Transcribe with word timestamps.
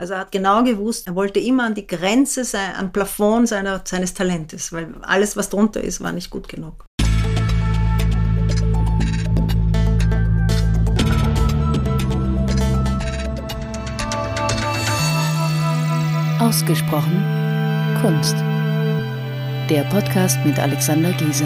Also 0.00 0.14
er 0.14 0.20
hat 0.20 0.32
genau 0.32 0.64
gewusst, 0.64 1.08
er 1.08 1.14
wollte 1.14 1.40
immer 1.40 1.64
an 1.64 1.74
die 1.74 1.86
Grenze, 1.86 2.42
sein, 2.42 2.74
am 2.74 2.90
Plafond 2.90 3.48
seiner, 3.48 3.82
seines 3.84 4.14
Talentes, 4.14 4.72
weil 4.72 4.94
alles, 5.02 5.36
was 5.36 5.50
drunter 5.50 5.84
ist, 5.84 6.00
war 6.00 6.10
nicht 6.10 6.30
gut 6.30 6.48
genug. 6.48 6.86
Ausgesprochen 16.40 17.22
Kunst. 18.00 18.36
Der 19.68 19.82
Podcast 19.90 20.38
mit 20.46 20.58
Alexander 20.58 21.12
Gieser. 21.12 21.44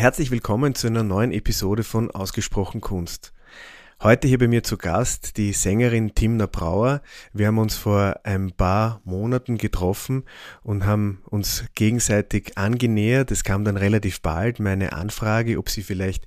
Herzlich 0.00 0.30
willkommen 0.30 0.74
zu 0.74 0.86
einer 0.86 1.02
neuen 1.02 1.30
Episode 1.30 1.84
von 1.84 2.10
Ausgesprochen 2.10 2.80
Kunst. 2.80 3.34
Heute 4.02 4.28
hier 4.28 4.38
bei 4.38 4.48
mir 4.48 4.62
zu 4.62 4.78
Gast 4.78 5.36
die 5.36 5.52
Sängerin 5.52 6.14
Timna 6.14 6.46
Brauer. 6.46 7.02
Wir 7.34 7.48
haben 7.48 7.58
uns 7.58 7.76
vor 7.76 8.18
ein 8.24 8.50
paar 8.50 9.02
Monaten 9.04 9.58
getroffen 9.58 10.24
und 10.62 10.86
haben 10.86 11.20
uns 11.26 11.66
gegenseitig 11.74 12.56
angenähert. 12.56 13.30
Es 13.30 13.44
kam 13.44 13.62
dann 13.62 13.76
relativ 13.76 14.22
bald 14.22 14.58
meine 14.58 14.94
Anfrage, 14.94 15.58
ob 15.58 15.68
sie 15.68 15.82
vielleicht 15.82 16.26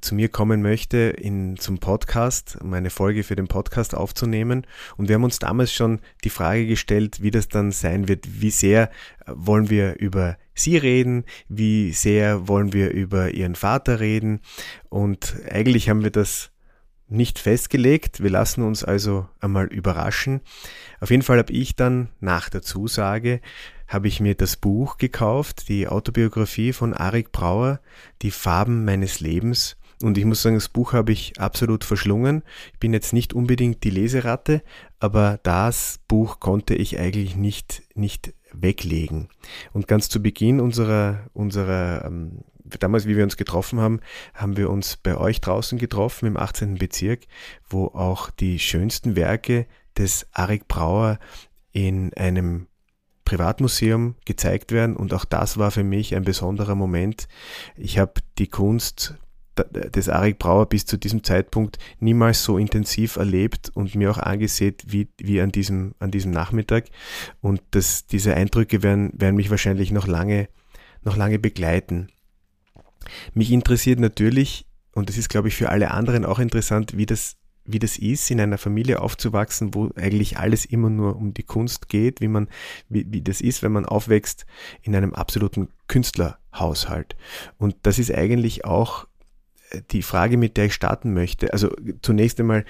zu 0.00 0.14
mir 0.14 0.28
kommen 0.28 0.62
möchte 0.62 0.98
in, 0.98 1.56
zum 1.56 1.78
Podcast, 1.78 2.56
um 2.60 2.72
eine 2.74 2.90
Folge 2.90 3.24
für 3.24 3.34
den 3.34 3.48
Podcast 3.48 3.96
aufzunehmen. 3.96 4.64
Und 4.96 5.08
wir 5.08 5.16
haben 5.16 5.24
uns 5.24 5.40
damals 5.40 5.72
schon 5.72 5.98
die 6.22 6.30
Frage 6.30 6.64
gestellt, 6.68 7.20
wie 7.20 7.32
das 7.32 7.48
dann 7.48 7.72
sein 7.72 8.06
wird, 8.06 8.40
wie 8.40 8.52
sehr 8.52 8.88
wollen 9.26 9.68
wir 9.68 9.98
über 9.98 10.38
sie 10.54 10.76
reden, 10.76 11.24
wie 11.48 11.90
sehr 11.90 12.46
wollen 12.46 12.72
wir 12.72 12.92
über 12.92 13.32
ihren 13.32 13.56
Vater 13.56 13.98
reden. 13.98 14.42
Und 14.90 15.34
eigentlich 15.50 15.88
haben 15.88 16.04
wir 16.04 16.12
das 16.12 16.52
nicht 17.10 17.38
festgelegt. 17.38 18.22
Wir 18.22 18.30
lassen 18.30 18.62
uns 18.62 18.84
also 18.84 19.28
einmal 19.40 19.66
überraschen. 19.66 20.40
Auf 21.00 21.10
jeden 21.10 21.22
Fall 21.22 21.38
habe 21.38 21.52
ich 21.52 21.76
dann 21.76 22.08
nach 22.20 22.48
der 22.48 22.62
Zusage 22.62 23.40
habe 23.90 24.06
ich 24.06 24.20
mir 24.20 24.36
das 24.36 24.56
Buch 24.56 24.98
gekauft, 24.98 25.68
die 25.68 25.88
Autobiografie 25.88 26.72
von 26.72 26.94
Arik 26.94 27.32
Brauer, 27.32 27.80
Die 28.22 28.30
Farben 28.30 28.84
meines 28.84 29.18
Lebens. 29.18 29.76
Und 30.00 30.16
ich 30.16 30.24
muss 30.24 30.42
sagen, 30.42 30.54
das 30.54 30.68
Buch 30.68 30.92
habe 30.92 31.10
ich 31.10 31.38
absolut 31.40 31.84
verschlungen. 31.84 32.42
Ich 32.72 32.78
bin 32.78 32.92
jetzt 32.92 33.12
nicht 33.12 33.34
unbedingt 33.34 33.82
die 33.82 33.90
Leseratte, 33.90 34.62
aber 35.00 35.40
das 35.42 35.98
Buch 36.06 36.38
konnte 36.38 36.74
ich 36.76 37.00
eigentlich 37.00 37.34
nicht, 37.34 37.82
nicht 37.94 38.32
weglegen. 38.52 39.28
Und 39.72 39.88
ganz 39.88 40.08
zu 40.08 40.22
Beginn 40.22 40.60
unserer, 40.60 41.26
unserer 41.32 42.04
ähm, 42.06 42.44
damals, 42.78 43.06
wie 43.06 43.16
wir 43.16 43.24
uns 43.24 43.36
getroffen 43.36 43.80
haben, 43.80 44.00
haben 44.34 44.56
wir 44.56 44.70
uns 44.70 44.96
bei 44.96 45.16
euch 45.16 45.40
draußen 45.40 45.78
getroffen 45.78 46.26
im 46.26 46.36
18. 46.36 46.76
Bezirk, 46.76 47.26
wo 47.68 47.86
auch 47.86 48.30
die 48.30 48.58
schönsten 48.58 49.16
Werke 49.16 49.66
des 49.96 50.26
Arik 50.32 50.68
Brauer 50.68 51.18
in 51.72 52.12
einem 52.14 52.66
Privatmuseum 53.24 54.16
gezeigt 54.24 54.72
werden 54.72 54.96
und 54.96 55.14
auch 55.14 55.24
das 55.24 55.56
war 55.56 55.70
für 55.70 55.84
mich 55.84 56.16
ein 56.16 56.24
besonderer 56.24 56.74
Moment. 56.74 57.28
Ich 57.76 57.98
habe 57.98 58.14
die 58.38 58.48
Kunst 58.48 59.14
des 59.64 60.08
Arik 60.08 60.38
Brauer 60.38 60.68
bis 60.68 60.86
zu 60.86 60.96
diesem 60.96 61.22
Zeitpunkt 61.22 61.78
niemals 61.98 62.44
so 62.44 62.58
intensiv 62.58 63.16
erlebt 63.16 63.70
und 63.74 63.94
mir 63.94 64.10
auch 64.10 64.18
angesehen 64.18 64.74
wie, 64.86 65.08
wie 65.18 65.40
an, 65.40 65.52
diesem, 65.52 65.94
an 65.98 66.10
diesem 66.10 66.30
Nachmittag. 66.30 66.86
Und 67.40 67.60
das, 67.72 68.06
diese 68.06 68.34
Eindrücke 68.34 68.82
werden, 68.82 69.12
werden 69.14 69.36
mich 69.36 69.50
wahrscheinlich 69.50 69.92
noch 69.92 70.06
lange, 70.06 70.48
noch 71.02 71.16
lange 71.16 71.38
begleiten. 71.38 72.08
Mich 73.34 73.50
interessiert 73.50 74.00
natürlich, 74.00 74.66
und 74.92 75.08
das 75.08 75.16
ist, 75.16 75.28
glaube 75.28 75.48
ich, 75.48 75.56
für 75.56 75.68
alle 75.68 75.90
anderen 75.90 76.24
auch 76.24 76.38
interessant, 76.38 76.96
wie 76.96 77.06
das, 77.06 77.36
wie 77.64 77.78
das 77.78 77.96
ist, 77.96 78.30
in 78.30 78.40
einer 78.40 78.58
Familie 78.58 79.00
aufzuwachsen, 79.00 79.74
wo 79.74 79.90
eigentlich 79.94 80.38
alles 80.38 80.64
immer 80.64 80.90
nur 80.90 81.16
um 81.16 81.34
die 81.34 81.42
Kunst 81.42 81.88
geht, 81.88 82.20
wie 82.20 82.28
man, 82.28 82.48
wie, 82.88 83.06
wie 83.10 83.22
das 83.22 83.40
ist, 83.40 83.62
wenn 83.62 83.72
man 83.72 83.86
aufwächst 83.86 84.46
in 84.82 84.96
einem 84.96 85.14
absoluten 85.14 85.68
Künstlerhaushalt. 85.86 87.16
Und 87.58 87.76
das 87.82 87.98
ist 87.98 88.12
eigentlich 88.12 88.64
auch 88.64 89.06
äh, 89.70 89.82
die 89.90 90.02
Frage, 90.02 90.36
mit 90.36 90.56
der 90.56 90.66
ich 90.66 90.74
starten 90.74 91.12
möchte. 91.12 91.52
Also 91.52 91.70
zunächst 92.02 92.40
einmal 92.40 92.64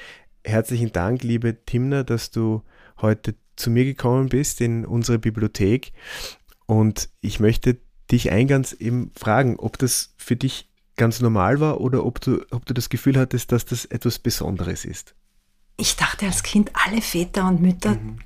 herzlichen 0.45 0.93
Dank, 0.93 1.23
liebe 1.23 1.65
Timna, 1.65 2.03
dass 2.03 2.31
du 2.31 2.63
heute 3.01 3.35
zu 3.57 3.71
mir 3.71 3.85
gekommen 3.85 4.29
bist 4.29 4.61
in 4.61 4.85
unsere 4.85 5.19
Bibliothek. 5.19 5.93
Und 6.67 7.11
ich 7.21 7.41
möchte 7.41 7.79
dich 8.11 8.31
eingangs 8.31 8.73
eben 8.73 9.11
fragen, 9.17 9.57
ob 9.57 9.79
das 9.79 10.15
für 10.17 10.37
dich 10.37 10.69
ganz 10.97 11.21
normal 11.21 11.61
war 11.61 11.81
oder 11.81 12.05
ob 12.05 12.21
du, 12.21 12.45
ob 12.51 12.67
du 12.67 12.75
das 12.75 12.89
Gefühl 12.89 13.19
hattest, 13.19 13.53
dass 13.53 13.65
das 13.65 13.85
etwas 13.85 14.19
Besonderes 14.19 14.85
ist. 14.85 15.15
Ich 15.77 15.97
dachte 15.97 16.27
als 16.27 16.43
Kind, 16.43 16.71
alle 16.75 17.01
Väter 17.01 17.49
und 17.49 17.63
Mütter 17.63 17.93
mhm 17.93 18.19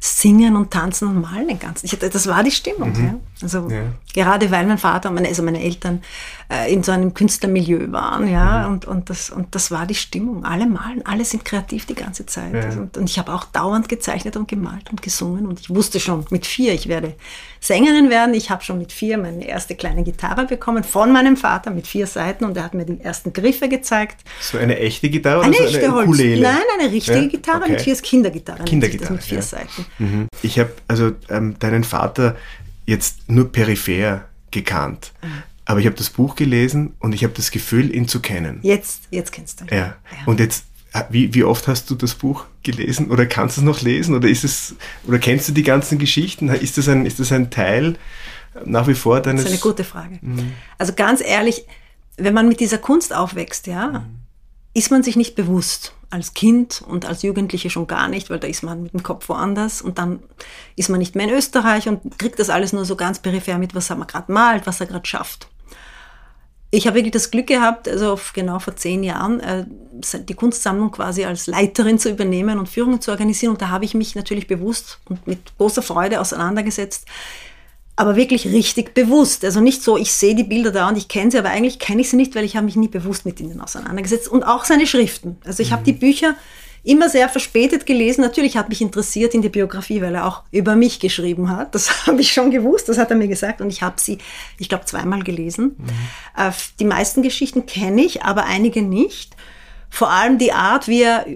singen 0.00 0.56
und 0.56 0.70
tanzen 0.70 1.08
und 1.08 1.20
malen 1.20 1.48
den 1.48 1.58
ganzen. 1.58 1.86
Ich, 1.86 1.98
das 1.98 2.26
war 2.26 2.42
die 2.42 2.50
Stimmung. 2.50 2.92
Mhm. 2.92 3.04
Ja. 3.04 3.14
Also 3.42 3.68
ja. 3.70 3.82
gerade 4.14 4.50
weil 4.50 4.66
mein 4.66 4.78
Vater 4.78 5.08
und 5.08 5.16
meine, 5.16 5.28
also 5.28 5.42
meine 5.42 5.62
Eltern 5.62 6.02
äh, 6.48 6.72
in 6.72 6.82
so 6.82 6.92
einem 6.92 7.14
Künstlermilieu 7.14 7.90
waren, 7.90 8.28
ja, 8.30 8.66
mhm. 8.66 8.74
und, 8.74 8.84
und, 8.84 9.10
das, 9.10 9.30
und 9.30 9.54
das 9.54 9.70
war 9.70 9.86
die 9.86 9.94
Stimmung. 9.94 10.44
Alle 10.44 10.66
malen, 10.66 11.04
alle 11.04 11.24
sind 11.24 11.44
kreativ 11.44 11.86
die 11.86 11.94
ganze 11.94 12.26
Zeit. 12.26 12.54
Ja. 12.54 12.80
Und, 12.80 12.96
und, 12.96 13.10
ich 13.10 13.18
habe 13.18 13.32
auch 13.32 13.44
dauernd 13.44 13.88
gezeichnet 13.88 14.36
und 14.36 14.48
gemalt 14.48 14.90
und 14.90 15.02
gesungen 15.02 15.46
und 15.46 15.60
ich 15.60 15.70
wusste 15.70 15.98
schon 15.98 16.24
mit 16.30 16.46
vier, 16.46 16.72
ich 16.72 16.88
werde 16.88 17.14
Sängerin 17.60 18.10
werden. 18.10 18.34
Ich 18.34 18.50
habe 18.50 18.64
schon 18.64 18.78
mit 18.78 18.92
vier 18.92 19.18
meine 19.18 19.46
erste 19.46 19.76
kleine 19.76 20.02
Gitarre 20.02 20.46
bekommen 20.46 20.84
von 20.84 21.12
meinem 21.12 21.36
Vater 21.36 21.70
mit 21.70 21.86
vier 21.86 22.06
Seiten 22.06 22.44
und 22.44 22.56
er 22.56 22.64
hat 22.64 22.74
mir 22.74 22.84
die 22.84 23.00
ersten 23.00 23.32
Griffe 23.32 23.68
gezeigt. 23.68 24.22
So 24.40 24.58
eine 24.58 24.78
echte 24.78 25.08
Gitarre 25.08 25.42
eine 25.42 25.56
oder 25.56 25.68
so 25.68 25.76
echte 25.76 25.84
eine 25.86 25.94
Holz. 25.94 26.18
Nein, 26.18 26.56
eine 26.78 26.92
richtige 26.92 27.28
Gitarre 27.28 27.62
okay. 27.62 27.72
mit 27.72 27.82
vier 27.82 27.96
Kindergitarre. 27.96 28.64
Kindergitarre. 28.64 29.12
Mit 29.14 29.22
vier 29.22 29.42
Seiten. 29.42 29.68
Mhm. 29.98 30.28
Ich 30.42 30.58
habe 30.58 30.72
also 30.88 31.12
ähm, 31.28 31.58
deinen 31.58 31.84
Vater 31.84 32.36
jetzt 32.86 33.28
nur 33.28 33.50
peripher 33.50 34.24
gekannt. 34.50 35.12
Mhm. 35.22 35.42
Aber 35.64 35.80
ich 35.80 35.86
habe 35.86 35.96
das 35.96 36.10
Buch 36.10 36.34
gelesen 36.34 36.94
und 36.98 37.14
ich 37.14 37.24
habe 37.24 37.34
das 37.34 37.50
Gefühl, 37.50 37.94
ihn 37.94 38.08
zu 38.08 38.20
kennen. 38.20 38.58
Jetzt, 38.62 39.04
jetzt 39.10 39.32
kennst 39.32 39.60
du 39.60 39.64
ihn. 39.64 39.70
Ja. 39.70 39.76
ja. 39.86 39.96
Und 40.26 40.40
jetzt, 40.40 40.64
äh, 40.92 41.04
wie, 41.10 41.32
wie 41.34 41.44
oft 41.44 41.68
hast 41.68 41.88
du 41.90 41.94
das 41.94 42.14
Buch 42.14 42.46
gelesen 42.62 43.10
oder 43.10 43.26
kannst 43.26 43.56
du 43.56 43.60
es 43.60 43.64
noch 43.64 43.80
lesen 43.80 44.14
oder 44.14 44.28
ist 44.28 44.44
es 44.44 44.74
oder 45.06 45.18
kennst 45.18 45.48
du 45.48 45.52
die 45.52 45.62
ganzen 45.62 45.98
Geschichten? 45.98 46.48
Ist 46.48 46.78
das 46.78 46.88
ein, 46.88 47.06
ist 47.06 47.20
das 47.20 47.32
ein 47.32 47.50
Teil 47.50 47.96
nach 48.64 48.88
wie 48.88 48.94
vor 48.94 49.20
deines? 49.20 49.44
Das 49.44 49.52
ist 49.52 49.62
eine 49.62 49.72
gute 49.72 49.84
Frage. 49.84 50.18
Mhm. 50.20 50.52
Also 50.78 50.92
ganz 50.94 51.20
ehrlich, 51.20 51.64
wenn 52.16 52.34
man 52.34 52.48
mit 52.48 52.60
dieser 52.60 52.78
Kunst 52.78 53.14
aufwächst, 53.14 53.66
ja, 53.66 53.88
mhm. 53.88 54.18
ist 54.74 54.90
man 54.90 55.02
sich 55.02 55.16
nicht 55.16 55.36
bewusst 55.36 55.94
als 56.12 56.34
Kind 56.34 56.82
und 56.86 57.06
als 57.06 57.22
Jugendliche 57.22 57.70
schon 57.70 57.86
gar 57.86 58.08
nicht, 58.08 58.28
weil 58.28 58.38
da 58.38 58.46
ist 58.46 58.62
man 58.62 58.82
mit 58.82 58.92
dem 58.92 59.02
Kopf 59.02 59.28
woanders 59.28 59.80
und 59.80 59.98
dann 59.98 60.22
ist 60.76 60.90
man 60.90 60.98
nicht 60.98 61.14
mehr 61.14 61.26
in 61.26 61.34
Österreich 61.34 61.88
und 61.88 62.18
kriegt 62.18 62.38
das 62.38 62.50
alles 62.50 62.72
nur 62.72 62.84
so 62.84 62.96
ganz 62.96 63.18
peripher 63.18 63.56
mit, 63.58 63.74
was 63.74 63.88
er 63.88 63.96
gerade 63.96 64.30
malt, 64.30 64.66
was 64.66 64.80
er 64.80 64.86
gerade 64.86 65.06
schafft. 65.06 65.48
Ich 66.70 66.86
habe 66.86 66.96
wirklich 66.96 67.12
das 67.12 67.30
Glück 67.30 67.46
gehabt, 67.46 67.88
also 67.88 68.18
genau 68.34 68.58
vor 68.58 68.76
zehn 68.76 69.02
Jahren, 69.04 69.40
äh, 69.40 69.64
die 70.28 70.34
Kunstsammlung 70.34 70.90
quasi 70.90 71.24
als 71.24 71.46
Leiterin 71.46 71.98
zu 71.98 72.10
übernehmen 72.10 72.58
und 72.58 72.68
Führungen 72.68 73.00
zu 73.00 73.10
organisieren. 73.10 73.52
Und 73.52 73.60
da 73.60 73.68
habe 73.68 73.84
ich 73.84 73.94
mich 73.94 74.14
natürlich 74.14 74.46
bewusst 74.46 74.98
und 75.04 75.26
mit 75.26 75.56
großer 75.58 75.82
Freude 75.82 76.20
auseinandergesetzt 76.20 77.06
aber 77.96 78.16
wirklich 78.16 78.46
richtig 78.46 78.94
bewusst. 78.94 79.44
Also 79.44 79.60
nicht 79.60 79.82
so, 79.82 79.96
ich 79.96 80.12
sehe 80.12 80.34
die 80.34 80.44
Bilder 80.44 80.70
da 80.70 80.88
und 80.88 80.96
ich 80.96 81.08
kenne 81.08 81.30
sie, 81.30 81.38
aber 81.38 81.50
eigentlich 81.50 81.78
kenne 81.78 82.00
ich 82.00 82.10
sie 82.10 82.16
nicht, 82.16 82.34
weil 82.34 82.44
ich 82.44 82.56
habe 82.56 82.64
mich 82.64 82.76
nie 82.76 82.88
bewusst 82.88 83.26
mit 83.26 83.40
ihnen 83.40 83.60
auseinandergesetzt. 83.60 84.28
Und 84.28 84.44
auch 84.44 84.64
seine 84.64 84.86
Schriften. 84.86 85.36
Also 85.44 85.62
ich 85.62 85.70
mhm. 85.70 85.74
habe 85.74 85.84
die 85.84 85.92
Bücher 85.92 86.34
immer 86.84 87.08
sehr 87.08 87.28
verspätet 87.28 87.86
gelesen. 87.86 88.22
Natürlich 88.22 88.56
hat 88.56 88.68
mich 88.68 88.80
interessiert 88.80 89.34
in 89.34 89.42
die 89.42 89.48
Biografie, 89.48 90.00
weil 90.00 90.14
er 90.14 90.26
auch 90.26 90.42
über 90.50 90.74
mich 90.74 91.00
geschrieben 91.00 91.50
hat. 91.50 91.74
Das 91.74 92.06
habe 92.06 92.20
ich 92.20 92.32
schon 92.32 92.50
gewusst, 92.50 92.88
das 92.88 92.98
hat 92.98 93.10
er 93.10 93.16
mir 93.16 93.28
gesagt 93.28 93.60
und 93.60 93.68
ich 93.70 93.82
habe 93.82 94.00
sie, 94.00 94.18
ich 94.58 94.68
glaube, 94.68 94.86
zweimal 94.86 95.22
gelesen. 95.22 95.76
Mhm. 95.78 95.88
Äh, 96.36 96.52
die 96.80 96.84
meisten 96.84 97.22
Geschichten 97.22 97.66
kenne 97.66 98.02
ich, 98.02 98.22
aber 98.22 98.46
einige 98.46 98.82
nicht 98.82 99.36
vor 99.94 100.10
allem 100.10 100.38
die 100.38 100.54
Art, 100.54 100.88
wie 100.88 101.02
er 101.02 101.26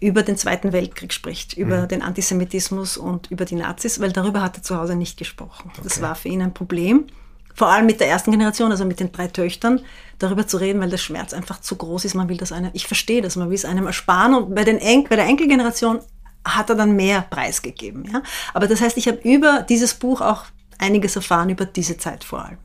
über 0.00 0.22
den 0.22 0.36
Zweiten 0.36 0.74
Weltkrieg 0.74 1.14
spricht, 1.14 1.54
über 1.54 1.80
mhm. 1.80 1.88
den 1.88 2.02
Antisemitismus 2.02 2.98
und 2.98 3.30
über 3.30 3.46
die 3.46 3.54
Nazis, 3.54 4.00
weil 4.00 4.12
darüber 4.12 4.42
hat 4.42 4.58
er 4.58 4.62
zu 4.62 4.76
Hause 4.76 4.94
nicht 4.94 5.16
gesprochen. 5.16 5.70
Okay. 5.72 5.80
Das 5.82 6.02
war 6.02 6.14
für 6.14 6.28
ihn 6.28 6.42
ein 6.42 6.52
Problem. 6.52 7.06
Vor 7.54 7.68
allem 7.68 7.86
mit 7.86 8.00
der 8.00 8.08
ersten 8.08 8.32
Generation, 8.32 8.70
also 8.70 8.84
mit 8.84 9.00
den 9.00 9.12
drei 9.12 9.28
Töchtern, 9.28 9.80
darüber 10.18 10.46
zu 10.46 10.58
reden, 10.58 10.78
weil 10.82 10.90
der 10.90 10.98
Schmerz 10.98 11.32
einfach 11.32 11.62
zu 11.62 11.74
groß 11.76 12.04
ist. 12.04 12.14
Man 12.14 12.28
will 12.28 12.36
das 12.36 12.52
einem, 12.52 12.70
ich 12.74 12.86
verstehe 12.86 13.22
das, 13.22 13.34
man 13.34 13.48
will 13.48 13.54
es 13.54 13.64
einem 13.64 13.86
ersparen. 13.86 14.34
Und 14.34 14.54
bei, 14.54 14.64
den 14.64 14.76
Enk, 14.76 15.08
bei 15.08 15.16
der 15.16 15.24
Enkelgeneration 15.24 16.00
hat 16.44 16.68
er 16.68 16.76
dann 16.76 16.96
mehr 16.96 17.22
preisgegeben. 17.22 18.04
Ja? 18.12 18.22
Aber 18.52 18.66
das 18.66 18.82
heißt, 18.82 18.98
ich 18.98 19.08
habe 19.08 19.20
über 19.26 19.64
dieses 19.66 19.94
Buch 19.94 20.20
auch 20.20 20.44
einiges 20.76 21.16
erfahren, 21.16 21.48
über 21.48 21.64
diese 21.64 21.96
Zeit 21.96 22.24
vor 22.24 22.44
allem. 22.44 22.58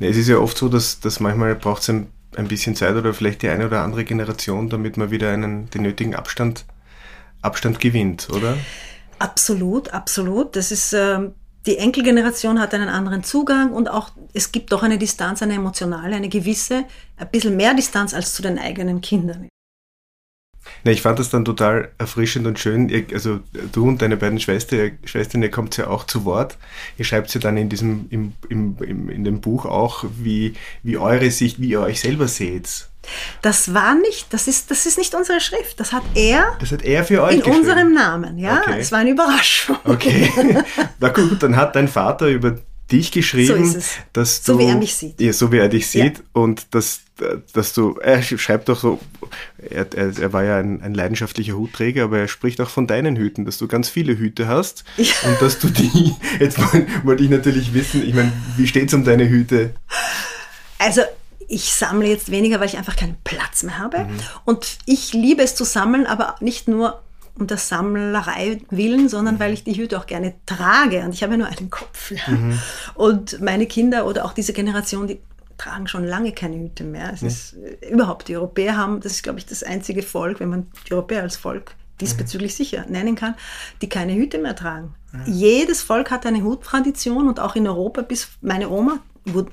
Ja, 0.00 0.08
es 0.08 0.16
ist 0.16 0.26
ja 0.26 0.38
oft 0.38 0.58
so, 0.58 0.68
dass, 0.68 0.98
dass 0.98 1.20
manchmal 1.20 1.54
braucht 1.54 1.82
es 1.82 1.90
ein 1.90 2.08
ein 2.36 2.48
bisschen 2.48 2.76
Zeit 2.76 2.94
oder 2.94 3.12
vielleicht 3.12 3.42
die 3.42 3.48
eine 3.48 3.66
oder 3.66 3.82
andere 3.82 4.04
Generation, 4.04 4.68
damit 4.68 4.96
man 4.96 5.10
wieder 5.10 5.30
einen, 5.30 5.68
den 5.70 5.82
nötigen 5.82 6.14
Abstand, 6.14 6.64
Abstand 7.42 7.80
gewinnt, 7.80 8.28
oder? 8.30 8.56
Absolut, 9.18 9.92
absolut. 9.92 10.56
Das 10.56 10.72
ist, 10.72 10.92
äh, 10.92 11.18
die 11.66 11.76
Enkelgeneration 11.76 12.58
hat 12.58 12.72
einen 12.72 12.88
anderen 12.88 13.22
Zugang 13.22 13.72
und 13.72 13.90
auch 13.90 14.10
es 14.32 14.52
gibt 14.52 14.72
doch 14.72 14.82
eine 14.82 14.96
Distanz, 14.96 15.42
eine 15.42 15.54
emotionale, 15.54 16.16
eine 16.16 16.28
gewisse, 16.28 16.84
ein 17.16 17.30
bisschen 17.30 17.56
mehr 17.56 17.74
Distanz 17.74 18.14
als 18.14 18.32
zu 18.32 18.42
den 18.42 18.58
eigenen 18.58 19.00
Kindern. 19.00 19.49
Na, 20.84 20.92
ich 20.92 21.02
fand 21.02 21.18
das 21.18 21.30
dann 21.30 21.44
total 21.44 21.90
erfrischend 21.98 22.46
und 22.46 22.58
schön. 22.58 22.88
Ihr, 22.88 23.04
also 23.12 23.40
du 23.72 23.86
und 23.86 24.02
deine 24.02 24.16
beiden 24.16 24.40
Schwester, 24.40 24.90
Schwestern, 25.04 25.42
ihr 25.42 25.50
kommt 25.50 25.76
ja 25.76 25.88
auch 25.88 26.04
zu 26.04 26.24
Wort. 26.24 26.56
Ihr 26.98 27.04
schreibt 27.04 27.32
ja 27.34 27.40
dann 27.40 27.56
in 27.56 27.68
diesem, 27.68 28.06
im, 28.10 28.32
im, 28.48 28.76
im, 28.80 29.08
in 29.10 29.24
dem 29.24 29.40
Buch 29.40 29.66
auch, 29.66 30.04
wie, 30.18 30.54
wie 30.82 30.96
eure 30.96 31.30
Sicht, 31.30 31.60
wie 31.60 31.70
ihr 31.70 31.80
euch 31.80 32.00
selber 32.00 32.28
seht. 32.28 32.88
Das 33.42 33.72
war 33.72 33.94
nicht, 33.94 34.32
das 34.32 34.46
ist, 34.46 34.70
das 34.70 34.86
ist 34.86 34.98
nicht 34.98 35.14
unsere 35.14 35.40
Schrift. 35.40 35.80
Das 35.80 35.92
hat 35.92 36.02
er. 36.14 36.56
Das 36.60 36.70
hat 36.70 36.82
er 36.82 37.04
für 37.04 37.22
euch 37.22 37.36
In 37.36 37.42
unserem 37.42 37.94
Namen, 37.94 38.38
ja. 38.38 38.60
Okay. 38.60 38.78
Es 38.78 38.92
war 38.92 39.00
eine 39.00 39.10
Überraschung. 39.10 39.78
Okay. 39.84 40.30
Na 41.00 41.08
gut, 41.08 41.42
dann 41.42 41.56
hat 41.56 41.76
dein 41.76 41.88
Vater 41.88 42.28
über 42.28 42.58
dich 42.90 43.10
geschrieben, 43.10 43.66
so 43.66 43.80
dass 44.12 44.42
du. 44.42 44.52
So 44.52 44.58
wie 44.58 44.64
er 44.64 44.76
mich 44.76 44.94
sieht. 44.94 45.20
Ja, 45.20 45.32
so 45.32 45.50
wie 45.52 45.58
er 45.58 45.68
dich 45.68 45.88
sieht 45.88 46.18
ja. 46.18 46.24
und 46.32 46.74
dass, 46.74 47.00
dass 47.52 47.72
du, 47.72 47.96
er 48.00 48.22
schreibt 48.22 48.68
doch 48.68 48.78
so, 48.78 49.00
er, 49.58 49.86
er, 49.94 50.18
er 50.18 50.32
war 50.32 50.44
ja 50.44 50.58
ein, 50.58 50.82
ein, 50.82 50.94
leidenschaftlicher 50.94 51.54
Hutträger, 51.54 52.04
aber 52.04 52.18
er 52.18 52.28
spricht 52.28 52.60
auch 52.60 52.70
von 52.70 52.86
deinen 52.86 53.16
Hüten, 53.16 53.44
dass 53.44 53.58
du 53.58 53.68
ganz 53.68 53.88
viele 53.88 54.16
Hüte 54.16 54.48
hast 54.48 54.84
ja. 54.96 55.12
und 55.24 55.40
dass 55.40 55.58
du 55.58 55.68
die, 55.68 56.14
jetzt 56.40 56.58
wollte 57.04 57.24
ich 57.24 57.30
natürlich 57.30 57.74
wissen, 57.74 58.06
ich 58.06 58.14
meine, 58.14 58.32
wie 58.56 58.66
steht 58.66 58.88
es 58.88 58.94
um 58.94 59.04
deine 59.04 59.28
Hüte? 59.28 59.74
Also 60.78 61.02
ich 61.48 61.72
sammle 61.72 62.08
jetzt 62.08 62.30
weniger, 62.30 62.60
weil 62.60 62.68
ich 62.68 62.78
einfach 62.78 62.96
keinen 62.96 63.16
Platz 63.24 63.64
mehr 63.64 63.78
habe. 63.78 64.04
Mhm. 64.04 64.20
Und 64.44 64.78
ich 64.86 65.12
liebe 65.12 65.42
es 65.42 65.56
zu 65.56 65.64
sammeln, 65.64 66.06
aber 66.06 66.36
nicht 66.40 66.68
nur 66.68 67.02
um 67.40 67.46
der 67.46 67.56
Sammlerei 67.56 68.60
willen, 68.70 69.08
sondern 69.08 69.40
weil 69.40 69.52
ich 69.52 69.64
die 69.64 69.74
Hüte 69.74 69.98
auch 69.98 70.06
gerne 70.06 70.34
trage. 70.46 71.00
Und 71.00 71.12
ich 71.12 71.22
habe 71.22 71.32
ja 71.32 71.38
nur 71.38 71.48
einen 71.48 71.70
Kopf. 71.70 72.12
Ja. 72.12 72.32
Mhm. 72.32 72.58
Und 72.94 73.40
meine 73.40 73.66
Kinder 73.66 74.06
oder 74.06 74.24
auch 74.24 74.32
diese 74.32 74.52
Generation, 74.52 75.08
die 75.08 75.20
tragen 75.60 75.86
schon 75.86 76.04
lange 76.04 76.32
keine 76.32 76.56
Hüte 76.56 76.84
mehr. 76.84 77.12
Es 77.12 77.20
ja. 77.20 77.28
ist 77.28 77.54
äh, 77.54 77.90
überhaupt, 77.90 78.28
die 78.28 78.36
Europäer 78.36 78.76
haben, 78.76 79.00
das 79.00 79.12
ist, 79.12 79.22
glaube 79.22 79.38
ich, 79.38 79.46
das 79.46 79.62
einzige 79.62 80.02
Volk, 80.02 80.40
wenn 80.40 80.48
man 80.48 80.70
die 80.88 80.92
Europäer 80.92 81.22
als 81.22 81.36
Volk 81.36 81.74
diesbezüglich 82.00 82.52
mhm. 82.52 82.56
sicher 82.56 82.86
nennen 82.88 83.14
kann, 83.14 83.34
die 83.82 83.88
keine 83.88 84.14
Hüte 84.14 84.38
mehr 84.38 84.56
tragen. 84.56 84.94
Ja. 85.12 85.20
Jedes 85.26 85.82
Volk 85.82 86.10
hat 86.10 86.24
eine 86.24 86.42
Huttradition 86.42 87.28
und 87.28 87.40
auch 87.40 87.56
in 87.56 87.68
Europa, 87.68 88.02
bis 88.02 88.28
meine 88.40 88.70
Oma 88.70 89.00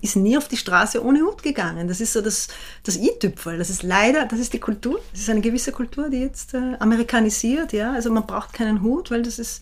ist 0.01 0.15
nie 0.15 0.37
auf 0.37 0.47
die 0.47 0.55
Straße 0.55 1.03
ohne 1.03 1.21
Hut 1.21 1.43
gegangen. 1.43 1.89
Das 1.89 1.99
ist 1.99 2.13
so 2.13 2.21
das, 2.21 2.47
das 2.83 2.95
i-Tüpfel. 2.95 3.57
Das 3.57 3.69
ist 3.69 3.83
leider, 3.83 4.25
das 4.25 4.39
ist 4.39 4.53
die 4.53 4.59
Kultur. 4.59 5.01
Das 5.11 5.21
ist 5.21 5.29
eine 5.29 5.41
gewisse 5.41 5.73
Kultur, 5.73 6.09
die 6.09 6.21
jetzt 6.21 6.53
äh, 6.53 6.75
amerikanisiert. 6.79 7.73
Ja? 7.73 7.91
Also 7.91 8.09
man 8.09 8.25
braucht 8.25 8.53
keinen 8.53 8.81
Hut, 8.81 9.11
weil 9.11 9.23
das 9.23 9.39
ist, 9.39 9.61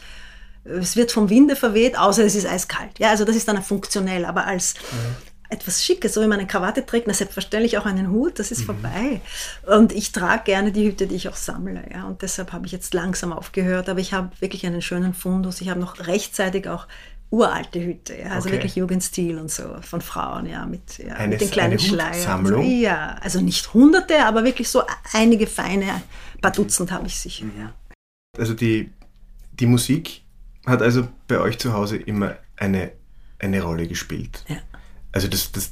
es 0.64 0.96
wird 0.96 1.12
vom 1.12 1.32
Winde 1.32 1.56
verweht, 1.56 1.98
außer 1.98 2.24
es 2.24 2.36
ist 2.36 2.46
eiskalt. 2.46 3.00
Ja, 3.00 3.10
also 3.10 3.26
das 3.26 3.36
ist 3.36 3.48
dann 3.48 3.62
funktionell. 3.64 4.26
Aber 4.26 4.46
als 4.46 4.76
mhm. 4.76 5.35
Etwas 5.56 5.84
Schickes, 5.84 6.14
so 6.14 6.22
wie 6.22 6.28
man 6.28 6.40
eine 6.40 6.48
Krawatte 6.48 6.86
trägt, 6.86 7.08
na 7.08 7.14
selbstverständlich 7.14 7.78
auch 7.78 7.86
einen 7.86 8.12
Hut, 8.12 8.40
das 8.40 8.52
ist 8.52 8.62
mhm. 8.62 8.66
vorbei. 8.66 9.22
Und 9.66 9.92
ich 9.92 10.12
trage 10.12 10.44
gerne 10.44 10.72
die 10.72 10.88
Hüte, 10.88 11.08
die 11.08 11.16
ich 11.16 11.30
auch 11.30 11.36
sammle. 11.36 11.84
Ja? 11.92 12.06
Und 12.06 12.22
deshalb 12.22 12.54
habe 12.54 12.66
ich 12.66 12.72
jetzt 12.72 12.94
langsam 12.94 13.34
aufgehört. 13.34 13.90
Aber 13.90 14.00
ich 14.00 14.14
habe 14.14 14.30
wirklich 14.40 14.66
einen 14.66 14.82
schönen 14.82 15.14
Fundus. 15.14 15.62
Ich 15.62 15.70
habe 15.70 15.80
noch 15.80 16.08
rechtzeitig 16.08 16.68
auch 16.68 16.88
uralte 17.32 17.84
Hüte, 17.84 18.18
ja, 18.18 18.28
also 18.28 18.48
okay. 18.48 18.58
wirklich 18.58 18.76
Jugendstil 18.76 19.38
und 19.40 19.52
so 19.52 19.64
von 19.82 20.00
Frauen, 20.00 20.46
ja, 20.46 20.66
mit, 20.66 21.00
ja, 21.00 21.16
eine, 21.16 21.30
mit 21.30 21.42
den 21.42 21.52
kleinen 21.52 21.80
Schleiern. 21.80 22.46
So. 22.46 22.62
Ja, 22.62 23.18
also 23.22 23.42
nicht 23.42 23.74
hunderte, 23.74 24.26
aber 24.26 24.44
wirklich 24.44 24.70
so 24.70 24.84
einige 25.12 25.48
feine, 25.48 26.02
paar 26.42 26.52
Dutzend 26.52 26.92
habe 26.92 27.08
ich 27.08 27.20
sicher, 27.20 27.46
ja. 27.58 27.74
Also 28.38 28.54
die, 28.54 28.92
die 29.54 29.66
Musik 29.66 30.22
hat 30.66 30.82
also 30.82 31.08
bei 31.28 31.40
euch 31.40 31.58
zu 31.58 31.74
Hause 31.74 31.98
immer 31.98 32.36
eine, 32.58 32.92
eine 33.40 33.62
Rolle 33.62 33.88
gespielt. 33.88 34.44
Ja. 34.48 34.58
Also 35.16 35.30
das, 35.30 35.52
das, 35.54 35.72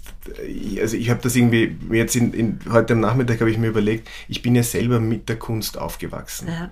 also 0.80 0.96
ich 0.96 1.10
habe 1.10 1.22
das 1.22 1.36
irgendwie 1.36 1.76
jetzt 1.92 2.16
in, 2.16 2.34
in, 2.34 2.60
heute 2.72 2.94
am 2.94 3.02
Nachmittag 3.02 3.42
habe 3.42 3.52
ich 3.52 3.58
mir 3.58 3.68
überlegt, 3.68 4.10
ich 4.30 4.42
bin 4.42 4.56
ja 4.56 4.64
selber 4.64 5.02
mit 5.02 5.28
der 5.28 5.38
Kunst 5.38 5.78
aufgewachsen. 5.78 6.48
Ja 6.48 6.72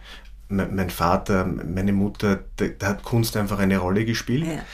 mein 0.52 0.90
Vater, 0.90 1.46
meine 1.46 1.94
Mutter, 1.94 2.44
da, 2.58 2.68
da, 2.68 2.88
hat 2.88 3.04
Kunst 3.04 3.38
einfach 3.38 3.60
eine 3.60 3.78
Rolle 3.78 4.06
gespielt. 4.06 4.46
Ja. 4.46 4.66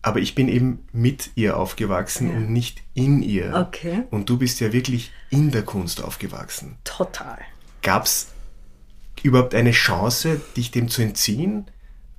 Aber 0.00 0.20
ich 0.20 0.34
bin 0.34 0.48
eben 0.48 0.86
mit 0.92 1.30
ihr 1.34 1.56
aufgewachsen 1.56 2.30
ja. 2.30 2.36
und 2.36 2.50
nicht 2.50 2.82
in 2.94 3.22
ihr. 3.22 3.52
Okay. 3.54 4.04
Und 4.10 4.28
du 4.30 4.38
bist 4.38 4.60
ja 4.60 4.72
wirklich 4.72 5.12
in 5.28 5.50
der 5.50 5.62
Kunst 5.62 6.02
aufgewachsen. 6.02 6.78
Total. 6.84 7.38
Gab 7.82 8.04
es 8.04 8.28
überhaupt 9.22 9.54
eine 9.54 9.72
Chance, 9.72 10.40
dich 10.56 10.70
dem 10.70 10.88
zu 10.88 11.02
entziehen? 11.02 11.66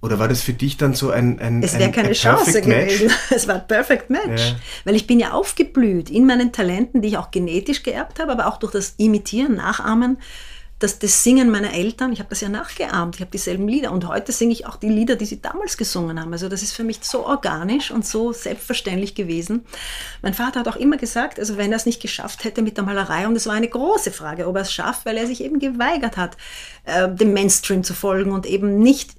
Oder 0.02 0.18
war 0.18 0.30
das 0.30 0.42
für 0.42 0.54
dich 0.54 0.78
dann 0.78 0.94
so 0.94 1.12
ein 1.12 1.40
ein 1.40 1.62
Es 1.62 1.78
wäre 1.78 1.92
keine 1.92 2.14
Chance 2.14 2.62
gewesen. 2.62 3.08
Match? 3.08 3.16
Es 3.36 3.48
war 3.48 3.56
ein 3.56 3.68
Perfect 3.68 4.10
Match. 4.10 4.50
Ja. 4.52 4.56
Weil 4.86 4.96
ich 4.96 5.08
bin 5.08 5.20
ja 5.20 5.32
aufgeblüht 5.32 6.10
in 6.10 6.26
meinen 6.26 6.52
Talenten, 6.52 7.02
die 7.02 7.10
ich 7.10 7.18
auch 7.18 7.32
genetisch 7.32 7.84
geerbt 7.84 8.20
habe, 8.20 8.32
aber 8.32 8.48
auch 8.48 8.58
durch 8.58 8.72
das 8.72 8.96
Imitieren, 8.98 9.56
Nachahmen 9.56 10.18
das, 10.80 10.98
das 10.98 11.24
Singen 11.24 11.50
meiner 11.50 11.74
Eltern, 11.74 12.14
ich 12.14 12.20
habe 12.20 12.30
das 12.30 12.40
ja 12.40 12.48
nachgeahmt, 12.48 13.16
ich 13.16 13.22
habe 13.22 13.32
dieselben 13.32 13.68
Lieder 13.68 13.92
und 13.92 14.08
heute 14.08 14.32
singe 14.32 14.54
ich 14.54 14.66
auch 14.66 14.78
die 14.78 14.88
Lieder, 14.88 15.18
die 15.18 15.26
sie 15.26 15.42
damals 15.42 15.76
gesungen 15.76 16.20
haben. 16.20 16.32
Also 16.32 16.48
das 16.48 16.64
ist 16.64 16.72
für 16.72 16.86
mich 16.86 17.00
so 17.02 17.26
organisch 17.26 17.92
und 17.92 18.06
so 18.06 18.32
selbstverständlich 18.32 19.14
gewesen. 19.14 19.66
Mein 20.22 20.34
Vater 20.34 20.62
hat 20.62 20.70
auch 20.70 20.78
immer 20.78 20.96
gesagt, 20.96 21.38
also 21.38 21.58
wenn 21.58 21.74
er 21.74 21.76
es 21.76 21.86
nicht 21.86 22.02
geschafft 22.02 22.46
hätte 22.46 22.62
mit 22.62 22.78
der 22.78 22.86
Malerei, 22.86 23.28
und 23.28 23.36
es 23.36 23.46
war 23.46 23.56
eine 23.56 23.68
große 23.68 24.12
Frage, 24.12 24.48
ob 24.48 24.56
er 24.56 24.62
es 24.62 24.72
schafft, 24.72 25.06
weil 25.06 25.18
er 25.18 25.28
sich 25.28 25.44
eben 25.44 25.60
geweigert 25.60 26.16
hat, 26.16 26.38
äh, 26.86 27.10
dem 27.10 27.34
Mainstream 27.34 27.84
zu 27.84 27.94
folgen 27.94 28.32
und 28.32 28.46
eben 28.46 28.80
nicht 28.80 29.19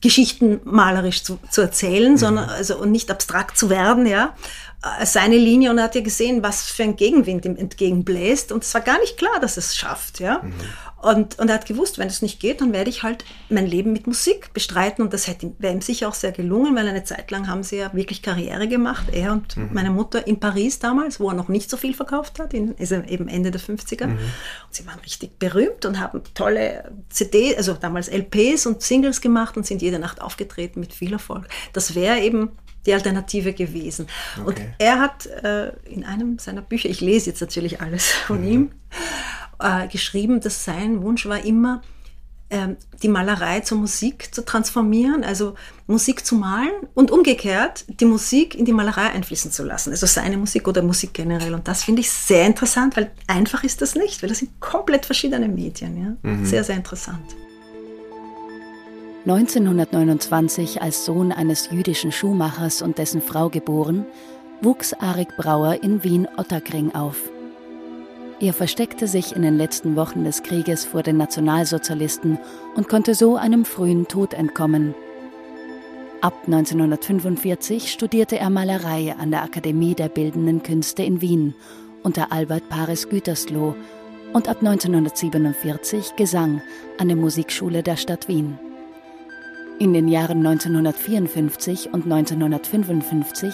Geschichten 0.00 0.60
malerisch 0.64 1.22
zu, 1.22 1.38
zu 1.50 1.60
erzählen, 1.60 2.12
mhm. 2.12 2.16
sondern 2.16 2.48
also 2.48 2.78
und 2.78 2.90
nicht 2.90 3.10
abstrakt 3.10 3.56
zu 3.58 3.70
werden, 3.70 4.06
ja. 4.06 4.34
Äh, 4.82 5.04
seine 5.04 5.36
Linie 5.36 5.70
und 5.70 5.78
er 5.78 5.84
hat 5.84 5.94
ja 5.94 6.00
gesehen, 6.00 6.42
was 6.42 6.62
für 6.70 6.84
ein 6.84 6.96
Gegenwind 6.96 7.44
ihm 7.44 7.56
entgegenbläst 7.56 8.50
und 8.50 8.64
es 8.64 8.72
war 8.72 8.80
gar 8.80 8.98
nicht 9.00 9.18
klar, 9.18 9.38
dass 9.40 9.56
es 9.56 9.76
schafft, 9.76 10.20
ja. 10.20 10.40
Mhm. 10.42 10.54
Und, 11.02 11.38
und 11.38 11.48
er 11.48 11.54
hat 11.54 11.66
gewusst, 11.66 11.98
wenn 11.98 12.08
es 12.08 12.20
nicht 12.20 12.40
geht, 12.40 12.60
dann 12.60 12.74
werde 12.74 12.90
ich 12.90 13.02
halt 13.02 13.24
mein 13.48 13.66
Leben 13.66 13.92
mit 13.92 14.06
Musik 14.06 14.52
bestreiten. 14.52 15.02
Und 15.02 15.14
das 15.14 15.28
hätte 15.28 15.50
wäre 15.58 15.72
ihm 15.72 15.80
sicher 15.80 16.08
auch 16.08 16.14
sehr 16.14 16.30
gelungen, 16.30 16.76
weil 16.76 16.86
eine 16.86 17.04
Zeit 17.04 17.30
lang 17.30 17.48
haben 17.48 17.62
sie 17.62 17.78
ja 17.78 17.94
wirklich 17.94 18.20
Karriere 18.20 18.68
gemacht, 18.68 19.06
er 19.10 19.32
und 19.32 19.56
mhm. 19.56 19.70
meine 19.72 19.90
Mutter 19.90 20.26
in 20.26 20.40
Paris 20.40 20.78
damals, 20.78 21.18
wo 21.18 21.30
er 21.30 21.34
noch 21.34 21.48
nicht 21.48 21.70
so 21.70 21.78
viel 21.78 21.94
verkauft 21.94 22.38
hat, 22.38 22.52
in, 22.52 22.74
ist 22.74 22.92
er 22.92 23.08
eben 23.08 23.28
Ende 23.28 23.50
der 23.50 23.62
50er. 23.62 24.08
Mhm. 24.08 24.12
Und 24.12 24.20
sie 24.70 24.86
waren 24.86 24.98
richtig 25.00 25.38
berühmt 25.38 25.86
und 25.86 26.00
haben 26.00 26.20
tolle 26.34 26.92
CD, 27.08 27.56
also 27.56 27.72
damals 27.72 28.08
LPs 28.08 28.66
und 28.66 28.82
Singles 28.82 29.22
gemacht 29.22 29.56
und 29.56 29.66
sind 29.66 29.80
jede 29.80 29.98
Nacht 29.98 30.20
aufgetreten 30.20 30.80
mit 30.80 30.92
viel 30.92 31.14
Erfolg. 31.14 31.48
Das 31.72 31.94
wäre 31.94 32.20
eben 32.20 32.50
die 32.86 32.94
Alternative 32.94 33.52
gewesen. 33.52 34.06
Okay. 34.40 34.46
Und 34.46 34.60
er 34.78 34.98
hat 34.98 35.26
äh, 35.26 35.72
in 35.84 36.04
einem 36.04 36.38
seiner 36.38 36.62
Bücher, 36.62 36.88
ich 36.88 37.00
lese 37.00 37.30
jetzt 37.30 37.40
natürlich 37.40 37.80
alles 37.80 38.10
von 38.10 38.40
mhm. 38.40 38.48
ihm, 38.48 38.70
äh, 39.58 39.88
geschrieben, 39.88 40.40
dass 40.40 40.64
sein 40.64 41.02
Wunsch 41.02 41.26
war 41.26 41.44
immer, 41.44 41.82
äh, 42.50 42.68
die 43.02 43.08
Malerei 43.08 43.60
zur 43.60 43.78
Musik 43.78 44.34
zu 44.34 44.44
transformieren, 44.44 45.24
also 45.24 45.54
Musik 45.86 46.26
zu 46.26 46.34
malen 46.34 46.72
und 46.94 47.10
umgekehrt 47.10 47.84
die 47.88 48.04
Musik 48.04 48.54
in 48.54 48.64
die 48.64 48.72
Malerei 48.72 49.10
einfließen 49.10 49.52
zu 49.52 49.62
lassen. 49.62 49.90
Also 49.90 50.06
seine 50.06 50.36
Musik 50.36 50.66
oder 50.66 50.82
Musik 50.82 51.14
generell. 51.14 51.54
Und 51.54 51.68
das 51.68 51.84
finde 51.84 52.00
ich 52.00 52.10
sehr 52.10 52.46
interessant, 52.46 52.96
weil 52.96 53.12
einfach 53.26 53.62
ist 53.62 53.82
das 53.82 53.94
nicht, 53.94 54.22
weil 54.22 54.28
das 54.28 54.38
sind 54.38 54.58
komplett 54.60 55.06
verschiedene 55.06 55.48
Medien. 55.48 56.18
Ja? 56.22 56.30
Mhm. 56.30 56.44
Sehr, 56.44 56.64
sehr 56.64 56.76
interessant. 56.76 57.36
1929 59.26 60.80
als 60.80 61.04
Sohn 61.04 61.30
eines 61.30 61.70
jüdischen 61.70 62.10
Schuhmachers 62.10 62.80
und 62.80 62.96
dessen 62.96 63.20
Frau 63.20 63.50
geboren, 63.50 64.06
wuchs 64.62 64.94
Arik 64.94 65.36
Brauer 65.36 65.82
in 65.82 66.02
Wien-Otterkring 66.02 66.94
auf. 66.94 67.30
Er 68.40 68.54
versteckte 68.54 69.06
sich 69.06 69.36
in 69.36 69.42
den 69.42 69.58
letzten 69.58 69.94
Wochen 69.96 70.24
des 70.24 70.42
Krieges 70.42 70.86
vor 70.86 71.02
den 71.02 71.18
Nationalsozialisten 71.18 72.38
und 72.74 72.88
konnte 72.88 73.14
so 73.14 73.36
einem 73.36 73.66
frühen 73.66 74.08
Tod 74.08 74.32
entkommen. 74.32 74.94
Ab 76.22 76.34
1945 76.46 77.92
studierte 77.92 78.38
er 78.38 78.48
Malerei 78.48 79.14
an 79.18 79.30
der 79.30 79.42
Akademie 79.42 79.94
der 79.94 80.08
Bildenden 80.08 80.62
Künste 80.62 81.02
in 81.02 81.20
Wien 81.20 81.54
unter 82.02 82.32
Albert 82.32 82.70
Paris 82.70 83.10
Gütersloh 83.10 83.74
und 84.32 84.48
ab 84.48 84.58
1947 84.60 86.16
Gesang 86.16 86.62
an 86.98 87.08
der 87.08 87.18
Musikschule 87.18 87.82
der 87.82 87.96
Stadt 87.96 88.26
Wien. 88.26 88.58
In 89.80 89.92
den 89.92 90.06
Jahren 90.06 90.46
1954 90.46 91.92
und 91.92 92.04
1955 92.04 93.52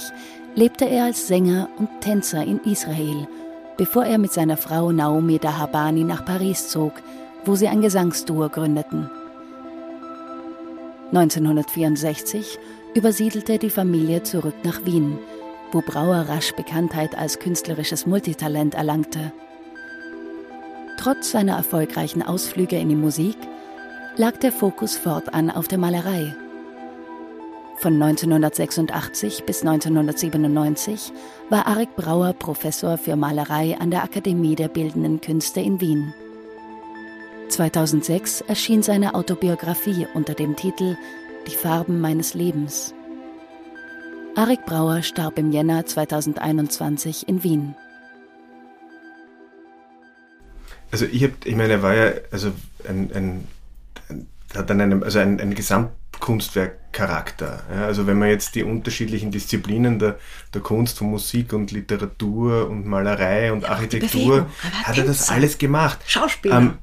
lebte 0.55 0.85
er 0.85 1.05
als 1.05 1.27
Sänger 1.27 1.71
und 1.79 1.89
Tänzer 2.03 2.45
in 2.45 2.61
Israel 2.65 3.27
bevor 3.77 4.05
er 4.05 4.19
mit 4.19 4.33
seiner 4.33 4.57
Frau 4.57 4.93
Naomi 4.93 5.39
Dahabani 5.39 6.05
nach 6.05 6.25
Paris 6.25 6.69
zog, 6.69 6.93
wo 7.45 7.55
sie 7.55 7.69
ein 7.69 7.83
Gesangsduo 7.83 8.49
gründeten. 8.49 9.11
1964 11.13 12.59
übersiedelte 12.95 13.59
die 13.59 13.71
Familie 13.71 14.23
zurück 14.23 14.55
nach 14.65 14.85
Wien, 14.85 15.19
wo 15.73 15.81
Brauer 15.81 16.27
rasch 16.29 16.53
Bekanntheit 16.55 17.17
als 17.17 17.39
künstlerisches 17.39 18.07
Multitalent 18.07 18.75
erlangte. 18.75 19.33
Trotz 20.99 21.31
seiner 21.31 21.57
erfolgreichen 21.57 22.23
Ausflüge 22.23 22.79
in 22.79 22.89
die 22.89 22.97
Musik 22.97 23.37
lag 24.19 24.39
der 24.39 24.53
Fokus 24.53 24.97
fortan 24.97 25.51
auf 25.51 25.69
der 25.69 25.79
Malerei. 25.79 26.35
Von 27.79 28.01
1986 28.03 29.45
bis 29.45 29.61
1997 29.61 31.13
war 31.51 31.67
Arik 31.67 31.95
Brauer 31.97 32.33
Professor 32.33 32.97
für 32.97 33.17
Malerei 33.17 33.77
an 33.79 33.91
der 33.91 34.03
Akademie 34.03 34.57
der 34.57 34.69
Bildenden 34.69 35.21
Künste 35.21 35.61
in 35.61 35.81
Wien. 35.83 36.15
2006 37.51 38.41
erschien 38.41 38.83
seine 38.83 39.15
Autobiografie 39.15 40.07
unter 40.15 40.33
dem 40.33 40.57
Titel 40.57 40.97
Die 41.47 41.55
Farben 41.55 42.01
meines 42.01 42.33
Lebens. 42.33 42.95
Arik 44.35 44.65
Brauer 44.65 45.03
starb 45.03 45.39
im 45.39 45.53
Jänner 45.53 45.85
2021 45.85 47.29
in 47.29 47.45
Wien. 47.45 47.75
Also 50.91 51.05
ich 51.05 51.23
habe, 51.23 51.35
ich 51.45 51.55
meine, 51.55 51.75
er 51.75 51.83
war 51.83 51.95
ja 51.95 52.13
also 52.31 52.53
ein, 52.89 53.11
ein, 53.15 53.17
ein 53.17 53.49
hat 54.55 54.71
dann 54.71 54.81
einen, 54.81 55.03
also 55.03 55.19
ein, 55.19 55.41
ein 55.41 55.55
Gesamtkunstwerkcharakter. 55.55 57.63
Ja, 57.75 57.87
also 57.87 58.07
wenn 58.07 58.19
man 58.19 58.29
jetzt 58.29 58.55
die 58.55 58.63
unterschiedlichen 58.63 59.31
Disziplinen 59.31 59.99
der, 59.99 60.19
der 60.55 60.61
Kunst 60.61 60.99
von 60.99 61.11
Musik 61.11 61.53
und 61.53 61.73
Literatur 61.73 62.69
und 62.69 62.87
Malerei 62.87 63.53
und 63.53 63.63
ja, 63.63 63.71
Architektur, 63.71 64.47
hat 64.85 64.99
er 64.99 65.05
das 65.05 65.31
alles 65.31 65.59
gemacht. 65.59 65.99
Schauspieler. 66.07 66.59
Ähm, 66.59 66.79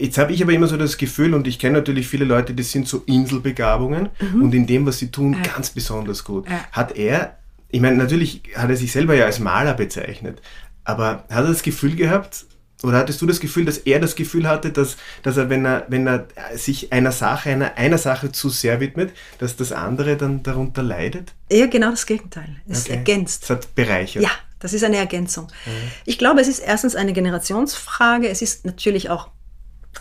Jetzt 0.00 0.16
habe 0.16 0.32
ich 0.32 0.40
aber 0.40 0.52
immer 0.52 0.68
so 0.68 0.76
das 0.76 0.96
Gefühl, 0.96 1.34
und 1.34 1.48
ich 1.48 1.58
kenne 1.58 1.78
natürlich 1.78 2.06
viele 2.06 2.24
Leute, 2.24 2.54
die 2.54 2.62
sind 2.62 2.86
so 2.86 3.02
Inselbegabungen 3.06 4.10
mhm. 4.20 4.42
und 4.42 4.54
in 4.54 4.68
dem, 4.68 4.86
was 4.86 4.98
sie 4.98 5.10
tun, 5.10 5.32
ja. 5.32 5.52
ganz 5.52 5.70
besonders 5.70 6.22
gut. 6.22 6.48
Ja. 6.48 6.60
Hat 6.70 6.96
er, 6.96 7.36
ich 7.68 7.80
meine, 7.80 7.96
natürlich 7.96 8.42
hat 8.54 8.70
er 8.70 8.76
sich 8.76 8.92
selber 8.92 9.14
ja 9.14 9.24
als 9.24 9.40
Maler 9.40 9.74
bezeichnet, 9.74 10.40
aber 10.84 11.24
hat 11.28 11.44
er 11.44 11.48
das 11.48 11.64
Gefühl 11.64 11.96
gehabt, 11.96 12.46
oder 12.82 12.98
hattest 12.98 13.20
du 13.20 13.26
das 13.26 13.40
Gefühl, 13.40 13.64
dass 13.64 13.78
er 13.78 13.98
das 13.98 14.14
Gefühl 14.14 14.48
hatte, 14.48 14.70
dass, 14.70 14.96
dass 15.22 15.36
er, 15.36 15.50
wenn 15.50 15.64
er, 15.64 15.86
wenn 15.88 16.06
er 16.06 16.28
sich 16.54 16.92
einer 16.92 17.10
Sache, 17.10 17.50
einer, 17.50 17.76
einer 17.76 17.98
Sache 17.98 18.30
zu 18.30 18.50
sehr 18.50 18.78
widmet, 18.78 19.12
dass 19.38 19.56
das 19.56 19.72
andere 19.72 20.16
dann 20.16 20.44
darunter 20.44 20.82
leidet? 20.82 21.32
Ja, 21.50 21.66
genau 21.66 21.90
das 21.90 22.06
Gegenteil. 22.06 22.56
Es 22.68 22.84
okay. 22.84 22.94
ergänzt. 22.94 23.44
Es 23.44 23.50
hat 23.50 23.74
bereichert. 23.74 24.22
Ja, 24.22 24.30
das 24.60 24.72
ist 24.74 24.84
eine 24.84 24.96
Ergänzung. 24.96 25.48
Mhm. 25.66 25.90
Ich 26.04 26.18
glaube, 26.18 26.40
es 26.40 26.46
ist 26.46 26.60
erstens 26.60 26.94
eine 26.94 27.12
Generationsfrage. 27.12 28.28
Es 28.28 28.42
ist 28.42 28.64
natürlich 28.64 29.10
auch 29.10 29.30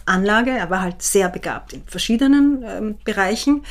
Anlage. 0.06 0.52
Er 0.52 0.70
war 0.70 0.82
halt 0.82 1.02
sehr 1.02 1.30
begabt 1.30 1.74
in 1.74 1.84
verschiedenen 1.88 2.64
ähm, 2.64 2.98
Bereichen. 3.04 3.64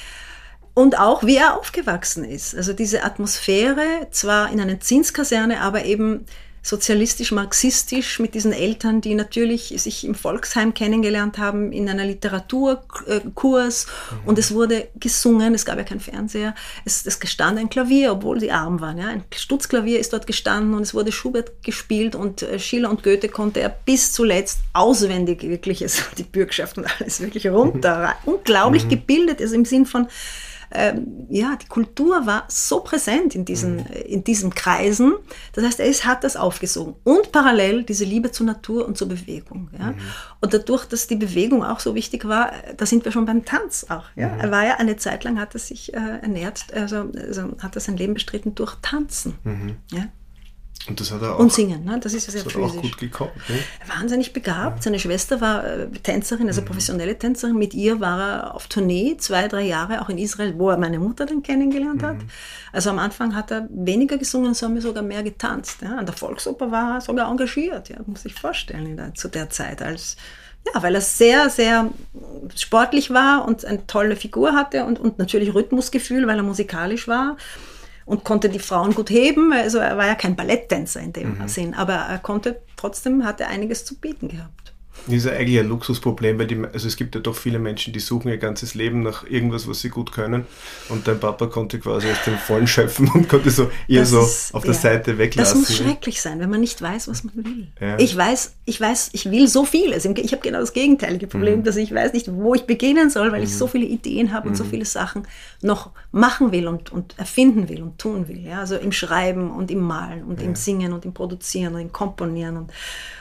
Und 0.74 0.98
auch, 0.98 1.22
wie 1.22 1.36
er 1.36 1.56
aufgewachsen 1.56 2.24
ist. 2.24 2.54
Also 2.54 2.72
diese 2.72 3.04
Atmosphäre, 3.04 4.08
zwar 4.10 4.50
in 4.50 4.60
einer 4.60 4.80
Zinskaserne, 4.80 5.60
aber 5.60 5.84
eben 5.84 6.26
sozialistisch-marxistisch 6.66 8.18
mit 8.18 8.34
diesen 8.34 8.52
Eltern, 8.52 9.00
die 9.00 9.14
natürlich 9.14 9.72
sich 9.76 10.04
im 10.04 10.14
Volksheim 10.14 10.74
kennengelernt 10.74 11.38
haben, 11.38 11.70
in 11.70 11.88
einer 11.88 12.04
Literaturkurs 12.04 13.86
mhm. 13.86 14.28
und 14.28 14.38
es 14.38 14.52
wurde 14.52 14.88
gesungen, 14.96 15.54
es 15.54 15.64
gab 15.64 15.78
ja 15.78 15.84
keinen 15.84 16.00
Fernseher, 16.00 16.54
es, 16.84 17.06
es 17.06 17.18
stand 17.30 17.58
ein 17.58 17.70
Klavier, 17.70 18.12
obwohl 18.12 18.40
sie 18.40 18.50
arm 18.50 18.80
waren. 18.80 18.98
Ja. 18.98 19.06
Ein 19.08 19.22
Stutzklavier 19.32 20.00
ist 20.00 20.12
dort 20.12 20.26
gestanden 20.26 20.74
und 20.74 20.82
es 20.82 20.92
wurde 20.92 21.12
Schubert 21.12 21.62
gespielt 21.62 22.16
und 22.16 22.42
äh, 22.42 22.58
Schiller 22.58 22.90
und 22.90 23.04
Goethe 23.04 23.28
konnte 23.28 23.60
er 23.60 23.68
bis 23.68 24.12
zuletzt 24.12 24.58
auswendig 24.72 25.42
wirklich, 25.42 25.82
also 25.82 26.02
die 26.18 26.24
Bürgschaft 26.24 26.78
und 26.78 26.86
alles 26.98 27.20
wirklich 27.20 27.46
runter. 27.46 28.14
Mhm. 28.24 28.32
Unglaublich 28.34 28.84
mhm. 28.86 28.90
gebildet, 28.90 29.40
also 29.40 29.54
im 29.54 29.64
Sinn 29.64 29.86
von 29.86 30.08
ähm, 30.76 31.26
ja, 31.28 31.56
die 31.56 31.66
Kultur 31.66 32.26
war 32.26 32.44
so 32.48 32.80
präsent 32.80 33.34
in 33.34 33.44
diesen, 33.44 33.76
mhm. 33.76 33.86
in 34.06 34.24
diesen 34.24 34.54
Kreisen. 34.54 35.14
Das 35.54 35.64
heißt, 35.64 35.80
er 35.80 35.92
hat 36.04 36.24
das 36.24 36.36
aufgesogen. 36.36 36.94
Und 37.04 37.32
parallel 37.32 37.82
diese 37.82 38.04
Liebe 38.04 38.30
zur 38.30 38.46
Natur 38.46 38.86
und 38.86 38.96
zur 38.96 39.08
Bewegung. 39.08 39.70
Ja? 39.78 39.92
Mhm. 39.92 39.96
Und 40.40 40.54
dadurch, 40.54 40.84
dass 40.84 41.06
die 41.06 41.16
Bewegung 41.16 41.64
auch 41.64 41.80
so 41.80 41.94
wichtig 41.94 42.26
war, 42.26 42.52
da 42.76 42.86
sind 42.86 43.04
wir 43.04 43.12
schon 43.12 43.24
beim 43.24 43.44
Tanz 43.44 43.86
auch. 43.88 44.04
Ja? 44.14 44.28
Mhm. 44.28 44.40
Er 44.40 44.50
war 44.50 44.66
ja 44.66 44.74
eine 44.76 44.96
Zeit 44.96 45.24
lang, 45.24 45.40
hat 45.40 45.54
er 45.54 45.60
sich 45.60 45.94
äh, 45.94 45.96
ernährt, 45.96 46.66
also, 46.74 47.10
also 47.14 47.56
hat 47.62 47.74
er 47.74 47.80
sein 47.80 47.96
Leben 47.96 48.14
bestritten 48.14 48.54
durch 48.54 48.76
Tanzen. 48.82 49.38
Mhm. 49.44 49.76
Ja? 49.90 50.06
Und 50.88 51.00
das 51.00 51.10
hat 51.10 51.22
er 51.22 51.34
auch. 51.34 51.38
Und 51.40 51.52
singen, 51.52 51.84
ne? 51.84 51.98
das 51.98 52.14
ist 52.14 52.26
ja 52.26 52.32
sehr 52.32 52.44
das 52.44 52.52
physisch. 52.52 52.70
Hat 52.70 52.78
auch 52.78 52.82
gut 52.82 52.98
gekommen. 52.98 53.32
Ne? 53.48 53.58
Wahnsinnig 53.86 54.32
begabt. 54.32 54.78
Ja. 54.78 54.82
Seine 54.82 54.98
Schwester 54.98 55.40
war 55.40 55.64
äh, 55.64 55.88
Tänzerin, 56.02 56.46
also 56.46 56.60
mhm. 56.60 56.66
professionelle 56.66 57.18
Tänzerin. 57.18 57.56
Mit 57.56 57.74
ihr 57.74 58.00
war 58.00 58.20
er 58.20 58.54
auf 58.54 58.68
Tournee, 58.68 59.16
zwei, 59.18 59.48
drei 59.48 59.62
Jahre, 59.62 60.00
auch 60.00 60.08
in 60.08 60.18
Israel, 60.18 60.54
wo 60.58 60.70
er 60.70 60.76
meine 60.76 60.98
Mutter 60.98 61.26
dann 61.26 61.42
kennengelernt 61.42 62.02
mhm. 62.02 62.06
hat. 62.06 62.16
Also 62.72 62.90
am 62.90 62.98
Anfang 62.98 63.34
hat 63.34 63.50
er 63.50 63.68
weniger 63.70 64.16
gesungen, 64.16 64.54
sondern 64.54 64.82
sogar 64.82 65.02
mehr 65.02 65.22
getanzt. 65.22 65.82
Ja? 65.82 65.96
An 65.96 66.06
der 66.06 66.14
Volksoper 66.14 66.70
war 66.70 66.96
er 66.96 67.00
sogar 67.00 67.30
engagiert, 67.30 67.88
ja? 67.88 67.96
muss 68.06 68.24
ich 68.24 68.34
vorstellen, 68.34 68.96
der, 68.96 69.14
zu 69.14 69.28
der 69.28 69.50
Zeit 69.50 69.82
als 69.82 70.16
ja, 70.74 70.82
weil 70.82 70.96
er 70.96 71.00
sehr, 71.00 71.48
sehr 71.48 71.90
sportlich 72.56 73.10
war 73.10 73.46
und 73.46 73.64
eine 73.64 73.86
tolle 73.86 74.16
Figur 74.16 74.54
hatte 74.54 74.84
und, 74.84 74.98
und 74.98 75.16
natürlich 75.16 75.54
Rhythmusgefühl, 75.54 76.26
weil 76.26 76.38
er 76.38 76.42
musikalisch 76.42 77.06
war 77.06 77.36
und 78.06 78.24
konnte 78.24 78.48
die 78.48 78.60
Frauen 78.60 78.94
gut 78.94 79.10
heben. 79.10 79.52
Also 79.52 79.78
er 79.78 79.98
war 79.98 80.06
ja 80.06 80.14
kein 80.14 80.36
Balletttänzer 80.36 81.00
in 81.00 81.12
dem 81.12 81.38
mhm. 81.38 81.48
Sinn, 81.48 81.74
aber 81.74 81.94
er 81.94 82.18
konnte 82.18 82.62
trotzdem, 82.76 83.24
hatte 83.24 83.46
einiges 83.48 83.84
zu 83.84 83.96
bieten 83.96 84.28
gehabt. 84.28 84.65
Das 85.06 85.14
ist 85.14 85.28
eigentlich 85.28 85.58
ein 85.60 85.68
Luxusproblem, 85.68 86.38
weil 86.38 86.46
die, 86.46 86.58
also 86.72 86.88
es 86.88 86.96
gibt 86.96 87.14
ja 87.14 87.20
doch 87.20 87.36
viele 87.36 87.58
Menschen, 87.58 87.92
die 87.92 88.00
suchen 88.00 88.28
ihr 88.28 88.38
ganzes 88.38 88.74
Leben 88.74 89.02
nach 89.02 89.24
irgendwas, 89.24 89.68
was 89.68 89.80
sie 89.80 89.88
gut 89.88 90.10
können. 90.10 90.46
Und 90.88 91.06
dein 91.06 91.20
Papa 91.20 91.46
konnte 91.46 91.78
quasi 91.78 92.10
aus 92.10 92.24
dem 92.26 92.36
Vollen 92.36 92.66
schöpfen 92.66 93.08
und 93.14 93.28
konnte 93.28 93.50
so 93.50 93.70
ihr 93.86 94.00
das 94.00 94.10
so 94.10 94.20
ist, 94.20 94.54
auf 94.54 94.64
der 94.64 94.74
ja, 94.74 94.80
Seite 94.80 95.18
weglassen. 95.18 95.62
Das 95.62 95.70
muss 95.70 95.78
schrecklich 95.78 96.20
sein, 96.20 96.40
wenn 96.40 96.50
man 96.50 96.60
nicht 96.60 96.82
weiß, 96.82 97.06
was 97.08 97.22
man 97.22 97.44
will. 97.44 97.68
Ja. 97.80 97.98
Ich 97.98 98.16
weiß, 98.16 98.56
ich 98.64 98.80
weiß, 98.80 99.10
ich 99.12 99.30
will 99.30 99.46
so 99.46 99.64
vieles. 99.64 100.04
Ich 100.04 100.32
habe 100.32 100.42
genau 100.42 100.58
das 100.58 100.72
gegenteilige 100.72 101.28
Problem, 101.28 101.60
mhm. 101.60 101.64
dass 101.64 101.76
ich 101.76 101.94
weiß 101.94 102.12
nicht, 102.12 102.32
wo 102.32 102.54
ich 102.54 102.62
beginnen 102.62 103.08
soll, 103.08 103.30
weil 103.30 103.40
mhm. 103.40 103.46
ich 103.46 103.56
so 103.56 103.68
viele 103.68 103.86
Ideen 103.86 104.32
habe 104.32 104.48
und 104.48 104.54
mhm. 104.54 104.58
so 104.58 104.64
viele 104.64 104.84
Sachen 104.84 105.26
noch 105.62 105.90
machen 106.10 106.50
will 106.50 106.66
und, 106.66 106.90
und 106.90 107.16
erfinden 107.16 107.68
will 107.68 107.82
und 107.82 107.98
tun 107.98 108.26
will. 108.26 108.44
Ja? 108.44 108.60
Also 108.60 108.76
im 108.76 108.90
Schreiben 108.90 109.52
und 109.52 109.70
im 109.70 109.80
Malen 109.80 110.24
und 110.24 110.40
ja. 110.40 110.46
im 110.46 110.56
Singen 110.56 110.92
und 110.92 111.04
im 111.04 111.14
Produzieren 111.14 111.74
und 111.74 111.80
im 111.80 111.92
Komponieren 111.92 112.56
und 112.56 112.72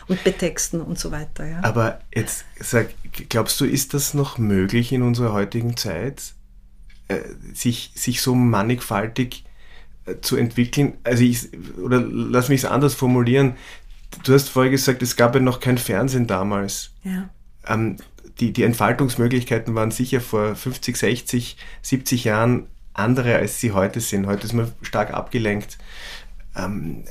und 0.08 0.24
betexten 0.24 0.82
und 0.82 1.00
so 1.00 1.12
weiter. 1.12 1.46
Ja. 1.46 1.64
Aber 1.64 2.00
jetzt 2.14 2.46
sag, 2.60 2.90
glaubst 3.30 3.60
du, 3.60 3.66
ist 3.66 3.94
das 3.94 4.14
noch 4.14 4.38
möglich 4.38 4.92
in 4.92 5.02
unserer 5.02 5.34
heutigen 5.34 5.78
Zeit, 5.78 6.34
äh, 7.08 7.20
sich, 7.54 7.92
sich 7.96 8.22
so 8.22 8.36
mannigfaltig 8.36 9.46
äh, 10.06 10.16
zu 10.22 10.36
entwickeln? 10.36 10.94
Also 11.04 11.24
ich, 11.24 11.50
oder 11.78 12.00
lass 12.02 12.50
mich 12.50 12.62
es 12.62 12.66
anders 12.66 12.94
formulieren. 12.94 13.56
Du 14.24 14.34
hast 14.34 14.50
vorher 14.50 14.72
gesagt, 14.72 15.02
es 15.02 15.16
gab 15.16 15.36
ja 15.36 15.42
noch 15.42 15.60
kein 15.60 15.78
Fernsehen 15.78 16.28
damals. 16.28 16.92
Ja. 17.04 17.30
Ähm, 17.68 17.98
die, 18.40 18.54
die 18.54 18.64
Entfaltungsmöglichkeiten 18.64 19.76
waren 19.76 19.92
sicher 19.92 20.22
vor 20.22 20.56
50, 20.56 20.98
60, 20.98 21.58
70 21.82 22.24
Jahren 22.26 22.68
andere, 22.94 23.36
als 23.36 23.60
sie 23.60 23.72
heute 23.72 24.00
sind. 24.00 24.26
Heute 24.26 24.46
ist 24.46 24.54
man 24.54 24.72
stark 24.82 25.14
abgelenkt. 25.14 25.78
Ähm, 26.56 27.06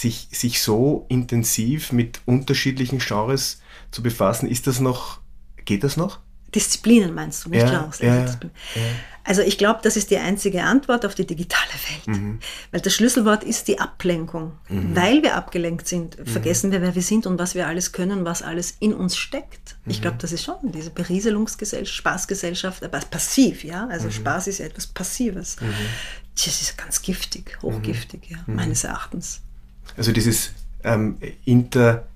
sich, 0.00 0.28
sich 0.32 0.62
so 0.62 1.06
intensiv 1.08 1.92
mit 1.92 2.20
unterschiedlichen 2.26 2.98
Genres 2.98 3.60
zu 3.90 4.02
befassen, 4.02 4.48
ist 4.48 4.66
das 4.66 4.80
noch, 4.80 5.20
geht 5.64 5.84
das 5.84 5.96
noch? 5.96 6.20
Disziplinen 6.54 7.14
meinst 7.14 7.44
du, 7.44 7.50
nicht 7.50 7.62
ja, 7.62 7.70
Genres? 7.70 8.00
Ja, 8.00 8.14
ja. 8.16 8.36
Also 9.22 9.42
ich 9.42 9.58
glaube, 9.58 9.80
das 9.82 9.96
ist 9.96 10.10
die 10.10 10.16
einzige 10.16 10.64
Antwort 10.64 11.06
auf 11.06 11.14
die 11.14 11.26
digitale 11.26 11.70
Welt. 11.88 12.18
Mhm. 12.18 12.38
Weil 12.72 12.80
das 12.80 12.94
Schlüsselwort 12.94 13.44
ist 13.44 13.68
die 13.68 13.78
Ablenkung. 13.78 14.52
Mhm. 14.68 14.96
Weil 14.96 15.22
wir 15.22 15.36
abgelenkt 15.36 15.86
sind, 15.86 16.18
mhm. 16.18 16.26
vergessen 16.26 16.72
wir, 16.72 16.80
wer 16.80 16.94
wir 16.94 17.02
sind 17.02 17.26
und 17.26 17.38
was 17.38 17.54
wir 17.54 17.68
alles 17.68 17.92
können, 17.92 18.24
was 18.24 18.42
alles 18.42 18.76
in 18.80 18.94
uns 18.94 19.16
steckt. 19.16 19.76
Ich 19.86 19.98
mhm. 19.98 20.02
glaube, 20.02 20.16
das 20.20 20.32
ist 20.32 20.42
schon 20.42 20.56
diese 20.72 20.90
Berieselungsgesellschaft, 20.90 21.96
Spaßgesellschaft, 21.96 22.82
aber 22.82 22.98
passiv, 23.00 23.62
ja. 23.62 23.86
Also 23.88 24.06
mhm. 24.06 24.12
Spaß 24.12 24.48
ist 24.48 24.58
ja 24.58 24.66
etwas 24.66 24.86
Passives. 24.88 25.60
Mhm. 25.60 25.74
Das 26.34 26.46
ist 26.46 26.78
ganz 26.78 27.02
giftig, 27.02 27.58
hochgiftig, 27.62 28.30
ja, 28.30 28.38
meines 28.46 28.84
Erachtens. 28.84 29.42
Also 29.96 30.12
dieses 30.12 30.52
ähm, 30.84 31.18
Inter, 31.44 32.06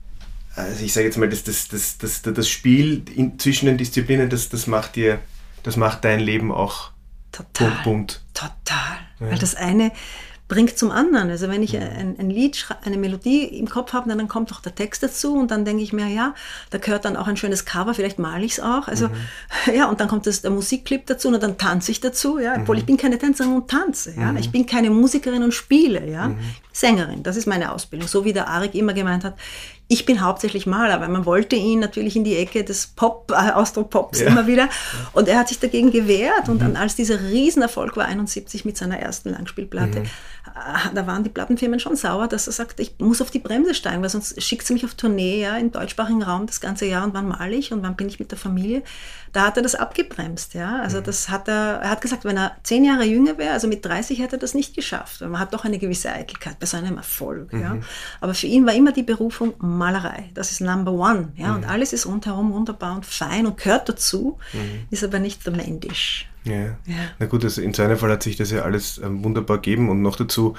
also 0.54 0.84
ich 0.84 0.92
sage 0.92 1.06
jetzt 1.06 1.16
mal, 1.18 1.28
das, 1.28 1.44
das, 1.44 1.68
das, 1.68 1.98
das, 1.98 2.22
das 2.22 2.48
Spiel 2.48 3.02
in, 3.14 3.38
zwischen 3.38 3.66
den 3.66 3.76
Disziplinen, 3.76 4.30
das, 4.30 4.48
das 4.48 4.66
macht 4.66 4.96
dir, 4.96 5.20
das 5.62 5.76
macht 5.76 6.04
dein 6.04 6.20
Leben 6.20 6.52
auch 6.52 6.90
total, 7.32 7.72
bunt. 7.84 8.22
Total. 8.34 8.98
Ja. 9.20 9.30
Weil 9.30 9.38
das 9.38 9.54
eine 9.54 9.92
bringt 10.46 10.76
zum 10.76 10.90
anderen. 10.90 11.30
Also 11.30 11.48
wenn 11.48 11.62
ich 11.62 11.76
ein, 11.76 12.16
ein 12.18 12.28
Lied, 12.28 12.66
eine 12.84 12.98
Melodie 12.98 13.44
im 13.44 13.68
Kopf 13.68 13.94
habe, 13.94 14.14
dann 14.14 14.28
kommt 14.28 14.52
auch 14.52 14.60
der 14.60 14.74
Text 14.74 15.02
dazu 15.02 15.34
und 15.34 15.50
dann 15.50 15.64
denke 15.64 15.82
ich 15.82 15.92
mir, 15.92 16.06
ja, 16.08 16.34
da 16.70 16.78
gehört 16.78 17.06
dann 17.06 17.16
auch 17.16 17.26
ein 17.26 17.36
schönes 17.36 17.64
Cover, 17.64 17.94
vielleicht 17.94 18.18
male 18.18 18.44
ich 18.44 18.52
es 18.52 18.60
auch. 18.60 18.86
Also 18.86 19.08
mhm. 19.08 19.14
ja, 19.74 19.88
und 19.88 20.00
dann 20.00 20.08
kommt 20.08 20.26
das, 20.26 20.42
der 20.42 20.50
Musikclip 20.50 21.06
dazu 21.06 21.28
und 21.28 21.42
dann 21.42 21.56
tanze 21.56 21.90
ich 21.90 22.00
dazu, 22.00 22.38
ja, 22.38 22.56
obwohl 22.58 22.76
mhm. 22.76 22.80
ich 22.80 22.86
bin 22.86 22.96
keine 22.98 23.18
Tänzerin 23.18 23.52
und 23.52 23.70
tanze, 23.70 24.14
ja. 24.16 24.32
Mhm. 24.32 24.38
Ich 24.38 24.52
bin 24.52 24.66
keine 24.66 24.90
Musikerin 24.90 25.42
und 25.42 25.54
spiele, 25.54 26.08
ja. 26.10 26.28
Mhm. 26.28 26.38
Sängerin. 26.72 27.22
Das 27.22 27.36
ist 27.36 27.46
meine 27.46 27.72
Ausbildung. 27.72 28.08
So 28.08 28.24
wie 28.24 28.32
der 28.32 28.48
Arik 28.48 28.74
immer 28.74 28.94
gemeint 28.94 29.22
hat, 29.22 29.36
ich 29.86 30.06
bin 30.06 30.22
hauptsächlich 30.22 30.66
Maler, 30.66 31.00
weil 31.00 31.08
man 31.08 31.26
wollte 31.26 31.56
ihn 31.56 31.78
natürlich 31.78 32.16
in 32.16 32.24
die 32.24 32.36
Ecke 32.36 32.64
des 32.64 32.86
Pop, 32.88 33.30
äh, 33.30 33.52
Austro-Pops 33.52 34.20
ja. 34.20 34.28
immer 34.28 34.46
wieder. 34.46 34.68
Und 35.12 35.28
er 35.28 35.38
hat 35.38 35.48
sich 35.48 35.60
dagegen 35.60 35.90
gewehrt. 35.92 36.48
Und 36.48 36.56
mhm. 36.56 36.60
dann, 36.60 36.76
als 36.76 36.96
dieser 36.96 37.20
Riesenerfolg 37.20 37.96
war, 37.96 38.06
71 38.06 38.64
mit 38.64 38.76
seiner 38.76 38.98
ersten 38.98 39.30
Langspielplatte, 39.30 40.00
mhm. 40.00 40.06
Da 40.94 41.06
waren 41.06 41.24
die 41.24 41.30
Plattenfirmen 41.30 41.80
schon 41.80 41.96
sauer, 41.96 42.28
dass 42.28 42.46
er 42.46 42.52
sagt, 42.52 42.78
ich 42.78 42.96
muss 42.98 43.22
auf 43.22 43.30
die 43.30 43.38
Bremse 43.38 43.74
steigen, 43.74 44.02
weil 44.02 44.10
sonst 44.10 44.40
schickt 44.42 44.66
sie 44.66 44.74
mich 44.74 44.84
auf 44.84 44.94
Tournee 44.94 45.40
ja, 45.40 45.56
im 45.56 45.72
deutschsprachigen 45.72 46.22
Raum 46.22 46.46
das 46.46 46.60
ganze 46.60 46.84
Jahr 46.84 47.04
und 47.04 47.14
wann 47.14 47.26
mal 47.26 47.52
ich 47.52 47.72
und 47.72 47.82
wann 47.82 47.96
bin 47.96 48.08
ich 48.08 48.18
mit 48.18 48.30
der 48.30 48.38
Familie. 48.38 48.82
Da 49.32 49.46
hat 49.46 49.56
er 49.56 49.62
das 49.62 49.74
abgebremst. 49.74 50.54
Ja? 50.54 50.80
Also 50.80 50.98
mhm. 50.98 51.04
das 51.04 51.30
hat 51.30 51.48
er, 51.48 51.80
er 51.80 51.90
hat 51.90 52.02
gesagt, 52.02 52.24
wenn 52.24 52.36
er 52.36 52.56
zehn 52.62 52.84
Jahre 52.84 53.04
jünger 53.04 53.38
wäre, 53.38 53.52
also 53.52 53.68
mit 53.68 53.84
30 53.84 54.18
hätte 54.20 54.36
er 54.36 54.38
das 54.38 54.54
nicht 54.54 54.74
geschafft. 54.74 55.22
Man 55.22 55.38
hat 55.38 55.54
doch 55.54 55.64
eine 55.64 55.78
gewisse 55.78 56.12
Eitelkeit 56.12 56.58
bei 56.58 56.66
so 56.66 56.76
einem 56.76 56.98
Erfolg. 56.98 57.52
Ja? 57.52 57.74
Mhm. 57.74 57.82
Aber 58.20 58.34
für 58.34 58.46
ihn 58.46 58.66
war 58.66 58.74
immer 58.74 58.92
die 58.92 59.02
Berufung 59.02 59.54
Malerei. 59.58 60.30
Das 60.34 60.50
ist 60.50 60.60
Number 60.60 60.92
One. 60.92 61.32
Ja? 61.36 61.48
Mhm. 61.48 61.56
Und 61.56 61.64
alles 61.64 61.94
ist 61.94 62.06
rundherum 62.06 62.52
wunderbar 62.52 62.96
und 62.96 63.06
fein 63.06 63.46
und 63.46 63.56
gehört 63.56 63.88
dazu, 63.88 64.38
mhm. 64.52 64.86
ist 64.90 65.02
aber 65.02 65.18
nicht 65.18 65.42
the 65.42 65.50
main 65.50 65.80
dish. 65.80 66.28
Ja. 66.44 66.54
ja. 66.54 66.76
Na 67.18 67.26
gut, 67.26 67.44
also 67.44 67.62
in 67.62 67.74
seinem 67.74 67.96
Fall 67.96 68.10
hat 68.10 68.22
sich 68.22 68.36
das 68.36 68.50
ja 68.50 68.62
alles 68.62 68.98
ähm, 68.98 69.24
wunderbar 69.24 69.58
gegeben 69.58 69.88
und 69.88 70.02
noch 70.02 70.16
dazu, 70.16 70.54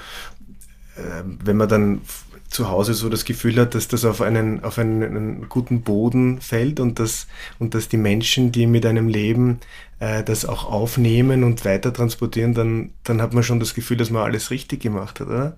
äh, 0.96 1.22
wenn 1.24 1.56
man 1.56 1.68
dann 1.68 2.00
zu 2.48 2.68
Hause 2.68 2.94
so 2.94 3.08
das 3.08 3.24
Gefühl 3.24 3.56
hat, 3.56 3.74
dass 3.74 3.88
das 3.88 4.04
auf 4.04 4.20
einen, 4.20 4.62
auf 4.64 4.78
einen, 4.78 5.02
einen 5.02 5.48
guten 5.48 5.82
Boden 5.82 6.40
fällt 6.40 6.80
und 6.80 6.98
dass, 6.98 7.26
und 7.58 7.74
dass 7.74 7.88
die 7.88 7.96
Menschen, 7.96 8.52
die 8.52 8.66
mit 8.66 8.86
einem 8.86 9.08
leben, 9.08 9.60
äh, 9.98 10.22
das 10.22 10.44
auch 10.44 10.70
aufnehmen 10.70 11.44
und 11.44 11.64
weiter 11.64 11.92
transportieren, 11.92 12.54
dann, 12.54 12.90
dann 13.04 13.20
hat 13.20 13.32
man 13.34 13.42
schon 13.42 13.60
das 13.60 13.74
Gefühl, 13.74 13.96
dass 13.96 14.10
man 14.10 14.22
alles 14.22 14.50
richtig 14.50 14.80
gemacht 14.80 15.20
hat, 15.20 15.26
oder? 15.28 15.56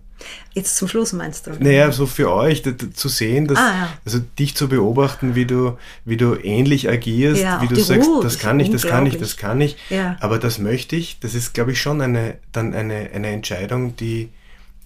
Jetzt 0.52 0.76
zum 0.76 0.88
Schluss 0.88 1.12
meinst 1.12 1.46
du? 1.46 1.52
Naja, 1.60 1.92
so 1.92 2.06
für 2.06 2.32
euch 2.32 2.62
zu 2.94 3.08
sehen, 3.08 3.46
dass, 3.46 3.58
ah, 3.58 3.70
ja. 3.70 3.88
also 4.04 4.18
dich 4.38 4.56
zu 4.56 4.68
beobachten, 4.68 5.34
wie 5.34 5.46
du, 5.46 5.76
wie 6.04 6.16
du 6.16 6.34
ähnlich 6.34 6.88
agierst, 6.88 7.42
ja, 7.42 7.62
wie 7.62 7.68
du 7.68 7.76
sagst, 7.80 8.08
Ruhe, 8.08 8.22
das 8.22 8.38
kann 8.38 8.58
ich, 8.58 8.70
das 8.70 8.82
kann 8.82 9.06
ich, 9.06 9.18
das 9.18 9.36
kann 9.36 9.60
ich, 9.60 9.76
ja. 9.90 10.16
aber 10.20 10.38
das 10.38 10.58
möchte 10.58 10.96
ich, 10.96 11.20
das 11.20 11.34
ist, 11.34 11.54
glaube 11.54 11.72
ich, 11.72 11.80
schon 11.80 12.00
eine, 12.00 12.38
dann 12.50 12.74
eine, 12.74 13.10
eine 13.12 13.28
Entscheidung, 13.28 13.94
die 13.96 14.30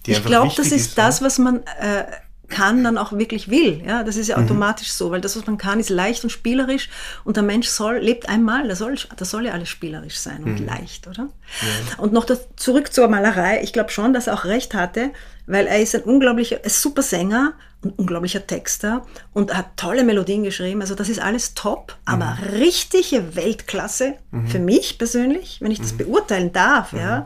ich 0.05 0.23
glaube, 0.25 0.53
das 0.55 0.71
ist, 0.71 0.97
das, 0.97 1.21
was 1.21 1.39
man 1.39 1.57
äh, 1.79 2.05
kann, 2.53 2.83
dann 2.83 2.97
auch 2.97 3.11
wirklich 3.13 3.49
will. 3.49 3.81
Ja, 3.85 4.03
das 4.03 4.15
ist 4.15 4.27
ja 4.27 4.37
mhm. 4.37 4.45
automatisch 4.45 4.91
so, 4.91 5.11
weil 5.11 5.21
das, 5.21 5.35
was 5.35 5.45
man 5.45 5.57
kann, 5.57 5.79
ist 5.79 5.89
leicht 5.89 6.23
und 6.23 6.29
spielerisch 6.29 6.89
und 7.23 7.35
der 7.35 7.43
Mensch 7.43 7.67
soll, 7.67 7.97
lebt 7.97 8.29
einmal, 8.29 8.67
da 8.67 8.75
soll, 8.75 8.95
das 9.17 9.29
soll 9.29 9.45
ja 9.45 9.53
alles 9.53 9.69
spielerisch 9.69 10.19
sein 10.19 10.43
und 10.43 10.59
mhm. 10.59 10.67
leicht, 10.67 11.07
oder? 11.07 11.29
Ja. 11.61 11.97
Und 11.97 12.13
noch 12.13 12.25
das, 12.25 12.47
zurück 12.55 12.93
zur 12.93 13.07
Malerei. 13.07 13.61
Ich 13.63 13.73
glaube 13.73 13.89
schon, 13.89 14.13
dass 14.13 14.27
er 14.27 14.35
auch 14.35 14.45
recht 14.45 14.73
hatte, 14.73 15.11
weil 15.47 15.67
er 15.67 15.81
ist 15.81 15.95
ein 15.95 16.01
unglaublicher, 16.01 16.59
ein 16.63 16.69
super 16.69 17.01
Sänger 17.01 17.53
und 17.81 17.97
unglaublicher 17.97 18.45
Texter 18.45 19.05
und 19.33 19.55
hat 19.55 19.75
tolle 19.75 20.03
Melodien 20.03 20.43
geschrieben. 20.43 20.81
Also 20.81 20.95
das 20.95 21.09
ist 21.09 21.19
alles 21.19 21.53
top, 21.53 21.97
aber 22.05 22.37
mhm. 22.39 22.57
richtige 22.59 23.35
Weltklasse 23.35 24.13
mhm. 24.31 24.47
für 24.47 24.59
mich 24.59 24.97
persönlich, 24.97 25.57
wenn 25.59 25.71
ich 25.71 25.81
das 25.81 25.93
mhm. 25.93 25.97
beurteilen 25.97 26.53
darf, 26.53 26.93
ja 26.93 27.21
mhm 27.21 27.25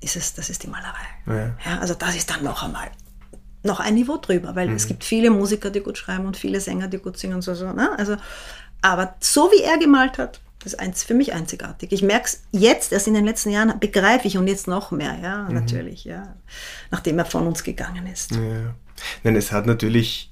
ist 0.00 0.16
es, 0.16 0.34
das 0.34 0.50
ist 0.50 0.62
die 0.62 0.68
Malerei. 0.68 1.06
Ja. 1.26 1.56
ja. 1.64 1.78
also 1.80 1.94
das 1.94 2.16
ist 2.16 2.30
dann 2.30 2.44
noch 2.44 2.62
einmal 2.62 2.90
noch 3.62 3.80
ein 3.80 3.94
Niveau 3.94 4.16
drüber, 4.16 4.54
weil 4.54 4.68
mhm. 4.68 4.76
es 4.76 4.86
gibt 4.86 5.04
viele 5.04 5.30
Musiker, 5.30 5.70
die 5.70 5.80
gut 5.80 5.98
schreiben 5.98 6.26
und 6.26 6.36
viele 6.36 6.60
Sänger, 6.60 6.88
die 6.88 6.98
gut 6.98 7.18
singen 7.18 7.34
und 7.34 7.42
so. 7.42 7.54
so 7.54 7.72
ne? 7.72 7.96
also, 7.98 8.16
aber 8.82 9.16
so 9.20 9.50
wie 9.50 9.62
er 9.62 9.78
gemalt 9.78 10.18
hat, 10.18 10.40
das 10.60 10.74
ist 10.74 11.04
für 11.04 11.14
mich 11.14 11.32
einzigartig. 11.32 11.92
Ich 11.92 12.02
merke 12.02 12.26
es 12.26 12.42
jetzt, 12.50 12.92
erst 12.92 13.06
in 13.06 13.14
den 13.14 13.24
letzten 13.24 13.50
Jahren, 13.50 13.78
begreife 13.78 14.26
ich 14.26 14.36
und 14.36 14.48
jetzt 14.48 14.66
noch 14.66 14.90
mehr, 14.90 15.16
ja, 15.22 15.44
mhm. 15.44 15.54
natürlich, 15.54 16.04
ja, 16.04 16.34
nachdem 16.90 17.18
er 17.18 17.24
von 17.24 17.46
uns 17.46 17.62
gegangen 17.62 18.06
ist. 18.06 18.32
Ja. 18.32 18.74
Nein, 19.22 19.36
es 19.36 19.52
hat 19.52 19.66
natürlich, 19.66 20.30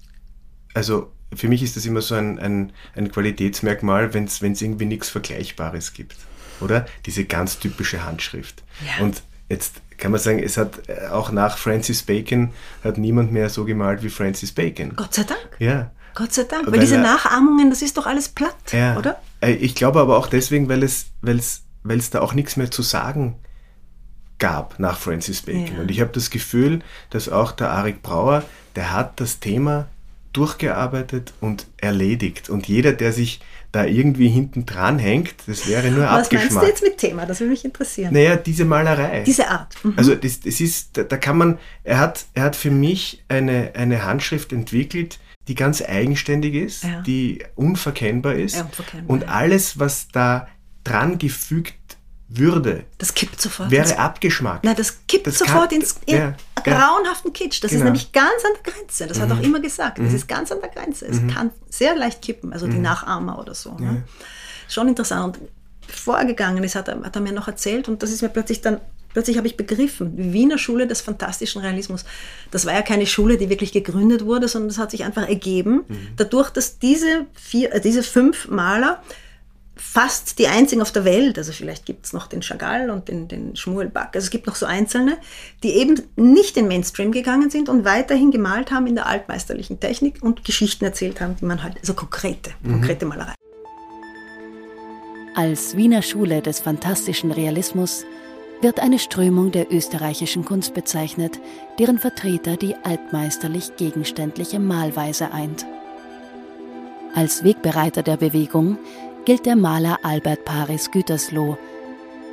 also 0.74 1.12
für 1.34 1.48
mich 1.48 1.62
ist 1.62 1.76
das 1.76 1.86
immer 1.86 2.02
so 2.02 2.16
ein, 2.16 2.38
ein, 2.38 2.72
ein 2.94 3.10
Qualitätsmerkmal, 3.10 4.14
wenn 4.14 4.24
es 4.24 4.40
irgendwie 4.40 4.86
nichts 4.86 5.08
Vergleichbares 5.08 5.92
gibt, 5.92 6.16
oder? 6.60 6.86
Diese 7.04 7.24
ganz 7.24 7.58
typische 7.58 8.04
Handschrift. 8.04 8.64
Ja. 8.84 9.04
Und 9.04 9.22
Jetzt 9.48 9.80
kann 9.98 10.10
man 10.10 10.20
sagen, 10.20 10.42
es 10.42 10.56
hat 10.56 10.88
äh, 10.88 11.08
auch 11.08 11.30
nach 11.30 11.58
Francis 11.58 12.02
Bacon 12.02 12.50
hat 12.82 12.98
niemand 12.98 13.32
mehr 13.32 13.48
so 13.48 13.64
gemalt 13.64 14.02
wie 14.02 14.10
Francis 14.10 14.52
Bacon. 14.52 14.94
Gott 14.96 15.14
sei 15.14 15.22
Dank. 15.22 15.56
Ja. 15.58 15.90
Gott 16.14 16.32
sei 16.32 16.44
Dank. 16.44 16.66
Weil, 16.66 16.74
weil 16.74 16.80
diese 16.80 16.98
Nachahmungen, 16.98 17.70
das 17.70 17.82
ist 17.82 17.96
doch 17.96 18.06
alles 18.06 18.28
platt, 18.28 18.56
ja. 18.72 18.96
oder? 18.96 19.20
Äh, 19.40 19.52
ich 19.52 19.74
glaube 19.74 20.00
aber 20.00 20.16
auch 20.16 20.26
deswegen, 20.26 20.68
weil 20.68 20.82
es, 20.82 21.06
weil 21.20 21.38
es, 21.38 21.62
weil 21.82 21.98
es 21.98 22.10
da 22.10 22.20
auch 22.20 22.34
nichts 22.34 22.56
mehr 22.56 22.70
zu 22.70 22.82
sagen 22.82 23.36
gab 24.38 24.78
nach 24.78 24.98
Francis 24.98 25.42
Bacon. 25.42 25.76
Ja. 25.76 25.80
Und 25.82 25.90
ich 25.90 26.00
habe 26.00 26.10
das 26.12 26.30
Gefühl, 26.30 26.80
dass 27.10 27.28
auch 27.28 27.52
der 27.52 27.70
Arik 27.70 28.02
Brauer, 28.02 28.42
der 28.74 28.92
hat 28.92 29.20
das 29.20 29.40
Thema 29.40 29.88
durchgearbeitet 30.32 31.32
und 31.40 31.66
erledigt. 31.78 32.50
Und 32.50 32.68
jeder, 32.68 32.92
der 32.92 33.12
sich 33.12 33.40
da 33.76 33.84
irgendwie 33.84 34.28
hinten 34.28 34.64
dran 34.64 34.98
hängt, 34.98 35.34
das 35.46 35.68
wäre 35.68 35.90
nur 35.90 36.04
Was 36.04 36.24
abgeschmackt. 36.24 36.46
Was 36.46 36.54
meinst 36.54 36.62
du 36.62 36.66
jetzt 36.66 36.82
mit 36.82 36.98
Thema? 36.98 37.26
Das 37.26 37.40
würde 37.40 37.50
mich 37.50 37.64
interessieren. 37.64 38.12
Naja, 38.12 38.36
diese 38.36 38.64
Malerei. 38.64 39.22
Diese 39.24 39.48
Art. 39.48 39.74
Mhm. 39.84 39.92
Also 39.96 40.14
das, 40.14 40.40
das 40.40 40.60
ist, 40.60 40.96
da, 40.96 41.02
da, 41.02 41.18
kann 41.18 41.36
man, 41.36 41.58
er 41.84 41.98
hat, 41.98 42.24
er 42.32 42.44
hat 42.44 42.56
für 42.56 42.70
mich 42.70 43.22
eine, 43.28 43.72
eine 43.74 44.04
Handschrift 44.04 44.54
entwickelt, 44.54 45.18
die 45.46 45.54
ganz 45.54 45.82
eigenständig 45.82 46.54
ist, 46.54 46.84
ja. 46.84 47.02
die 47.02 47.44
unverkennbar 47.54 48.34
ist. 48.34 48.56
Ja, 48.56 48.62
unverkennbar, 48.62 49.10
und 49.10 49.28
alles, 49.28 49.78
was 49.78 50.08
da 50.08 50.48
dran 50.82 51.18
gefügt 51.18 51.95
würde, 52.28 52.84
das 52.98 53.14
kippt 53.14 53.40
sofort 53.40 53.70
wäre 53.70 53.88
ins, 53.88 53.96
abgeschmackt. 53.96 54.64
Nein, 54.64 54.74
das 54.76 55.06
kippt 55.06 55.28
das 55.28 55.38
sofort 55.38 55.70
kann, 55.70 55.80
ins 55.80 56.00
in 56.06 56.16
ja, 56.16 56.36
grauenhaften 56.56 57.32
Kitsch. 57.32 57.62
Das 57.62 57.70
genau. 57.70 57.80
ist 57.80 57.84
nämlich 57.84 58.12
ganz 58.12 58.44
an 58.44 58.52
der 58.54 58.72
Grenze. 58.72 59.06
Das 59.06 59.18
mhm. 59.18 59.22
hat 59.22 59.30
er 59.30 59.36
auch 59.36 59.42
immer 59.42 59.60
gesagt. 59.60 59.98
Das 59.98 60.08
mhm. 60.08 60.16
ist 60.16 60.28
ganz 60.28 60.50
an 60.50 60.58
der 60.60 60.70
Grenze. 60.70 61.06
Es 61.06 61.20
mhm. 61.20 61.28
kann 61.28 61.50
sehr 61.68 61.94
leicht 61.94 62.22
kippen, 62.22 62.52
also 62.52 62.66
die 62.66 62.76
mhm. 62.76 62.82
Nachahmer 62.82 63.38
oder 63.38 63.54
so. 63.54 63.74
Ne? 63.74 64.02
Schon 64.68 64.88
interessant. 64.88 65.38
Und 65.38 65.48
bevor 65.86 66.18
er 66.18 66.24
gegangen 66.24 66.64
ist, 66.64 66.74
hat 66.74 66.88
er, 66.88 67.00
hat 67.02 67.14
er 67.14 67.22
mir 67.22 67.32
noch 67.32 67.46
erzählt 67.46 67.88
und 67.88 68.02
das 68.02 68.10
ist 68.10 68.22
mir 68.22 68.28
plötzlich 68.28 68.60
dann 68.60 68.80
Plötzlich 69.16 69.38
habe 69.38 69.46
ich 69.46 69.56
begriffen, 69.56 70.12
Wiener 70.34 70.58
Schule 70.58 70.86
des 70.86 71.00
fantastischen 71.00 71.62
Realismus. 71.62 72.04
Das 72.50 72.66
war 72.66 72.74
ja 72.74 72.82
keine 72.82 73.06
Schule, 73.06 73.38
die 73.38 73.48
wirklich 73.48 73.72
gegründet 73.72 74.26
wurde, 74.26 74.46
sondern 74.46 74.68
das 74.68 74.76
hat 74.76 74.90
sich 74.90 75.04
einfach 75.04 75.26
ergeben, 75.26 75.86
mhm. 75.88 76.08
dadurch, 76.18 76.50
dass 76.50 76.78
diese, 76.78 77.24
vier, 77.32 77.72
äh, 77.72 77.80
diese 77.80 78.02
fünf 78.02 78.48
Maler 78.48 79.02
fast 79.76 80.38
die 80.38 80.48
einzigen 80.48 80.80
auf 80.80 80.90
der 80.90 81.04
Welt, 81.04 81.36
also 81.36 81.52
vielleicht 81.52 81.84
gibt 81.84 82.06
es 82.06 82.12
noch 82.14 82.26
den 82.26 82.40
Chagall 82.40 82.88
und 82.90 83.08
den, 83.08 83.28
den 83.28 83.54
Schmuel 83.56 83.88
Back, 83.88 84.10
also 84.14 84.24
es 84.24 84.30
gibt 84.30 84.46
noch 84.46 84.56
so 84.56 84.64
Einzelne, 84.64 85.18
die 85.62 85.70
eben 85.72 86.00
nicht 86.16 86.56
in 86.56 86.66
Mainstream 86.66 87.12
gegangen 87.12 87.50
sind 87.50 87.68
und 87.68 87.84
weiterhin 87.84 88.30
gemalt 88.30 88.70
haben 88.70 88.86
in 88.86 88.94
der 88.94 89.06
altmeisterlichen 89.06 89.78
Technik 89.78 90.22
und 90.22 90.44
Geschichten 90.44 90.84
erzählt 90.84 91.20
haben, 91.20 91.36
die 91.36 91.44
man 91.44 91.62
halt, 91.62 91.76
also 91.78 91.92
konkrete, 91.92 92.50
mhm. 92.62 92.72
konkrete 92.72 93.04
Malerei. 93.04 93.34
Als 95.34 95.76
Wiener 95.76 96.00
Schule 96.00 96.40
des 96.40 96.60
fantastischen 96.60 97.30
Realismus 97.30 98.06
wird 98.62 98.80
eine 98.80 98.98
Strömung 98.98 99.52
der 99.52 99.70
österreichischen 99.70 100.46
Kunst 100.46 100.72
bezeichnet, 100.72 101.38
deren 101.78 101.98
Vertreter 101.98 102.56
die 102.56 102.74
altmeisterlich 102.82 103.76
gegenständliche 103.76 104.58
Malweise 104.58 105.32
eint. 105.32 105.66
Als 107.14 107.44
Wegbereiter 107.44 108.02
der 108.02 108.16
Bewegung 108.16 108.78
gilt 109.26 109.44
der 109.44 109.56
Maler 109.56 109.98
Albert 110.04 110.44
Paris 110.44 110.92
Gütersloh. 110.92 111.58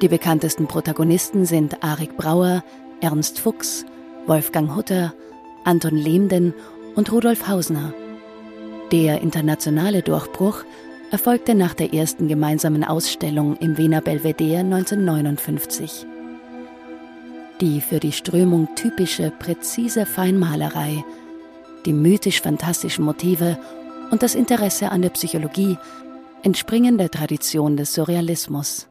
Die 0.04 0.08
bekanntesten 0.08 0.68
Protagonisten 0.68 1.44
sind 1.44 1.84
Arik 1.84 2.16
Brauer, 2.18 2.64
Ernst 3.02 3.40
Fuchs, 3.40 3.84
Wolfgang 4.28 4.76
Hutter, 4.76 5.12
Anton 5.64 5.98
Lehmden 5.98 6.54
und 6.94 7.12
Rudolf 7.12 7.48
Hausner. 7.48 7.96
Der 8.92 9.22
internationale 9.22 10.04
Durchbruch 10.04 10.64
erfolgte 11.10 11.56
nach 11.56 11.74
der 11.74 11.96
ersten 11.96 12.28
gemeinsamen 12.28 12.84
Ausstellung 12.84 13.58
im 13.58 13.80
Wiener 13.80 14.02
Belvedere 14.02 14.60
1959. 14.60 16.06
Die 17.60 17.82
für 17.82 18.00
die 18.00 18.12
Strömung 18.12 18.68
typische, 18.76 19.32
präzise 19.32 20.06
Feinmalerei, 20.06 21.04
die 21.88 21.94
mythisch-fantastischen 21.94 23.04
Motive 23.04 23.58
und 24.12 24.22
das 24.22 24.36
Interesse 24.36 24.92
an 24.92 25.02
der 25.02 25.10
Psychologie 25.10 25.80
entspringen 26.44 26.98
der 26.98 27.10
Tradition 27.10 27.78
des 27.78 27.94
Surrealismus. 27.94 28.88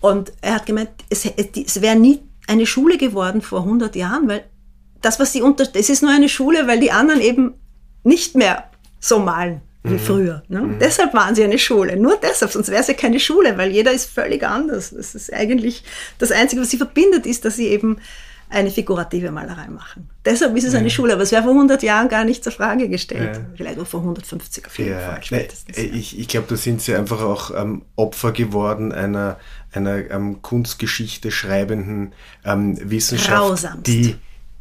Und 0.00 0.32
er 0.40 0.54
hat 0.54 0.66
gemeint, 0.66 0.90
es, 1.08 1.26
es 1.26 1.80
wäre 1.80 1.96
nie 1.96 2.20
eine 2.46 2.66
Schule 2.66 2.98
geworden 2.98 3.42
vor 3.42 3.60
100 3.60 3.96
Jahren, 3.96 4.28
weil 4.28 4.44
das, 5.02 5.18
was 5.18 5.32
sie 5.32 5.42
unter, 5.42 5.64
es 5.74 5.90
ist 5.90 6.02
nur 6.02 6.10
eine 6.10 6.28
Schule, 6.28 6.66
weil 6.66 6.80
die 6.80 6.92
anderen 6.92 7.20
eben 7.20 7.54
nicht 8.02 8.34
mehr 8.34 8.70
so 8.98 9.18
malen 9.18 9.62
wie 9.82 9.94
mhm. 9.94 9.98
früher. 9.98 10.42
Ne? 10.48 10.60
Mhm. 10.60 10.78
Deshalb 10.78 11.14
waren 11.14 11.34
sie 11.34 11.44
eine 11.44 11.58
Schule. 11.58 11.96
Nur 11.96 12.18
deshalb, 12.22 12.52
sonst 12.52 12.68
wäre 12.70 12.82
sie 12.82 12.94
keine 12.94 13.18
Schule, 13.18 13.56
weil 13.56 13.70
jeder 13.70 13.92
ist 13.92 14.10
völlig 14.10 14.42
anders. 14.42 14.90
Das 14.90 15.14
ist 15.14 15.32
eigentlich 15.32 15.84
das 16.18 16.32
Einzige, 16.32 16.62
was 16.62 16.70
sie 16.70 16.76
verbindet, 16.76 17.26
ist, 17.26 17.44
dass 17.44 17.56
sie 17.56 17.68
eben 17.68 17.98
eine 18.50 18.70
figurative 18.70 19.30
Malerei 19.30 19.68
machen. 19.68 20.10
Deshalb 20.24 20.56
ist 20.56 20.64
es 20.64 20.74
eine 20.74 20.90
Schule, 20.90 21.14
aber 21.14 21.22
es 21.22 21.32
wäre 21.32 21.44
vor 21.44 21.52
100 21.52 21.82
Jahren 21.82 22.08
gar 22.08 22.24
nicht 22.24 22.42
zur 22.42 22.52
Frage 22.52 22.88
gestellt. 22.88 23.36
Ja. 23.36 23.42
Vielleicht 23.54 23.78
auch 23.78 23.86
vor 23.86 24.00
150 24.00 24.66
auf 24.66 24.78
jeden 24.78 24.98
Fall. 24.98 25.22
Spätestens, 25.22 25.76
Nein, 25.76 25.90
ich 25.94 26.18
ich 26.18 26.28
glaube, 26.28 26.46
da 26.48 26.56
sind 26.56 26.82
sie 26.82 26.94
einfach 26.94 27.22
auch 27.22 27.52
ähm, 27.56 27.82
Opfer 27.96 28.32
geworden 28.32 28.92
einer, 28.92 29.38
einer 29.72 30.10
ähm, 30.10 30.42
Kunstgeschichte 30.42 31.30
schreibenden 31.30 32.12
ähm, 32.44 32.76
Wissenschaft, 32.90 33.30
Grausamst. 33.30 33.86
die 33.86 34.16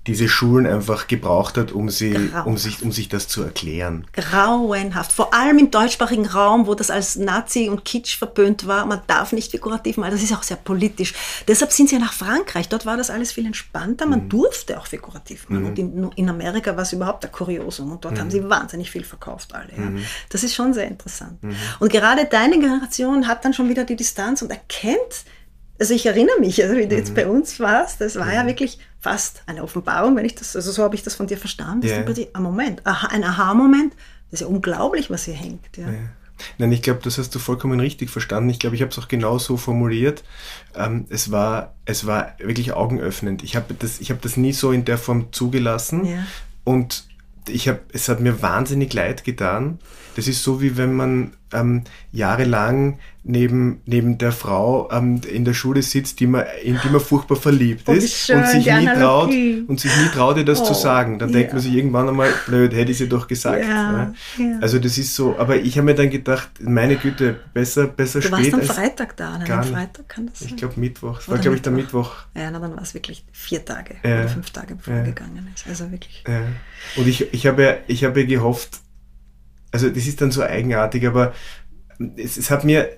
diese 0.09 0.27
Schulen 0.27 0.65
einfach 0.65 1.05
gebraucht 1.05 1.55
hat, 1.55 1.71
um, 1.71 1.89
sie, 1.89 2.31
um, 2.43 2.57
sich, 2.57 2.81
um 2.81 2.91
sich 2.91 3.09
das 3.09 3.27
zu 3.27 3.43
erklären. 3.43 4.07
Grauenhaft. 4.13 5.11
Vor 5.11 5.35
allem 5.35 5.59
im 5.59 5.69
deutschsprachigen 5.69 6.25
Raum, 6.25 6.65
wo 6.65 6.73
das 6.73 6.89
als 6.89 7.15
Nazi 7.15 7.69
und 7.69 7.85
Kitsch 7.85 8.17
verböhnt 8.17 8.65
war. 8.65 8.87
Man 8.87 9.01
darf 9.05 9.33
nicht 9.33 9.51
figurativ 9.51 9.97
malen. 9.97 10.11
Das 10.11 10.23
ist 10.23 10.33
auch 10.33 10.41
sehr 10.41 10.57
politisch. 10.57 11.13
Deshalb 11.47 11.71
sind 11.71 11.89
sie 11.89 11.95
ja 11.97 12.01
nach 12.01 12.13
Frankreich. 12.13 12.69
Dort 12.69 12.87
war 12.87 12.97
das 12.97 13.11
alles 13.11 13.31
viel 13.31 13.45
entspannter. 13.45 14.07
Man 14.07 14.23
mhm. 14.23 14.29
durfte 14.29 14.79
auch 14.79 14.87
figurativ 14.87 15.47
malen. 15.47 15.63
Mhm. 15.63 15.69
Und 15.69 15.79
in, 15.79 16.11
in, 16.15 16.29
Amerika 16.29 16.75
war 16.75 16.81
es 16.81 16.91
überhaupt 16.91 17.21
der 17.21 17.29
Kuriosum. 17.29 17.91
Und 17.91 18.03
dort 18.03 18.15
mhm. 18.15 18.19
haben 18.21 18.31
sie 18.31 18.49
wahnsinnig 18.49 18.89
viel 18.89 19.03
verkauft, 19.03 19.53
alle. 19.53 19.69
Ja. 19.77 19.89
Mhm. 19.91 20.03
Das 20.29 20.43
ist 20.43 20.55
schon 20.55 20.73
sehr 20.73 20.87
interessant. 20.87 21.43
Mhm. 21.43 21.55
Und 21.79 21.91
gerade 21.91 22.25
deine 22.25 22.59
Generation 22.59 23.27
hat 23.27 23.45
dann 23.45 23.53
schon 23.53 23.69
wieder 23.69 23.83
die 23.83 23.95
Distanz 23.95 24.41
und 24.41 24.49
erkennt, 24.49 25.23
also 25.79 25.93
ich 25.93 26.05
erinnere 26.05 26.39
mich, 26.39 26.61
also 26.61 26.75
wie 26.75 26.87
du 26.87 26.95
jetzt 26.95 27.11
mhm. 27.11 27.15
bei 27.15 27.27
uns 27.27 27.59
warst, 27.59 28.01
das 28.01 28.15
war 28.17 28.33
ja 28.33 28.45
wirklich 28.45 28.79
fast 28.99 29.43
eine 29.45 29.63
Offenbarung, 29.63 30.15
wenn 30.15 30.25
ich 30.25 30.35
das, 30.35 30.55
also 30.55 30.71
so 30.71 30.83
habe 30.83 30.95
ich 30.95 31.03
das 31.03 31.15
von 31.15 31.27
dir 31.27 31.37
verstanden. 31.37 31.87
Yeah. 31.87 32.03
Das 32.03 32.17
ist 32.17 32.35
ein 32.35 32.43
Moment, 32.43 32.81
ein 32.85 33.23
Aha-Moment. 33.23 33.93
Das 34.29 34.41
ist 34.41 34.47
ja 34.47 34.47
unglaublich, 34.47 35.09
was 35.09 35.25
hier 35.25 35.33
hängt. 35.33 35.77
Ja. 35.77 35.89
ja. 35.89 35.99
Nein, 36.57 36.71
ich 36.71 36.81
glaube, 36.81 36.99
das 37.03 37.17
hast 37.17 37.33
du 37.35 37.39
vollkommen 37.39 37.79
richtig 37.79 38.09
verstanden. 38.09 38.49
Ich 38.49 38.59
glaube, 38.59 38.75
ich 38.75 38.81
habe 38.81 38.91
es 38.91 38.99
auch 38.99 39.07
genau 39.07 39.37
so 39.37 39.57
formuliert. 39.57 40.23
Ähm, 40.75 41.05
es, 41.09 41.31
war, 41.31 41.75
es 41.85 42.05
war 42.05 42.33
wirklich 42.39 42.73
augenöffnend. 42.73 43.43
Ich 43.43 43.55
habe 43.55 43.73
das, 43.73 43.99
hab 43.99 44.21
das 44.21 44.37
nie 44.37 44.53
so 44.53 44.71
in 44.71 44.85
der 44.85 44.97
Form 44.97 45.31
zugelassen. 45.31 46.05
Ja. 46.05 46.25
Und 46.63 47.05
ich 47.47 47.67
hab, 47.67 47.79
es 47.93 48.09
hat 48.09 48.19
mir 48.19 48.41
wahnsinnig 48.41 48.93
leid 48.93 49.23
getan. 49.23 49.79
Das 50.15 50.27
ist 50.27 50.43
so, 50.43 50.61
wie 50.61 50.77
wenn 50.77 50.93
man 50.93 51.33
ähm, 51.53 51.83
jahrelang 52.11 52.99
neben, 53.23 53.81
neben 53.85 54.17
der 54.17 54.31
Frau 54.31 54.89
ähm, 54.91 55.21
in 55.29 55.45
der 55.45 55.53
Schule 55.53 55.81
sitzt, 55.81 56.19
die 56.19 56.27
man, 56.27 56.45
in 56.63 56.79
die 56.83 56.89
man 56.89 57.01
furchtbar 57.01 57.35
verliebt 57.35 57.83
oh, 57.87 57.91
ist 57.91 58.13
schön, 58.13 58.39
und, 58.39 58.47
sich 58.47 58.65
nie 58.65 58.85
traut, 58.85 59.29
und 59.29 59.79
sich 59.79 59.95
nie 59.97 60.07
traut, 60.07 60.37
ihr 60.37 60.45
das 60.45 60.61
oh, 60.61 60.65
zu 60.65 60.73
sagen. 60.73 61.19
Dann 61.19 61.29
ja. 61.29 61.39
denkt 61.39 61.53
man 61.53 61.61
sich 61.61 61.73
irgendwann 61.73 62.09
einmal, 62.09 62.29
blöd, 62.47 62.73
hätte 62.73 62.91
ich 62.91 62.97
sie 62.97 63.09
doch 63.09 63.27
gesagt. 63.27 63.63
Ja, 63.63 64.13
ja. 64.37 64.59
Also 64.61 64.79
das 64.79 64.97
ist 64.97 65.15
so, 65.15 65.37
aber 65.37 65.57
ich 65.57 65.77
habe 65.77 65.85
mir 65.85 65.95
dann 65.95 66.09
gedacht, 66.09 66.49
meine 66.61 66.95
Güte, 66.95 67.39
besser, 67.53 67.87
besser 67.87 68.19
du 68.19 68.27
spät. 68.27 68.53
Du 68.53 68.57
warst 68.57 68.69
am 68.69 68.75
Freitag 68.75 69.17
da, 69.17 69.37
ne? 69.37 69.49
Am 69.49 69.63
Freitag 69.63 70.09
kann 70.09 70.27
das 70.27 70.39
sein? 70.39 70.49
Ich 70.49 70.57
glaube 70.57 70.79
Mittwoch. 70.79 71.19
War, 71.27 71.37
glaube 71.37 71.55
ich, 71.57 71.61
der 71.61 71.71
Mittwoch. 71.71 72.11
Ja, 72.35 72.49
na, 72.51 72.59
dann 72.59 72.75
war 72.75 72.81
es 72.81 72.93
wirklich 72.93 73.25
vier 73.31 73.63
Tage 73.63 73.95
oder 74.03 74.27
fünf 74.27 74.49
Tage 74.51 74.75
bevor 74.75 74.93
er 74.93 75.03
gegangen 75.03 75.47
ist. 75.53 75.67
Also 75.67 75.91
wirklich. 75.91 76.23
Und 76.95 77.07
ich, 77.07 77.33
ich 77.33 77.47
habe 77.47 77.63
ja, 77.63 77.77
ich 77.87 78.03
habe 78.03 78.21
ja 78.21 78.27
gehofft, 78.27 78.79
also 79.71 79.89
das 79.89 80.07
ist 80.07 80.21
dann 80.21 80.31
so 80.31 80.41
eigenartig, 80.41 81.05
aber 81.05 81.33
es, 82.15 82.37
es 82.37 82.49
hat 82.51 82.63
mir, 82.63 82.89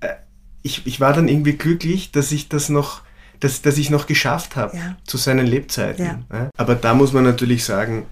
äh, 0.00 0.14
ich, 0.62 0.86
ich 0.86 1.00
war 1.00 1.12
dann 1.12 1.28
irgendwie 1.28 1.54
glücklich, 1.54 2.12
dass 2.12 2.32
ich 2.32 2.48
das 2.48 2.68
noch, 2.68 3.02
dass, 3.40 3.62
dass 3.62 3.78
ich 3.78 3.90
noch 3.90 4.06
geschafft 4.06 4.56
habe 4.56 4.76
ja. 4.76 4.96
zu 5.04 5.16
seinen 5.16 5.46
Lebzeiten. 5.46 6.24
Ja. 6.30 6.50
Aber 6.56 6.74
da 6.74 6.94
muss 6.94 7.12
man 7.12 7.24
natürlich 7.24 7.64
sagen, 7.64 8.06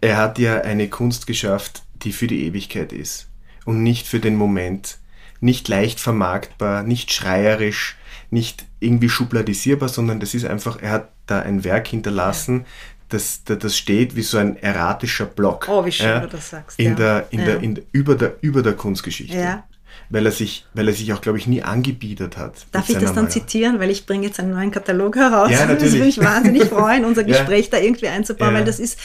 er 0.00 0.16
hat 0.16 0.38
ja 0.38 0.60
eine 0.60 0.88
Kunst 0.88 1.26
geschafft, 1.26 1.82
die 2.02 2.12
für 2.12 2.26
die 2.26 2.44
Ewigkeit 2.44 2.92
ist 2.92 3.28
und 3.64 3.82
nicht 3.82 4.06
für 4.06 4.20
den 4.20 4.36
Moment, 4.36 4.98
nicht 5.40 5.68
leicht 5.68 6.00
vermarktbar, 6.00 6.82
nicht 6.82 7.12
schreierisch, 7.12 7.96
nicht 8.30 8.66
irgendwie 8.80 9.08
schubladisierbar, 9.08 9.88
sondern 9.88 10.20
das 10.20 10.34
ist 10.34 10.44
einfach, 10.44 10.80
er 10.80 10.90
hat 10.90 11.08
da 11.26 11.40
ein 11.40 11.64
Werk 11.64 11.88
hinterlassen, 11.88 12.66
das, 13.08 13.42
das 13.44 13.76
steht 13.76 14.16
wie 14.16 14.22
so 14.22 14.38
ein 14.38 14.56
erratischer 14.56 15.26
Block. 15.26 15.66
Oh, 15.68 15.84
wie 15.84 15.92
schön 15.92 16.06
ja, 16.06 16.20
du 16.20 16.28
das 16.28 16.50
sagst. 16.50 16.78
In 16.78 16.90
ja. 16.90 16.94
der, 16.94 17.26
in 17.30 17.38
ja. 17.40 17.44
der, 17.46 17.60
in 17.60 17.82
über, 17.92 18.14
der, 18.14 18.36
über 18.40 18.62
der 18.62 18.74
Kunstgeschichte. 18.74 19.36
Ja. 19.36 19.64
Weil 20.10 20.26
er 20.26 20.32
sich, 20.32 20.66
weil 20.74 20.88
er 20.88 20.94
sich 20.94 21.12
auch, 21.12 21.20
glaube 21.20 21.38
ich, 21.38 21.46
nie 21.46 21.62
angebiedert 21.62 22.36
hat. 22.36 22.66
Darf 22.72 22.88
ich 22.88 22.94
das 22.94 23.06
dann 23.06 23.24
Maler. 23.24 23.28
zitieren? 23.30 23.78
Weil 23.78 23.90
ich 23.90 24.06
bringe 24.06 24.26
jetzt 24.26 24.40
einen 24.40 24.52
neuen 24.52 24.70
Katalog 24.70 25.16
heraus. 25.16 25.50
Ja, 25.50 25.66
natürlich. 25.66 25.78
Das 25.80 25.92
würde 25.92 26.06
mich 26.06 26.20
wahnsinnig 26.20 26.64
freuen, 26.64 27.04
unser 27.04 27.24
Gespräch 27.24 27.70
da 27.70 27.78
irgendwie 27.78 28.08
einzubauen, 28.08 28.54
weil 28.54 28.64
das 28.64 28.78
ist, 28.78 28.98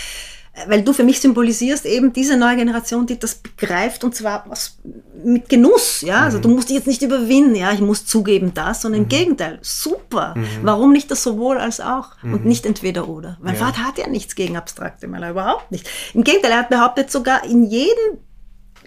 weil 0.67 0.83
du 0.83 0.93
für 0.93 1.03
mich 1.03 1.19
symbolisierst 1.19 1.85
eben 1.85 2.13
diese 2.13 2.37
neue 2.37 2.57
Generation, 2.57 3.07
die 3.07 3.17
das 3.17 3.35
begreift 3.35 4.03
und 4.03 4.13
zwar 4.13 4.45
was, 4.47 4.77
mit 5.23 5.49
Genuss, 5.49 6.01
ja. 6.01 6.21
Also 6.21 6.37
mhm. 6.37 6.41
du 6.43 6.49
musst 6.49 6.69
dich 6.69 6.75
jetzt 6.75 6.87
nicht 6.87 7.01
überwinden, 7.01 7.55
ja, 7.55 7.71
ich 7.71 7.81
muss 7.81 8.05
zugeben 8.05 8.53
das, 8.53 8.81
sondern 8.81 9.01
mhm. 9.01 9.05
im 9.05 9.09
Gegenteil, 9.09 9.59
super. 9.61 10.35
Mhm. 10.37 10.47
Warum 10.61 10.93
nicht 10.93 11.09
das 11.09 11.23
sowohl 11.23 11.57
als 11.57 11.79
auch 11.81 12.11
und 12.21 12.43
mhm. 12.43 12.47
nicht 12.47 12.65
entweder 12.65 13.09
oder? 13.09 13.37
Mein 13.41 13.55
ja. 13.55 13.65
Vater 13.65 13.83
hat 13.83 13.97
ja 13.97 14.07
nichts 14.07 14.35
gegen 14.35 14.55
abstrakte 14.55 15.07
Maler, 15.07 15.31
überhaupt 15.31 15.71
nicht. 15.71 15.89
Im 16.13 16.23
Gegenteil, 16.23 16.51
er 16.51 16.59
hat 16.59 16.69
behauptet, 16.69 17.11
sogar 17.11 17.43
in 17.45 17.65
jedem 17.65 18.19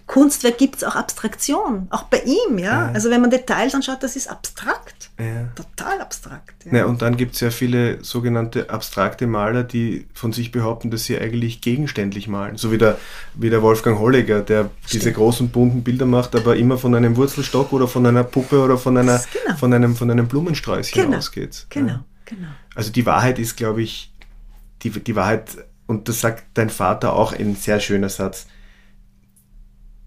Kunstwerk 0.07 0.57
gibt 0.57 0.77
es 0.77 0.85
auch 0.85 0.95
Abstraktion, 0.95 1.89
auch 1.91 2.05
bei 2.05 2.21
ihm, 2.21 2.59
ja? 2.59 2.87
ja. 2.87 2.93
Also 2.93 3.11
wenn 3.11 3.21
man 3.21 3.31
Details 3.31 3.75
anschaut, 3.75 4.05
das 4.05 4.15
ist 4.15 4.31
abstrakt. 4.31 5.11
Ja. 5.19 5.49
Total 5.57 6.01
abstrakt. 6.01 6.65
Ja. 6.65 6.79
ja 6.79 6.85
und 6.87 7.03
dann 7.03 7.17
gibt 7.17 7.35
es 7.35 7.41
ja 7.41 7.51
viele 7.51 8.03
sogenannte 8.05 8.71
abstrakte 8.71 9.27
Maler, 9.27 9.65
die 9.65 10.07
von 10.15 10.33
sich 10.33 10.53
behaupten, 10.53 10.93
dass 10.93 11.05
sie 11.05 11.19
eigentlich 11.19 11.61
gegenständlich 11.61 12.29
malen. 12.29 12.57
So 12.57 12.71
wie 12.71 12.79
der, 12.79 12.99
wie 13.35 13.51
der 13.51 13.63
Wolfgang 13.63 13.99
Holliger, 13.99 14.43
der 14.43 14.71
Stimmt. 14.85 14.93
diese 14.93 15.13
großen 15.13 15.49
bunten 15.49 15.83
Bilder 15.83 16.07
macht, 16.07 16.37
aber 16.37 16.55
immer 16.55 16.79
von 16.79 16.95
einem 16.95 17.17
Wurzelstock 17.17 17.73
oder 17.73 17.89
von 17.89 18.07
einer 18.07 18.23
Puppe 18.23 18.63
oder 18.63 18.79
von, 18.79 18.97
einer, 18.97 19.21
genau. 19.33 19.57
von, 19.57 19.73
einem, 19.73 19.97
von 19.97 20.09
einem 20.09 20.29
Blumensträußchen 20.29 21.03
genau. 21.03 21.19
ausgeht. 21.19 21.67
Genau, 21.71 21.99
genau. 22.25 22.49
Also 22.77 22.93
die 22.93 23.07
Wahrheit 23.07 23.41
ist, 23.41 23.57
glaube 23.57 23.83
ich, 23.83 24.13
die, 24.83 24.91
die 24.91 25.17
Wahrheit, 25.17 25.57
und 25.89 26.09
das 26.09 26.21
sagt 26.21 26.45
dein 26.55 26.71
Vater 26.71 27.13
auch 27.15 27.33
ein 27.33 27.57
sehr 27.57 27.81
schöner 27.81 28.09
Satz, 28.09 28.47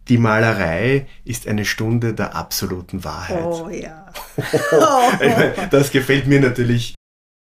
die 0.09 0.17
Malerei 0.17 1.07
ist 1.23 1.47
eine 1.47 1.65
Stunde 1.65 2.13
der 2.13 2.35
absoluten 2.35 3.03
Wahrheit. 3.03 3.45
Oh 3.45 3.69
ja. 3.69 4.11
das 5.71 5.91
gefällt 5.91 6.25
mir 6.25 6.41
natürlich. 6.41 6.95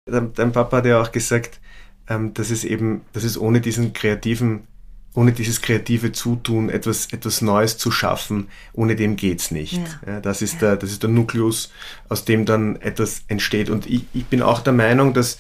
Dein 0.07 0.53
Papa 0.53 0.79
hat 0.79 0.87
ja 0.87 1.01
auch 1.01 1.11
gesagt, 1.11 1.61
ähm, 2.09 2.35
dass 2.35 2.51
es 2.51 2.65
eben, 2.65 3.03
dass 3.15 3.25
es 3.25 3.39
ohne 3.39 3.63
diesen 3.63 3.95
kreativen, 3.95 4.67
ohne 5.15 5.33
dieses 5.33 5.63
kreative 5.63 6.13
Zutun, 6.13 6.69
etwas, 6.69 7.11
etwas 7.13 7.41
Neues 7.41 7.79
zu 7.79 7.91
schaffen, 7.91 8.49
ohne 8.75 8.97
dem 8.97 9.17
geht's 9.17 9.51
nicht. 9.51 9.81
Ja. 10.07 10.21
das, 10.21 10.43
ist 10.43 10.61
der, 10.61 10.77
das 10.77 10.91
ist 10.91 11.03
der 11.03 11.11
Nukleus, 11.11 11.73
aus 12.11 12.27
dem 12.27 12.45
dann 12.45 12.77
etwas 12.77 13.23
entsteht. 13.29 13.71
Und 13.71 13.87
ich, 13.87 14.05
ich 14.13 14.27
bin 14.27 14.43
auch 14.43 14.61
der 14.61 14.75
Meinung, 14.75 15.15
dass, 15.15 15.39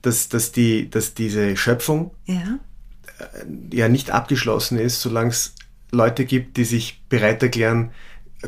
dass, 0.00 0.30
dass, 0.30 0.52
die, 0.52 0.88
dass 0.88 1.12
diese 1.12 1.56
Schöpfung 1.56 2.12
ja. 2.24 2.58
Äh, 3.18 3.76
ja 3.76 3.88
nicht 3.88 4.10
abgeschlossen 4.10 4.78
ist, 4.78 5.02
solange 5.02 5.30
es 5.30 5.54
Leute 5.90 6.24
gibt, 6.24 6.56
die 6.56 6.64
sich 6.64 7.02
bereit 7.08 7.42
erklären, 7.42 7.90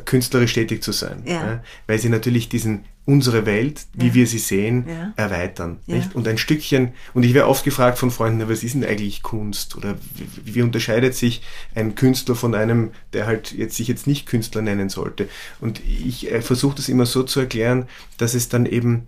künstlerisch 0.05 0.55
tätig 0.55 0.83
zu 0.83 0.93
sein. 0.93 1.23
Ja. 1.27 1.33
Ja, 1.33 1.63
weil 1.87 1.99
sie 1.99 2.09
natürlich 2.09 2.49
diesen 2.49 2.85
unsere 3.05 3.47
Welt, 3.47 3.87
wie 3.95 4.09
ja. 4.09 4.15
wir 4.15 4.27
sie 4.29 4.39
sehen, 4.39 4.87
erweitern. 5.17 5.81
Und 6.15 6.29
ein 6.29 6.39
Stückchen, 6.39 6.93
und 7.15 7.25
ich 7.25 7.35
werde 7.35 7.49
oft 7.49 7.65
gefragt 7.65 7.99
von 7.99 8.13
Freunden, 8.13 8.49
was 8.49 8.63
ist 8.63 8.75
denn 8.75 8.85
eigentlich 8.85 9.23
Kunst? 9.23 9.77
Oder 9.77 9.97
wie, 10.15 10.55
wie, 10.55 10.63
unterscheidet 10.63 11.15
sich 11.17 11.43
ein 11.75 11.97
Künstler 11.97 12.37
von 12.37 12.55
einem, 12.55 12.93
der 13.13 13.27
halt 13.27 13.53
jetzt 13.53 13.77
sich 13.77 13.89
jetzt 13.89 14.07
nicht 14.07 14.27
Künstler 14.27 14.63
nennen 14.63 14.89
sollte? 14.89 15.29
Und 15.61 15.81
ich 15.85 16.31
äh, 16.31 16.43
versuche 16.43 16.77
das 16.77 16.89
immer 16.89 17.07
so 17.07 17.25
zu 17.25 17.41
erklären, 17.41 17.89
dass 18.19 18.35
es 18.35 18.49
dann 18.49 18.67
eben, 18.67 19.07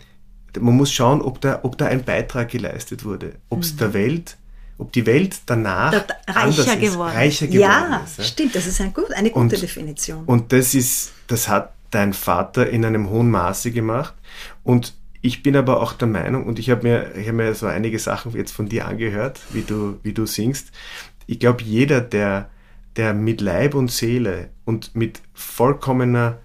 man 0.59 0.77
muss 0.77 0.93
schauen, 0.93 1.23
ob 1.23 1.41
da, 1.41 1.61
ob 1.63 1.79
da 1.79 1.87
ein 1.87 2.05
Beitrag 2.05 2.51
geleistet 2.51 3.05
wurde, 3.05 3.37
ob 3.49 3.63
es 3.63 3.75
mhm. 3.75 3.79
der 3.79 3.95
Welt 3.95 4.37
ob 4.79 4.93
die 4.93 5.07
Welt 5.07 5.43
danach 5.47 5.93
reicher 6.27 6.77
geworden, 6.77 7.11
ist, 7.11 7.17
reicher 7.17 7.47
geworden 7.47 7.61
ja, 7.61 8.03
ist. 8.05 8.19
Ja, 8.19 8.25
stimmt, 8.25 8.55
das 8.55 8.67
ist 8.67 8.81
ein 8.81 8.93
gut, 8.93 9.13
eine 9.13 9.31
gute 9.31 9.41
und, 9.41 9.63
Definition. 9.63 10.25
Und 10.25 10.53
das 10.53 10.75
ist, 10.75 11.13
das 11.27 11.49
hat 11.49 11.73
dein 11.91 12.13
Vater 12.13 12.69
in 12.69 12.85
einem 12.85 13.09
hohen 13.09 13.31
Maße 13.31 13.71
gemacht. 13.71 14.15
Und 14.63 14.95
ich 15.23 15.43
bin 15.43 15.57
aber 15.57 15.81
auch 15.81 15.93
der 15.93 16.09
Meinung, 16.09 16.45
und 16.45 16.59
ich 16.59 16.71
habe 16.71 16.83
mir, 16.83 17.15
ich 17.17 17.29
habe 17.29 17.37
mir 17.37 17.55
so 17.55 17.67
einige 17.67 17.99
Sachen 17.99 18.33
jetzt 18.37 18.53
von 18.53 18.69
dir 18.69 18.87
angehört, 18.87 19.41
wie 19.53 19.63
du, 19.63 19.99
wie 20.03 20.13
du 20.13 20.27
singst. 20.27 20.71
Ich 21.27 21.39
glaube, 21.39 21.63
jeder, 21.63 22.01
der, 22.01 22.51
der 22.97 23.15
mit 23.15 23.41
Leib 23.41 23.75
und 23.75 23.91
Seele 23.91 24.51
und 24.65 24.95
mit 24.95 25.23
vollkommener 25.33 26.39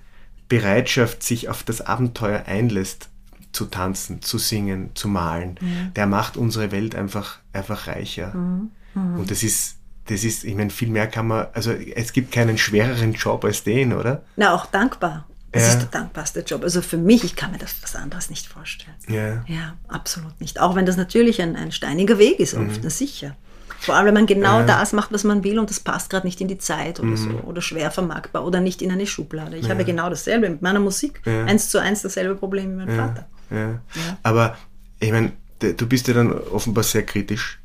Bereitschaft 0.48 1.24
sich 1.24 1.50
auf 1.50 1.64
das 1.64 1.82
Abenteuer 1.82 2.44
einlässt, 2.46 3.09
zu 3.52 3.66
tanzen, 3.66 4.22
zu 4.22 4.38
singen, 4.38 4.92
zu 4.94 5.08
malen, 5.08 5.58
mhm. 5.60 5.94
der 5.96 6.06
macht 6.06 6.38
unsere 6.38 6.72
Welt 6.72 6.96
einfach, 6.96 7.40
einfach 7.54 7.88
reicher. 7.88 8.34
Mhm. 8.36 8.72
Mhm. 8.94 9.20
Und 9.20 9.32
das 9.32 9.44
ist, 9.44 9.78
das 10.06 10.24
ist, 10.24 10.44
ich 10.44 10.56
meine, 10.56 10.70
viel 10.70 10.90
mehr 10.90 11.08
kann 11.08 11.28
man, 11.28 11.48
also 11.54 11.72
es 11.72 12.14
gibt 12.14 12.32
keinen 12.32 12.58
schwereren 12.58 13.14
Job 13.14 13.44
als 13.46 13.64
den, 13.64 13.94
oder? 13.94 14.24
Na, 14.36 14.54
auch 14.54 14.66
dankbar. 14.68 15.26
Es 15.52 15.64
ja. 15.64 15.70
ist 15.70 15.80
der 15.80 16.02
dankbarste 16.02 16.42
Job. 16.42 16.64
Also 16.64 16.82
für 16.82 16.98
mich, 16.98 17.24
ich 17.24 17.36
kann 17.36 17.52
mir 17.52 17.58
das 17.58 17.76
was 17.82 17.96
anderes 17.96 18.30
nicht 18.30 18.48
vorstellen. 18.48 18.96
Ja. 19.08 19.44
Ja, 19.48 19.74
absolut 19.88 20.40
nicht. 20.40 20.60
Auch 20.60 20.76
wenn 20.76 20.86
das 20.86 20.96
natürlich 20.96 21.42
ein, 21.42 21.56
ein 21.56 21.72
steiniger 21.72 22.20
Weg 22.20 22.40
ist, 22.40 22.54
oft, 22.54 22.84
mhm. 22.84 22.90
sicher. 22.90 23.36
Vor 23.80 23.96
allem, 23.96 24.08
wenn 24.08 24.14
man 24.14 24.26
genau 24.26 24.60
ja. 24.60 24.66
das 24.66 24.94
macht, 24.94 25.12
was 25.12 25.24
man 25.24 25.44
will 25.44 25.58
und 25.58 25.70
das 25.70 25.80
passt 25.80 26.10
gerade 26.10 26.28
nicht 26.28 26.42
in 26.42 26.50
die 26.50 26.58
Zeit 26.58 27.00
oder 27.00 27.10
mhm. 27.10 27.18
so 27.18 27.30
oder 27.48 27.62
schwer 27.62 27.92
vermarktbar 27.92 28.46
oder 28.46 28.60
nicht 28.60 28.82
in 28.82 28.92
eine 28.92 29.08
Schublade. 29.08 29.58
Ich 29.58 29.66
ja. 29.66 29.72
habe 29.72 29.86
genau 29.86 30.10
dasselbe 30.10 30.50
mit 30.50 30.62
meiner 30.62 30.82
Musik. 30.82 31.22
Eins 31.26 31.70
zu 31.70 31.82
eins 31.82 32.02
dasselbe 32.02 32.36
Problem 32.36 32.72
wie 32.72 32.86
mein 32.86 32.96
Vater. 32.96 33.28
Ja. 33.52 33.82
Aber 34.24 34.58
ich 35.00 35.12
meine, 35.12 35.32
du 35.60 35.88
bist 35.88 36.08
ja 36.08 36.14
dann 36.14 36.32
offenbar 36.32 36.84
sehr 36.84 37.04
kritisch 37.04 37.60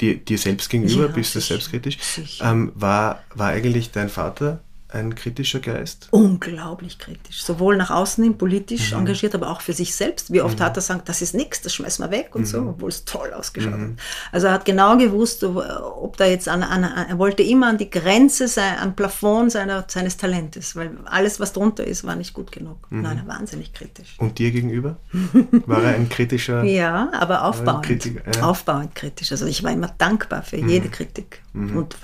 dir, 0.00 0.16
dir 0.16 0.38
selbst 0.38 0.70
gegenüber, 0.70 1.06
ja, 1.06 1.08
bist 1.08 1.34
du 1.34 1.40
selbstkritisch. 1.40 1.98
Ähm, 2.40 2.72
war, 2.74 3.24
war 3.34 3.48
eigentlich 3.50 3.90
dein 3.90 4.08
Vater 4.08 4.62
ein 4.92 5.14
kritischer 5.14 5.60
Geist? 5.60 6.08
Unglaublich 6.10 6.98
kritisch. 6.98 7.42
Sowohl 7.42 7.76
nach 7.76 7.90
außen 7.90 8.22
hin 8.22 8.38
politisch 8.38 8.92
mhm. 8.92 9.00
engagiert, 9.00 9.34
aber 9.34 9.50
auch 9.50 9.60
für 9.60 9.72
sich 9.72 9.94
selbst. 9.94 10.32
Wie 10.32 10.40
oft 10.40 10.58
mhm. 10.58 10.64
hat 10.64 10.76
er 10.76 10.80
gesagt, 10.80 11.08
das 11.08 11.22
ist 11.22 11.34
nichts, 11.34 11.62
das 11.62 11.74
schmeißen 11.74 12.04
wir 12.04 12.10
weg 12.10 12.34
und 12.34 12.42
mhm. 12.42 12.46
so, 12.46 12.58
obwohl 12.60 12.88
es 12.88 13.04
toll 13.04 13.32
ausgeschaut 13.32 13.76
mhm. 13.76 13.82
hat. 13.82 14.04
Also 14.32 14.46
er 14.48 14.52
hat 14.52 14.64
genau 14.64 14.96
gewusst, 14.96 15.44
ob 15.44 16.16
da 16.16 16.26
jetzt 16.26 16.48
an, 16.48 16.62
an, 16.62 16.82
er 16.82 17.18
wollte 17.18 17.42
immer 17.42 17.68
an 17.68 17.78
die 17.78 17.90
Grenze 17.90 18.48
sein, 18.48 18.78
am 18.78 18.94
Plafond 18.94 19.52
seiner, 19.52 19.84
seines 19.88 20.16
Talentes, 20.16 20.76
weil 20.76 20.90
alles, 21.04 21.40
was 21.40 21.52
drunter 21.52 21.84
ist, 21.84 22.04
war 22.04 22.16
nicht 22.16 22.34
gut 22.34 22.52
genug. 22.52 22.90
Mhm. 22.90 23.02
Nein, 23.02 23.22
wahnsinnig 23.26 23.72
kritisch. 23.72 24.16
Und 24.18 24.38
dir 24.38 24.50
gegenüber? 24.50 24.96
War 25.66 25.82
er 25.82 25.94
ein 25.94 26.08
kritischer? 26.08 26.64
ja, 26.64 27.10
aber 27.12 27.44
aufbauend. 27.44 27.86
Kritiker, 27.86 28.22
ja. 28.34 28.42
Aufbauend 28.42 28.94
kritisch. 28.94 29.30
Also 29.32 29.46
ich 29.46 29.62
war 29.62 29.72
immer 29.72 29.92
dankbar 29.98 30.42
für 30.42 30.56
jede 30.56 30.86
mhm. 30.86 30.90
Kritik 30.90 31.42
und 31.54 31.96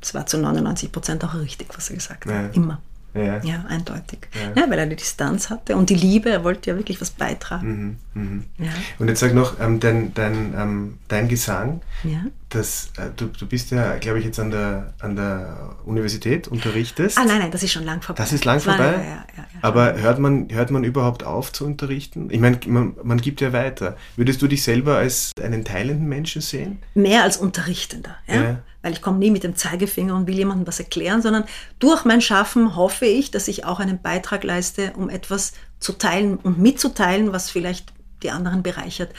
es 0.00 0.14
war 0.14 0.26
zu 0.26 0.38
99 0.38 0.92
Prozent 0.92 1.24
auch 1.24 1.34
richtig, 1.34 1.68
was 1.76 1.90
er 1.90 1.96
gesagt 1.96 2.26
hat. 2.26 2.32
Ja. 2.32 2.48
Immer. 2.52 2.80
Ja. 3.14 3.42
ja, 3.42 3.64
eindeutig. 3.68 4.28
Ja. 4.34 4.62
ja. 4.62 4.70
weil 4.70 4.78
er 4.78 4.86
die 4.86 4.96
Distanz 4.96 5.50
hatte 5.50 5.76
und 5.76 5.90
die 5.90 5.94
Liebe, 5.94 6.30
er 6.30 6.44
wollte 6.44 6.70
ja 6.70 6.76
wirklich 6.76 7.00
was 7.00 7.10
beitragen. 7.10 7.98
Mhm, 8.14 8.22
mhm. 8.22 8.44
Ja. 8.58 8.70
Und 8.98 9.08
jetzt 9.08 9.20
sag 9.20 9.34
noch, 9.34 9.58
ähm, 9.60 9.80
dein, 9.80 10.14
dein, 10.14 10.54
ähm, 10.56 10.98
dein 11.08 11.26
Gesang, 11.26 11.80
ja. 12.04 12.26
Das, 12.48 12.90
äh, 12.96 13.10
du, 13.14 13.26
du 13.26 13.46
bist 13.46 13.70
ja, 13.70 13.96
glaube 13.96 14.18
ich, 14.18 14.24
jetzt 14.24 14.40
an 14.40 14.50
der, 14.50 14.94
an 15.00 15.16
der 15.16 15.76
Universität, 15.84 16.48
unterrichtest. 16.48 17.18
Ah, 17.18 17.24
nein, 17.24 17.38
nein, 17.38 17.50
das 17.50 17.62
ist 17.62 17.72
schon 17.72 17.84
lang 17.84 18.00
vorbei. 18.02 18.22
Das 18.22 18.32
ist 18.32 18.44
lang 18.44 18.56
das 18.56 18.64
vorbei? 18.64 18.92
War, 18.92 19.04
ja, 19.04 19.26
Aber 19.60 19.98
hört 19.98 20.18
man, 20.18 20.48
hört 20.50 20.70
man 20.70 20.84
überhaupt 20.84 21.24
auf 21.24 21.52
zu 21.52 21.64
unterrichten? 21.64 22.28
Ich 22.30 22.40
meine, 22.40 22.58
man, 22.66 22.94
man 23.02 23.18
gibt 23.18 23.40
ja 23.40 23.52
weiter. 23.52 23.96
Würdest 24.16 24.40
du 24.40 24.46
dich 24.46 24.62
selber 24.62 24.96
als 24.96 25.32
einen 25.42 25.64
teilenden 25.64 26.08
Menschen 26.08 26.42
sehen? 26.42 26.78
Mehr 26.94 27.22
als 27.22 27.36
Unterrichtender, 27.36 28.16
ja 28.26 28.58
weil 28.82 28.92
ich 28.92 29.02
komme 29.02 29.18
nie 29.18 29.30
mit 29.30 29.44
dem 29.44 29.56
Zeigefinger 29.56 30.14
und 30.14 30.26
will 30.26 30.36
jemandem 30.36 30.66
was 30.66 30.78
erklären, 30.78 31.20
sondern 31.20 31.44
durch 31.78 32.04
mein 32.04 32.20
Schaffen 32.20 32.76
hoffe 32.76 33.06
ich, 33.06 33.30
dass 33.30 33.48
ich 33.48 33.64
auch 33.64 33.80
einen 33.80 34.00
Beitrag 34.00 34.44
leiste, 34.44 34.92
um 34.96 35.10
etwas 35.10 35.52
zu 35.80 35.92
teilen 35.92 36.36
und 36.36 36.58
mitzuteilen, 36.58 37.32
was 37.32 37.50
vielleicht 37.50 37.92
die 38.22 38.30
anderen 38.30 38.62
bereichert. 38.62 39.10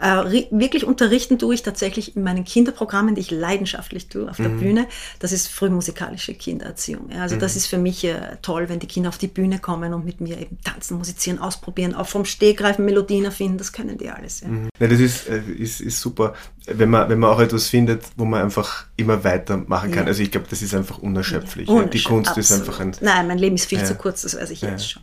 Äh, 0.00 0.44
wirklich 0.50 0.84
unterrichten 0.84 1.38
tue 1.38 1.54
ich 1.54 1.62
tatsächlich 1.62 2.16
in 2.16 2.22
meinen 2.22 2.44
Kinderprogrammen, 2.44 3.14
die 3.14 3.20
ich 3.20 3.30
leidenschaftlich 3.30 4.08
tue 4.08 4.28
auf 4.28 4.36
der 4.36 4.48
mhm. 4.48 4.60
Bühne. 4.60 4.86
Das 5.18 5.32
ist 5.32 5.48
frühmusikalische 5.48 6.34
Kindererziehung. 6.34 7.10
Ja. 7.10 7.22
Also 7.22 7.36
mhm. 7.36 7.40
das 7.40 7.56
ist 7.56 7.66
für 7.66 7.78
mich 7.78 8.04
äh, 8.04 8.36
toll, 8.42 8.68
wenn 8.68 8.78
die 8.78 8.86
Kinder 8.86 9.08
auf 9.08 9.18
die 9.18 9.28
Bühne 9.28 9.58
kommen 9.58 9.94
und 9.94 10.04
mit 10.04 10.20
mir 10.20 10.38
eben 10.38 10.58
tanzen, 10.62 10.98
musizieren, 10.98 11.38
ausprobieren, 11.38 11.94
auch 11.94 12.06
vom 12.06 12.24
Stegreifen 12.24 12.84
Melodien 12.84 13.24
erfinden, 13.24 13.58
das 13.58 13.72
können 13.72 13.98
die 13.98 14.10
alles. 14.10 14.40
Ja, 14.40 14.48
mhm. 14.48 14.68
ja 14.78 14.88
das 14.88 15.00
ist, 15.00 15.28
äh, 15.28 15.40
ist, 15.40 15.80
ist 15.80 16.00
super, 16.00 16.34
wenn 16.66 16.90
man, 16.90 17.08
wenn 17.08 17.18
man 17.18 17.30
auch 17.30 17.40
etwas 17.40 17.68
findet, 17.68 18.04
wo 18.16 18.24
man 18.24 18.42
einfach 18.42 18.86
immer 18.96 19.22
weitermachen 19.24 19.90
kann. 19.90 20.04
Ja. 20.04 20.08
Also 20.08 20.22
ich 20.22 20.30
glaube, 20.30 20.46
das 20.48 20.62
ist 20.62 20.74
einfach 20.74 20.98
unerschöpflich. 20.98 21.68
unerschöpflich. 21.68 22.02
Die 22.02 22.08
Kunst 22.08 22.30
Absolut. 22.30 22.44
ist 22.44 22.52
einfach 22.52 22.80
ein... 22.80 22.96
Nein, 23.00 23.28
mein 23.28 23.38
Leben 23.38 23.56
ist 23.56 23.66
viel 23.66 23.84
zu 23.84 23.94
kurz, 23.94 24.22
das 24.22 24.36
weiß 24.36 24.50
ich 24.50 24.62
jetzt 24.62 24.90
schon. 24.90 25.02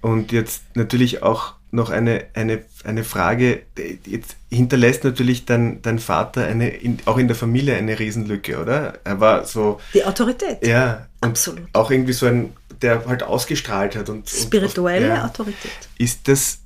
Und 0.00 0.32
jetzt 0.32 0.62
natürlich 0.74 1.22
auch 1.22 1.57
noch 1.70 1.90
eine, 1.90 2.26
eine, 2.34 2.62
eine 2.84 3.04
Frage. 3.04 3.62
Jetzt 4.04 4.36
hinterlässt 4.50 5.04
natürlich 5.04 5.44
dein, 5.44 5.82
dein 5.82 5.98
Vater 5.98 6.44
eine, 6.46 6.68
in, 6.68 6.98
auch 7.04 7.18
in 7.18 7.28
der 7.28 7.36
Familie 7.36 7.76
eine 7.76 7.98
Riesenlücke, 7.98 8.60
oder? 8.60 8.98
Er 9.04 9.20
war 9.20 9.44
so. 9.44 9.80
Die 9.92 10.04
Autorität. 10.04 10.66
Ja. 10.66 11.06
Absolut. 11.20 11.66
Auch 11.72 11.90
irgendwie 11.90 12.12
so 12.12 12.26
ein, 12.26 12.52
der 12.80 13.04
halt 13.06 13.22
ausgestrahlt 13.22 13.96
hat. 13.96 14.08
Und, 14.08 14.28
Spirituelle 14.28 15.10
und, 15.10 15.16
ja. 15.16 15.24
Autorität. 15.24 15.72
Ist 15.98 16.28
das, 16.28 16.60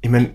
ich 0.00 0.10
meine, 0.10 0.34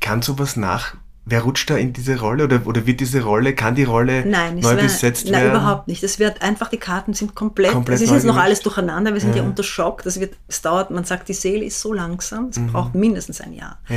kann 0.00 0.22
sowas 0.22 0.56
nach, 0.56 0.96
Wer 1.28 1.42
rutscht 1.42 1.68
da 1.68 1.76
in 1.76 1.92
diese 1.92 2.20
Rolle 2.20 2.44
oder, 2.44 2.64
oder 2.66 2.86
wird 2.86 3.00
diese 3.00 3.20
Rolle, 3.24 3.52
kann 3.52 3.74
die 3.74 3.82
Rolle 3.82 4.24
nein, 4.24 4.60
neu 4.60 4.76
wär, 4.76 4.84
besetzt 4.84 5.24
nein, 5.24 5.32
werden? 5.32 5.46
Nein, 5.48 5.56
überhaupt 5.56 5.88
nicht. 5.88 6.04
Es 6.04 6.20
wird 6.20 6.40
einfach, 6.40 6.68
die 6.68 6.76
Karten 6.76 7.14
sind 7.14 7.34
komplett, 7.34 7.72
komplett 7.72 7.96
es 7.96 8.02
ist 8.02 8.12
jetzt 8.12 8.26
noch 8.26 8.36
alles 8.36 8.60
durcheinander, 8.60 9.12
wir 9.12 9.20
sind 9.20 9.34
ja, 9.34 9.42
ja 9.42 9.48
unter 9.48 9.64
Schock, 9.64 10.04
das 10.04 10.20
wird, 10.20 10.34
es 10.46 10.62
dauert, 10.62 10.92
man 10.92 11.02
sagt, 11.02 11.28
die 11.28 11.34
Seele 11.34 11.64
ist 11.64 11.80
so 11.80 11.92
langsam, 11.92 12.50
es 12.50 12.58
mhm. 12.58 12.68
braucht 12.68 12.94
mindestens 12.94 13.40
ein 13.40 13.52
Jahr. 13.52 13.80
Ja. 13.88 13.96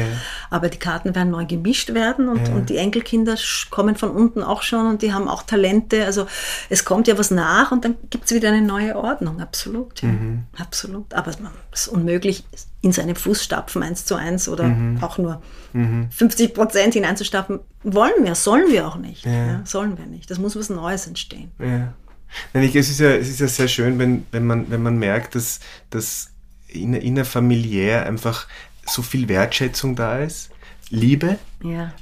Aber 0.49 0.69
die 0.69 0.79
Karten 0.79 1.13
werden 1.13 1.29
neu 1.29 1.45
gemischt 1.45 1.93
werden 1.93 2.29
und, 2.29 2.47
ja. 2.47 2.53
und 2.55 2.71
die 2.71 2.77
Enkelkinder 2.77 3.35
kommen 3.69 3.95
von 3.95 4.09
unten 4.09 4.41
auch 4.41 4.63
schon 4.63 4.87
und 4.87 5.03
die 5.03 5.13
haben 5.13 5.27
auch 5.27 5.43
Talente, 5.43 6.05
also 6.05 6.25
es 6.69 6.83
kommt 6.83 7.07
ja 7.07 7.19
was 7.19 7.29
nach 7.29 7.71
und 7.71 7.85
dann 7.85 7.95
gibt 8.09 8.25
es 8.25 8.31
wieder 8.31 8.49
eine 8.49 8.63
neue 8.63 8.95
Ordnung, 8.95 9.39
absolut, 9.39 10.01
ja. 10.01 10.09
Mhm. 10.09 10.45
absolut. 10.57 11.13
Aber 11.13 11.29
es 11.29 11.37
ist 11.73 11.87
unmöglich, 11.89 12.43
in 12.81 12.91
seine 12.91 13.15
Fußstapfen 13.15 13.83
eins 13.83 14.05
zu 14.05 14.15
eins 14.15 14.47
oder 14.47 14.63
mhm. 14.63 15.03
auch 15.03 15.17
nur 15.17 15.41
mhm. 15.73 16.09
50 16.11 16.53
Prozent 16.53 16.93
hineinzustapfen, 16.93 17.59
wollen 17.83 18.23
wir, 18.23 18.35
sollen 18.35 18.71
wir 18.71 18.87
auch 18.87 18.97
nicht. 18.97 19.25
Ja. 19.25 19.45
Ja, 19.47 19.61
sollen 19.65 19.97
wir 19.97 20.05
nicht. 20.05 20.29
Das 20.29 20.39
muss 20.39 20.55
was 20.55 20.69
Neues 20.69 21.07
entstehen. 21.07 21.51
Ja. 21.59 21.93
Nein, 22.53 22.63
ich, 22.63 22.75
es, 22.75 22.89
ist 22.89 22.99
ja, 22.99 23.11
es 23.11 23.27
ist 23.27 23.39
ja 23.39 23.47
sehr 23.47 23.67
schön, 23.67 23.97
wenn, 23.97 24.25
wenn, 24.31 24.45
man, 24.45 24.69
wenn 24.69 24.83
man 24.83 24.97
merkt, 24.97 25.35
dass, 25.35 25.59
dass 25.89 26.29
inner, 26.67 26.99
innerfamiliär 26.99 28.05
einfach 28.05 28.47
so 28.85 29.01
viel 29.01 29.27
Wertschätzung 29.27 29.95
da 29.95 30.19
ist, 30.19 30.51
Liebe, 30.89 31.39
ja. 31.63 31.93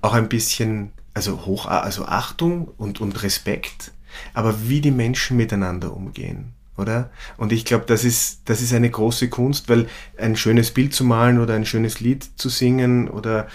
auch 0.00 0.14
ein 0.14 0.28
bisschen, 0.28 0.92
also 1.12 1.44
hoch, 1.44 1.66
also 1.66 2.06
Achtung 2.06 2.68
und, 2.78 3.00
und 3.00 3.22
Respekt, 3.22 3.92
aber 4.32 4.68
wie 4.68 4.80
die 4.80 4.90
Menschen 4.90 5.36
miteinander 5.36 5.94
umgehen 5.94 6.53
oder? 6.76 7.10
Und 7.36 7.52
ich 7.52 7.64
glaube, 7.64 7.84
das 7.86 8.04
ist, 8.04 8.40
das 8.46 8.60
ist 8.60 8.72
eine 8.72 8.90
große 8.90 9.28
Kunst, 9.28 9.68
weil 9.68 9.86
ein 10.18 10.36
schönes 10.36 10.72
Bild 10.72 10.94
zu 10.94 11.04
malen 11.04 11.38
oder 11.38 11.54
ein 11.54 11.66
schönes 11.66 12.00
Lied 12.00 12.28
zu 12.36 12.48
singen 12.48 13.08
oder 13.08 13.48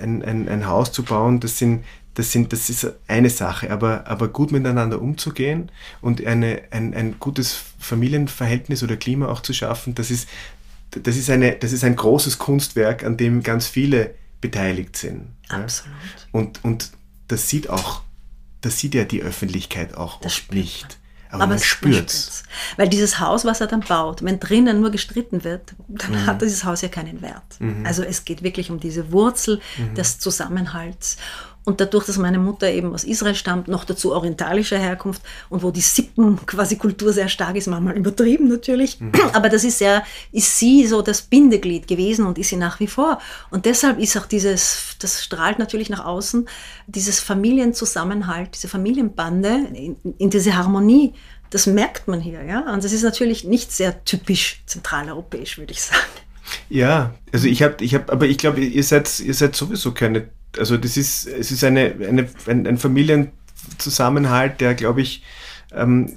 ein, 0.00 0.22
ein, 0.22 0.48
ein 0.48 0.66
Haus 0.66 0.92
zu 0.92 1.02
bauen, 1.02 1.40
das 1.40 1.58
sind, 1.58 1.84
das 2.14 2.30
sind, 2.30 2.52
das 2.52 2.70
ist 2.70 2.86
eine 3.08 3.30
Sache, 3.30 3.70
aber, 3.70 4.06
aber 4.06 4.28
gut 4.28 4.52
miteinander 4.52 5.02
umzugehen 5.02 5.70
und 6.00 6.24
eine, 6.24 6.62
ein, 6.70 6.94
ein 6.94 7.16
gutes 7.18 7.58
Familienverhältnis 7.78 8.82
oder 8.82 8.96
Klima 8.96 9.28
auch 9.28 9.40
zu 9.40 9.52
schaffen, 9.52 9.94
das 9.94 10.10
ist, 10.10 10.28
das 10.90 11.16
ist 11.16 11.28
eine, 11.28 11.56
das 11.56 11.72
ist 11.72 11.82
ein 11.82 11.96
großes 11.96 12.38
Kunstwerk, 12.38 13.02
an 13.04 13.16
dem 13.16 13.42
ganz 13.42 13.66
viele 13.66 14.14
beteiligt 14.40 14.96
sind. 14.96 15.32
Absolut. 15.48 15.96
Ja? 15.96 16.26
Und, 16.32 16.64
und 16.64 16.92
das 17.26 17.48
sieht 17.48 17.68
auch, 17.68 18.02
das 18.60 18.78
sieht 18.78 18.94
ja 18.94 19.04
die 19.04 19.22
Öffentlichkeit 19.22 19.96
auch 19.96 20.20
das 20.20 20.34
oft 20.34 20.54
nicht. 20.54 20.98
Aber, 21.30 21.44
aber 21.44 21.46
man 21.54 21.58
spürt 21.58 22.10
es. 22.10 22.42
Weil 22.76 22.88
dieses 22.88 23.18
Haus, 23.18 23.44
was 23.44 23.60
er 23.60 23.66
dann 23.66 23.80
baut, 23.80 24.22
wenn 24.22 24.38
drinnen 24.38 24.80
nur 24.80 24.90
gestritten 24.90 25.44
wird, 25.44 25.74
dann 25.88 26.12
mhm. 26.12 26.26
hat 26.26 26.42
dieses 26.42 26.64
Haus 26.64 26.82
ja 26.82 26.88
keinen 26.88 27.22
Wert. 27.22 27.58
Mhm. 27.58 27.84
Also 27.86 28.02
es 28.02 28.24
geht 28.24 28.42
wirklich 28.42 28.70
um 28.70 28.80
diese 28.80 29.12
Wurzel 29.12 29.60
mhm. 29.76 29.94
des 29.94 30.18
Zusammenhalts. 30.18 31.16
Und 31.64 31.80
dadurch, 31.80 32.04
dass 32.04 32.18
meine 32.18 32.38
Mutter 32.38 32.70
eben 32.70 32.92
aus 32.92 33.04
Israel 33.04 33.34
stammt, 33.34 33.68
noch 33.68 33.84
dazu 33.84 34.12
orientalischer 34.12 34.78
Herkunft 34.78 35.22
und 35.48 35.62
wo 35.62 35.70
die 35.70 35.80
Sippen 35.80 36.44
quasi 36.44 36.76
Kultur 36.76 37.12
sehr 37.12 37.28
stark 37.28 37.56
ist, 37.56 37.68
manchmal 37.68 37.96
übertrieben 37.96 38.48
natürlich, 38.48 39.00
mhm. 39.00 39.12
aber 39.32 39.48
das 39.48 39.64
ist 39.64 39.80
ja, 39.80 40.04
ist 40.30 40.58
sie 40.58 40.86
so 40.86 41.00
das 41.00 41.22
Bindeglied 41.22 41.88
gewesen 41.88 42.26
und 42.26 42.36
ist 42.36 42.50
sie 42.50 42.56
nach 42.56 42.80
wie 42.80 42.86
vor. 42.86 43.18
Und 43.50 43.64
deshalb 43.64 43.98
ist 43.98 44.16
auch 44.18 44.26
dieses, 44.26 44.96
das 44.98 45.24
strahlt 45.24 45.58
natürlich 45.58 45.88
nach 45.88 46.04
außen, 46.04 46.46
dieses 46.86 47.20
Familienzusammenhalt, 47.20 48.50
diese 48.54 48.68
Familienbande 48.68 49.68
in, 49.72 49.96
in 50.18 50.28
diese 50.28 50.54
Harmonie, 50.54 51.14
das 51.48 51.66
merkt 51.66 52.08
man 52.08 52.20
hier, 52.20 52.42
ja. 52.42 52.72
Und 52.72 52.84
das 52.84 52.92
ist 52.92 53.04
natürlich 53.04 53.44
nicht 53.44 53.72
sehr 53.72 54.04
typisch 54.04 54.62
zentraleuropäisch, 54.66 55.56
würde 55.56 55.72
ich 55.72 55.82
sagen. 55.82 56.00
Ja, 56.68 57.14
also 57.32 57.46
ich 57.46 57.62
habe, 57.62 57.82
ich 57.82 57.94
habe, 57.94 58.12
aber 58.12 58.26
ich 58.26 58.38
glaube, 58.38 58.60
ihr 58.60 58.82
seid, 58.82 59.20
ihr 59.20 59.34
seid 59.34 59.54
sowieso 59.56 59.92
keine 59.92 60.28
also 60.58 60.76
das 60.76 60.96
ist, 60.96 61.26
es 61.26 61.50
ist 61.50 61.64
eine, 61.64 61.94
eine, 62.06 62.28
ein, 62.46 62.66
ein 62.66 62.78
Familienzusammenhalt, 62.78 64.60
der, 64.60 64.74
glaube 64.74 65.02
ich, 65.02 65.22
ähm, 65.72 66.12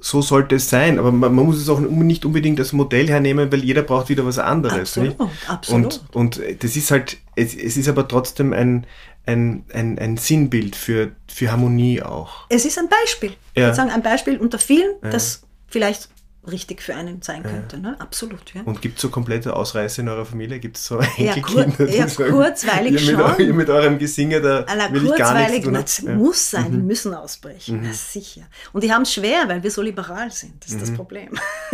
so 0.00 0.20
sollte 0.20 0.56
es 0.56 0.68
sein. 0.68 0.98
Aber 0.98 1.12
man, 1.12 1.34
man, 1.34 1.46
muss 1.46 1.56
es 1.56 1.68
auch 1.68 1.80
nicht 1.80 2.24
unbedingt 2.24 2.60
als 2.60 2.72
Modell 2.72 3.08
hernehmen, 3.08 3.50
weil 3.50 3.64
jeder 3.64 3.82
braucht 3.82 4.08
wieder 4.08 4.26
was 4.26 4.38
anderes. 4.38 4.96
Absolut, 4.98 5.18
nicht? 5.18 5.50
absolut. 5.50 6.00
Und, 6.12 6.38
und 6.38 6.62
das 6.62 6.76
ist 6.76 6.90
halt, 6.90 7.16
es, 7.36 7.54
es 7.54 7.76
ist 7.76 7.88
aber 7.88 8.06
trotzdem 8.06 8.52
ein, 8.52 8.86
ein, 9.26 9.64
ein, 9.72 9.98
ein 9.98 10.16
Sinnbild 10.16 10.76
für, 10.76 11.12
für 11.26 11.50
Harmonie 11.50 12.02
auch. 12.02 12.46
Es 12.50 12.64
ist 12.64 12.78
ein 12.78 12.88
Beispiel. 12.88 13.30
Ja. 13.30 13.36
Ich 13.54 13.56
würde 13.62 13.76
sagen, 13.76 13.90
ein 13.90 14.02
Beispiel 14.02 14.36
unter 14.36 14.58
vielen, 14.58 14.92
ja. 15.02 15.10
das 15.10 15.42
vielleicht 15.68 16.08
richtig 16.50 16.82
für 16.82 16.94
einen 16.94 17.22
sein 17.22 17.42
könnte. 17.42 17.78
Ne? 17.78 17.96
Absolut. 17.98 18.54
Ja. 18.54 18.62
Und 18.64 18.82
gibt 18.82 18.96
es 18.96 19.02
so 19.02 19.08
komplette 19.08 19.54
Ausreißer 19.54 20.02
in 20.02 20.08
eurer 20.08 20.26
Familie? 20.26 20.58
Gibt 20.58 20.76
es 20.76 20.86
so 20.86 20.98
Enkelkinder? 20.98 21.88
Ja, 21.90 22.06
kur 22.06 22.26
ja 22.26 22.32
kurzweilig 22.32 22.92
ihr 22.92 22.98
schon. 22.98 23.30
Mit, 23.30 23.38
ihr 23.40 23.54
mit 23.54 23.70
eurem 23.70 23.98
Gesinge 23.98 24.40
da 24.40 24.62
Alla, 24.62 24.92
will 24.92 25.06
ich 25.06 25.14
gar 25.16 25.34
nichts 25.48 25.64
tun. 25.64 25.74
Das 25.74 25.98
ja. 25.98 26.14
muss 26.14 26.50
sein, 26.50 26.72
mhm. 26.72 26.86
müssen 26.86 27.14
ausbrechen. 27.14 27.80
Mhm. 27.80 27.86
Ja, 27.86 27.92
sicher. 27.92 28.42
Und 28.72 28.84
die 28.84 28.92
haben 28.92 29.02
es 29.02 29.12
schwer, 29.12 29.44
weil 29.46 29.62
wir 29.62 29.70
so 29.70 29.82
liberal 29.82 30.30
sind. 30.30 30.62
Das 30.62 30.70
ist 30.70 30.76
mhm. 30.76 30.80
das 30.80 30.92
Problem. 30.92 31.28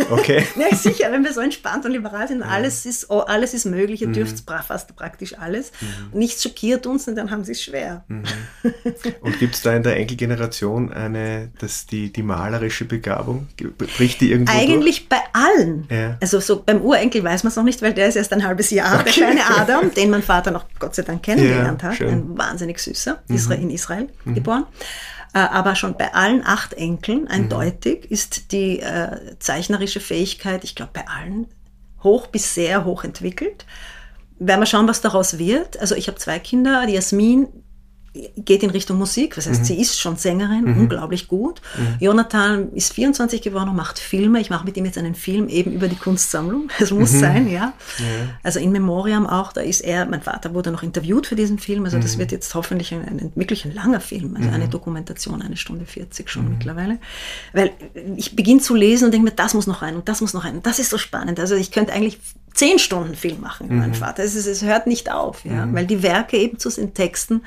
Okay. 0.09 0.45
ja, 0.59 0.75
sicher, 0.75 1.11
wenn 1.11 1.23
wir 1.23 1.33
so 1.33 1.41
entspannt 1.41 1.85
und 1.85 1.91
liberal 1.91 2.27
sind, 2.27 2.43
alles, 2.43 2.85
ist, 2.85 3.09
oh, 3.09 3.19
alles 3.19 3.53
ist 3.53 3.65
möglich, 3.65 4.01
ihr 4.01 4.07
mhm. 4.07 4.13
dürft 4.13 4.43
fast 4.67 4.95
praktisch 4.95 5.37
alles. 5.37 5.71
Mhm. 5.81 6.19
Nichts 6.19 6.43
schockiert 6.43 6.85
uns 6.85 7.07
und 7.07 7.15
dann 7.15 7.31
haben 7.31 7.43
sie 7.43 7.53
es 7.53 7.61
schwer. 7.61 8.03
Mhm. 8.07 8.23
Und 9.21 9.39
gibt 9.39 9.55
es 9.55 9.61
da 9.61 9.75
in 9.75 9.83
der 9.83 9.97
Enkelgeneration 9.97 10.91
eine, 10.91 11.51
dass 11.59 11.85
die, 11.85 12.11
die 12.11 12.23
malerische 12.23 12.85
Begabung, 12.85 13.47
bricht 13.77 14.21
die 14.21 14.31
irgendwo 14.31 14.60
Eigentlich 14.61 15.09
bei 15.09 15.19
allen. 15.33 15.87
Ja. 15.89 16.17
Also 16.21 16.39
so 16.39 16.61
beim 16.63 16.81
Urenkel 16.81 17.23
weiß 17.23 17.43
man 17.43 17.49
es 17.49 17.55
noch 17.55 17.63
nicht, 17.63 17.81
weil 17.81 17.93
der 17.93 18.07
ist 18.07 18.15
erst 18.15 18.31
ein 18.33 18.45
halbes 18.45 18.69
Jahr, 18.71 19.03
der 19.03 19.11
kleine 19.13 19.41
Adam, 19.57 19.93
den 19.93 20.09
mein 20.09 20.23
Vater 20.23 20.51
noch 20.51 20.65
Gott 20.79 20.95
sei 20.95 21.03
Dank 21.03 21.23
kennengelernt 21.23 21.81
Ja, 21.81 21.89
hat. 21.89 21.95
schön. 21.97 22.07
Mhm. 22.09 22.31
Ein 22.33 22.37
wahnsinnig 22.37 22.79
süßer, 22.79 23.21
Isra 23.29 23.53
in 23.55 23.69
Israel 23.69 24.07
geboren. 24.25 24.65
Äh, 25.33 25.39
Aber 25.39 25.75
schon 25.75 25.95
bei 25.97 26.13
allen 26.13 26.45
acht 26.45 26.73
Enkeln 26.73 27.27
eindeutig 27.27 28.09
ist 28.11 28.51
die 28.51 28.79
äh, 28.81 29.37
zeichnerische 29.39 29.99
Fähigkeit, 30.01 30.63
ich 30.63 30.75
glaube 30.75 30.91
bei 30.93 31.05
allen, 31.07 31.47
hoch 32.03 32.27
bis 32.27 32.53
sehr 32.53 32.83
hoch 32.85 33.03
entwickelt. 33.03 33.65
Werden 34.39 34.59
wir 34.61 34.65
schauen, 34.65 34.87
was 34.87 35.01
daraus 35.01 35.37
wird. 35.37 35.79
Also 35.79 35.95
ich 35.95 36.07
habe 36.07 36.17
zwei 36.17 36.39
Kinder, 36.39 36.85
die 36.87 36.93
Jasmin 36.93 37.47
geht 38.13 38.61
in 38.63 38.69
Richtung 38.69 38.97
Musik, 38.97 39.35
das 39.35 39.47
heißt, 39.47 39.65
sie 39.65 39.79
ist 39.79 39.99
schon 39.99 40.17
Sängerin, 40.17 40.65
unglaublich 40.77 41.29
gut. 41.29 41.61
Jonathan 41.99 42.73
ist 42.73 42.93
24 42.93 43.41
geworden 43.41 43.69
und 43.69 43.75
macht 43.77 43.99
Filme. 43.99 44.41
Ich 44.41 44.49
mache 44.49 44.65
mit 44.65 44.75
ihm 44.75 44.83
jetzt 44.85 44.97
einen 44.97 45.15
Film 45.15 45.47
eben 45.47 45.71
über 45.71 45.87
die 45.87 45.95
Kunstsammlung. 45.95 46.69
Es 46.79 46.91
muss 46.91 47.11
sein, 47.11 47.49
ja. 47.49 47.73
Also 48.43 48.59
in 48.59 48.71
Memoriam 48.71 49.27
auch, 49.27 49.53
da 49.53 49.61
ist 49.61 49.81
er, 49.81 50.05
mein 50.05 50.21
Vater 50.21 50.53
wurde 50.53 50.71
noch 50.71 50.83
interviewt 50.83 51.27
für 51.27 51.35
diesen 51.35 51.59
Film, 51.59 51.85
also 51.85 51.99
das 51.99 52.17
wird 52.17 52.31
jetzt 52.31 52.53
hoffentlich 52.53 52.93
ein, 52.93 53.01
ein 53.07 53.31
wirklich 53.35 53.65
ein 53.65 53.73
langer 53.73 54.01
Film, 54.01 54.35
also 54.35 54.49
eine 54.49 54.67
Dokumentation, 54.67 55.41
eine 55.41 55.57
Stunde 55.57 55.85
40 55.85 56.29
schon 56.29 56.49
mittlerweile. 56.49 56.97
Weil 57.53 57.71
ich 58.17 58.35
beginne 58.35 58.59
zu 58.59 58.75
lesen 58.75 59.05
und 59.05 59.11
denke 59.11 59.25
mir, 59.25 59.35
das 59.35 59.53
muss 59.53 59.67
noch 59.67 59.81
rein 59.81 59.95
und 59.95 60.09
das 60.09 60.21
muss 60.21 60.33
noch 60.33 60.43
rein 60.43 60.55
und 60.55 60.65
das 60.65 60.79
ist 60.79 60.89
so 60.89 60.97
spannend. 60.97 61.39
Also 61.39 61.55
ich 61.55 61.71
könnte 61.71 61.93
eigentlich 61.93 62.19
zehn 62.53 62.79
Stunden 62.79 63.15
Film 63.15 63.39
machen 63.39 63.67
über 63.67 63.75
meinen 63.75 63.93
Vater. 63.93 64.23
Es, 64.23 64.35
ist, 64.35 64.47
es 64.47 64.63
hört 64.63 64.87
nicht 64.87 65.11
auf, 65.11 65.45
ja, 65.45 65.67
weil 65.71 65.85
die 65.85 66.03
Werke 66.03 66.37
eben 66.37 66.59
zu 66.59 66.69
den 66.69 66.93
Texten 66.93 67.41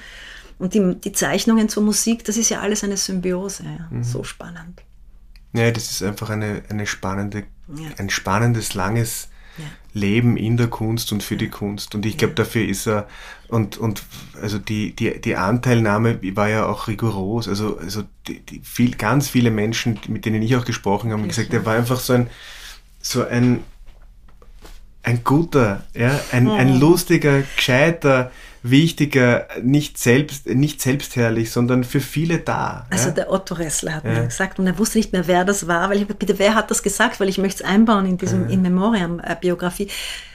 und 0.59 0.75
die, 0.75 0.95
die 1.03 1.13
Zeichnungen 1.13 1.69
zur 1.69 1.83
Musik, 1.83 2.25
das 2.25 2.37
ist 2.37 2.49
ja 2.51 2.61
alles 2.61 2.85
eine 2.85 2.97
Symbiose. 2.97 3.65
Ja. 3.65 4.03
So 4.03 4.25
spannend. 4.25 4.83
Ja, 5.53 5.71
das 5.71 5.91
ist 5.91 6.03
einfach 6.03 6.31
eine, 6.31 6.63
eine 6.69 6.87
spannende, 6.87 7.45
Ja. 7.69 7.91
ein 7.99 8.11
spannendes, 8.11 8.75
langes 8.75 9.29
Ja. 9.57 9.65
Leben 9.93 10.37
in 10.37 10.57
der 10.57 10.67
Kunst 10.67 11.13
und 11.13 11.23
für 11.23 11.37
die 11.37 11.49
Kunst. 11.49 11.95
Und 11.95 12.05
ich 12.07 12.19
glaube, 12.19 12.35
dafür 12.35 12.67
ist 12.67 12.89
er, 12.89 13.07
und, 13.47 13.77
und 13.79 14.03
also 14.43 14.59
die, 14.59 14.97
die, 14.97 15.21
die 15.21 15.37
Anteilnahme 15.37 16.19
war 16.35 16.49
ja 16.49 16.67
auch 16.67 16.89
rigoros. 16.89 17.47
Also, 17.47 17.79
also 17.79 18.03
die, 18.27 18.41
die 18.41 18.61
viel, 18.65 18.97
ganz 18.97 19.29
viele 19.29 19.53
Menschen, 19.53 20.01
mit 20.09 20.25
denen 20.25 20.43
ich 20.43 20.57
auch 20.57 20.65
gesprochen 20.65 21.13
habe, 21.13 21.23
haben 21.23 21.29
gesagt, 21.29 21.53
er 21.55 21.65
war 21.65 21.77
einfach 21.77 22.01
so 22.01 22.15
ein, 22.15 22.27
so 23.01 23.25
ein, 23.25 23.61
ein 25.05 25.23
guter, 25.23 25.85
ja, 25.95 26.19
ein, 26.33 26.49
ein 26.51 26.81
lustiger, 26.81 27.43
gescheiter, 27.43 28.33
wichtiger, 28.65 29.47
nicht 29.63 29.99
selbst, 29.99 30.47
nicht 30.47 30.81
selbstherrlich, 30.81 31.51
sondern 31.51 31.85
für 31.85 32.01
viele 32.01 32.39
da. 32.39 32.87
Also 32.91 33.09
ja. 33.09 33.15
der 33.15 33.31
Otto 33.31 33.55
Ressler 33.55 33.95
hat 33.97 34.05
Ja. 34.05 34.13
mir 34.13 34.25
gesagt 34.25 34.59
und 34.59 34.67
er 34.67 34.79
wusste 34.79 34.99
nicht 34.99 35.13
mehr, 35.13 35.27
wer 35.27 35.45
das 35.45 35.67
war, 35.69 35.91
weil 35.91 35.99
ich 36.01 36.07
bitte, 36.09 36.39
wer 36.39 36.55
hat 36.55 36.71
das 36.71 36.83
gesagt, 36.83 37.21
weil 37.21 37.29
ich 37.29 37.39
möchte 37.39 37.63
es 37.63 37.69
einbauen 37.69 38.07
in 38.07 38.17
diesem 38.19 38.49
In 38.49 38.63
Memoriam 38.63 39.21
äh, 39.21 39.37
Biografie. 39.41 39.89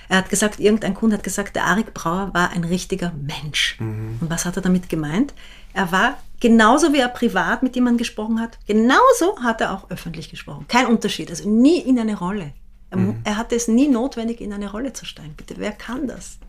Er 0.09 0.17
hat 0.19 0.29
gesagt, 0.29 0.59
irgendein 0.59 0.93
Kunde 0.93 1.17
hat 1.17 1.23
gesagt, 1.23 1.55
der 1.55 1.65
Arik 1.65 1.93
Brauer 1.93 2.31
war 2.33 2.51
ein 2.51 2.63
richtiger 2.63 3.11
Mensch. 3.13 3.77
Und 3.79 4.19
was 4.29 4.45
hat 4.45 4.55
er 4.55 4.61
damit 4.61 4.89
gemeint? 4.89 5.33
Er 5.73 5.91
war 5.91 6.17
genauso 6.39 6.93
wie 6.93 6.99
er 6.99 7.09
privat 7.09 7.61
mit 7.63 7.75
jemandem 7.75 7.97
gesprochen 7.99 8.39
hat, 8.39 8.57
genauso 8.67 9.37
hat 9.43 9.61
er 9.61 9.73
auch 9.73 9.89
öffentlich 9.91 10.29
gesprochen. 10.29 10.65
Kein 10.67 10.87
Unterschied, 10.87 11.29
also 11.29 11.49
nie 11.49 11.79
in 11.79 11.99
eine 11.99 12.17
Rolle. 12.17 12.53
Er, 12.91 12.97
mu- 12.97 13.13
er 13.23 13.37
hatte 13.37 13.55
es 13.55 13.67
nie 13.67 13.87
notwendig, 13.87 14.41
in 14.41 14.51
eine 14.53 14.71
Rolle 14.71 14.93
zu 14.93 15.05
steigen. 15.05 15.33
Bitte, 15.37 15.55
wer 15.57 15.71
kann 15.73 16.07
das? 16.07 16.39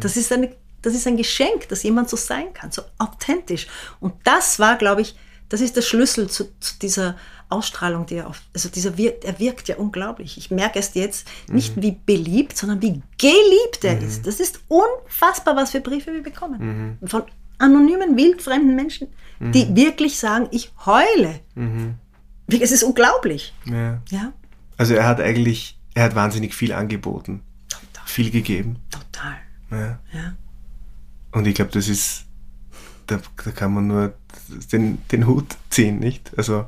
Das 0.00 0.16
ist 0.16 0.32
eine 0.32 0.50
das 0.82 0.94
ist 0.94 1.06
ein 1.06 1.16
Geschenk, 1.16 1.68
dass 1.68 1.82
jemand 1.82 2.08
so 2.08 2.16
sein 2.16 2.52
kann, 2.54 2.70
so 2.70 2.82
authentisch. 2.98 3.66
Und 4.00 4.14
das 4.24 4.58
war, 4.58 4.76
glaube 4.76 5.00
ich, 5.02 5.16
das 5.48 5.60
ist 5.60 5.76
der 5.76 5.82
Schlüssel 5.82 6.28
zu, 6.28 6.44
zu 6.60 6.78
dieser 6.80 7.16
Ausstrahlung, 7.48 8.04
die 8.04 8.16
er 8.16 8.26
auf, 8.28 8.42
also 8.54 8.68
dieser 8.68 8.98
wirkt, 8.98 9.24
er 9.24 9.38
wirkt 9.38 9.68
ja 9.68 9.76
unglaublich. 9.76 10.36
Ich 10.36 10.50
merke 10.50 10.78
erst 10.78 10.94
jetzt 10.94 11.26
nicht 11.48 11.80
wie 11.80 11.92
beliebt, 12.04 12.56
sondern 12.58 12.82
wie 12.82 13.00
geliebt 13.16 13.82
er 13.84 13.98
ist. 14.02 14.26
Das 14.26 14.38
ist 14.40 14.60
unfassbar, 14.68 15.56
was 15.56 15.70
für 15.70 15.80
Briefe 15.80 16.12
wir 16.12 16.22
bekommen. 16.22 16.98
Von 17.06 17.22
anonymen, 17.56 18.16
wildfremden 18.16 18.76
Menschen, 18.76 19.08
die 19.40 19.74
wirklich 19.74 20.18
sagen, 20.18 20.48
ich 20.50 20.70
heule. 20.84 21.40
Es 22.48 22.70
ist 22.70 22.82
unglaublich. 22.82 23.54
ja. 23.64 24.02
Ja, 24.10 24.32
Also 24.76 24.94
er 24.94 25.06
hat 25.06 25.20
eigentlich, 25.20 25.78
er 25.94 26.04
hat 26.04 26.14
wahnsinnig 26.14 26.54
viel 26.54 26.72
angeboten, 26.74 27.42
total. 27.70 28.06
viel 28.06 28.30
gegeben. 28.30 28.76
Total. 28.90 29.36
Ja. 29.70 29.98
Ja. 30.12 30.36
Und 31.32 31.46
ich 31.46 31.54
glaube, 31.54 31.70
das 31.72 31.88
ist, 31.88 32.24
da, 33.06 33.20
da 33.44 33.50
kann 33.50 33.74
man 33.74 33.86
nur 33.86 34.14
den, 34.72 34.98
den 35.12 35.26
Hut 35.26 35.56
ziehen, 35.70 35.98
nicht? 35.98 36.32
Also 36.36 36.66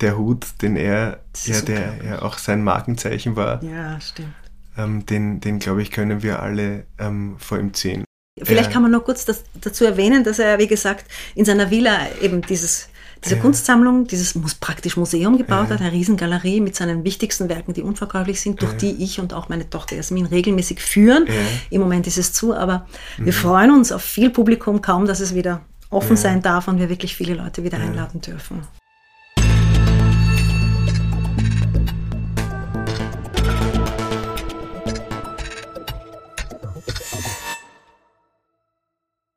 der 0.00 0.16
Hut, 0.16 0.46
den 0.62 0.76
er, 0.76 1.20
ja, 1.44 1.60
der 1.60 2.04
ja 2.04 2.22
auch 2.22 2.38
sein 2.38 2.62
Markenzeichen 2.62 3.36
war, 3.36 3.62
ja, 3.62 4.00
stimmt. 4.00 4.34
ähm, 4.76 5.06
den, 5.06 5.40
den 5.40 5.58
glaube 5.58 5.82
ich, 5.82 5.90
können 5.90 6.22
wir 6.22 6.40
alle 6.42 6.86
ähm, 6.98 7.36
vor 7.38 7.58
ihm 7.58 7.74
ziehen. 7.74 8.04
Vielleicht 8.40 8.70
kann 8.70 8.82
man 8.82 8.92
nur 8.92 9.02
kurz 9.02 9.24
das, 9.24 9.42
dazu 9.60 9.84
erwähnen, 9.84 10.22
dass 10.22 10.38
er, 10.38 10.58
wie 10.58 10.68
gesagt, 10.68 11.06
in 11.34 11.44
seiner 11.44 11.70
Villa 11.70 12.06
eben 12.20 12.42
dieses, 12.42 12.88
diese 13.24 13.36
Ja. 13.36 13.40
Kunstsammlung, 13.40 14.06
dieses 14.06 14.34
muss 14.34 14.54
praktisch 14.54 14.96
Museum 14.96 15.36
gebaut 15.38 15.70
hat, 15.70 15.80
eine 15.80 15.92
Riesengalerie 15.92 16.60
mit 16.60 16.76
seinen 16.76 17.04
wichtigsten 17.04 17.48
Werken, 17.48 17.74
die 17.74 17.82
unverkäuflich 17.82 18.40
sind, 18.40 18.62
durch 18.62 18.74
die 18.74 19.02
ich 19.02 19.20
und 19.20 19.34
auch 19.34 19.48
meine 19.48 19.68
Tochter 19.68 19.96
Jasmin 19.96 20.26
regelmäßig 20.26 20.80
führen. 20.80 21.26
Ja. 21.26 21.32
Mhm. 21.32 21.36
Im 21.70 21.80
Moment 21.80 22.06
ist 22.06 22.18
es 22.18 22.32
zu, 22.32 22.54
aber 22.54 22.86
wir 23.16 23.32
freuen 23.32 23.72
uns 23.72 23.92
auf 23.92 24.02
viel 24.02 24.30
Publikum, 24.30 24.82
kaum 24.82 25.06
dass 25.06 25.20
es 25.20 25.34
wieder 25.34 25.62
offen 25.90 26.16
sein 26.16 26.42
darf 26.42 26.68
und 26.68 26.78
wir 26.78 26.88
wirklich 26.88 27.16
viele 27.16 27.34
Leute 27.34 27.64
wieder 27.64 27.78
einladen 27.78 28.20
dürfen. 28.20 28.62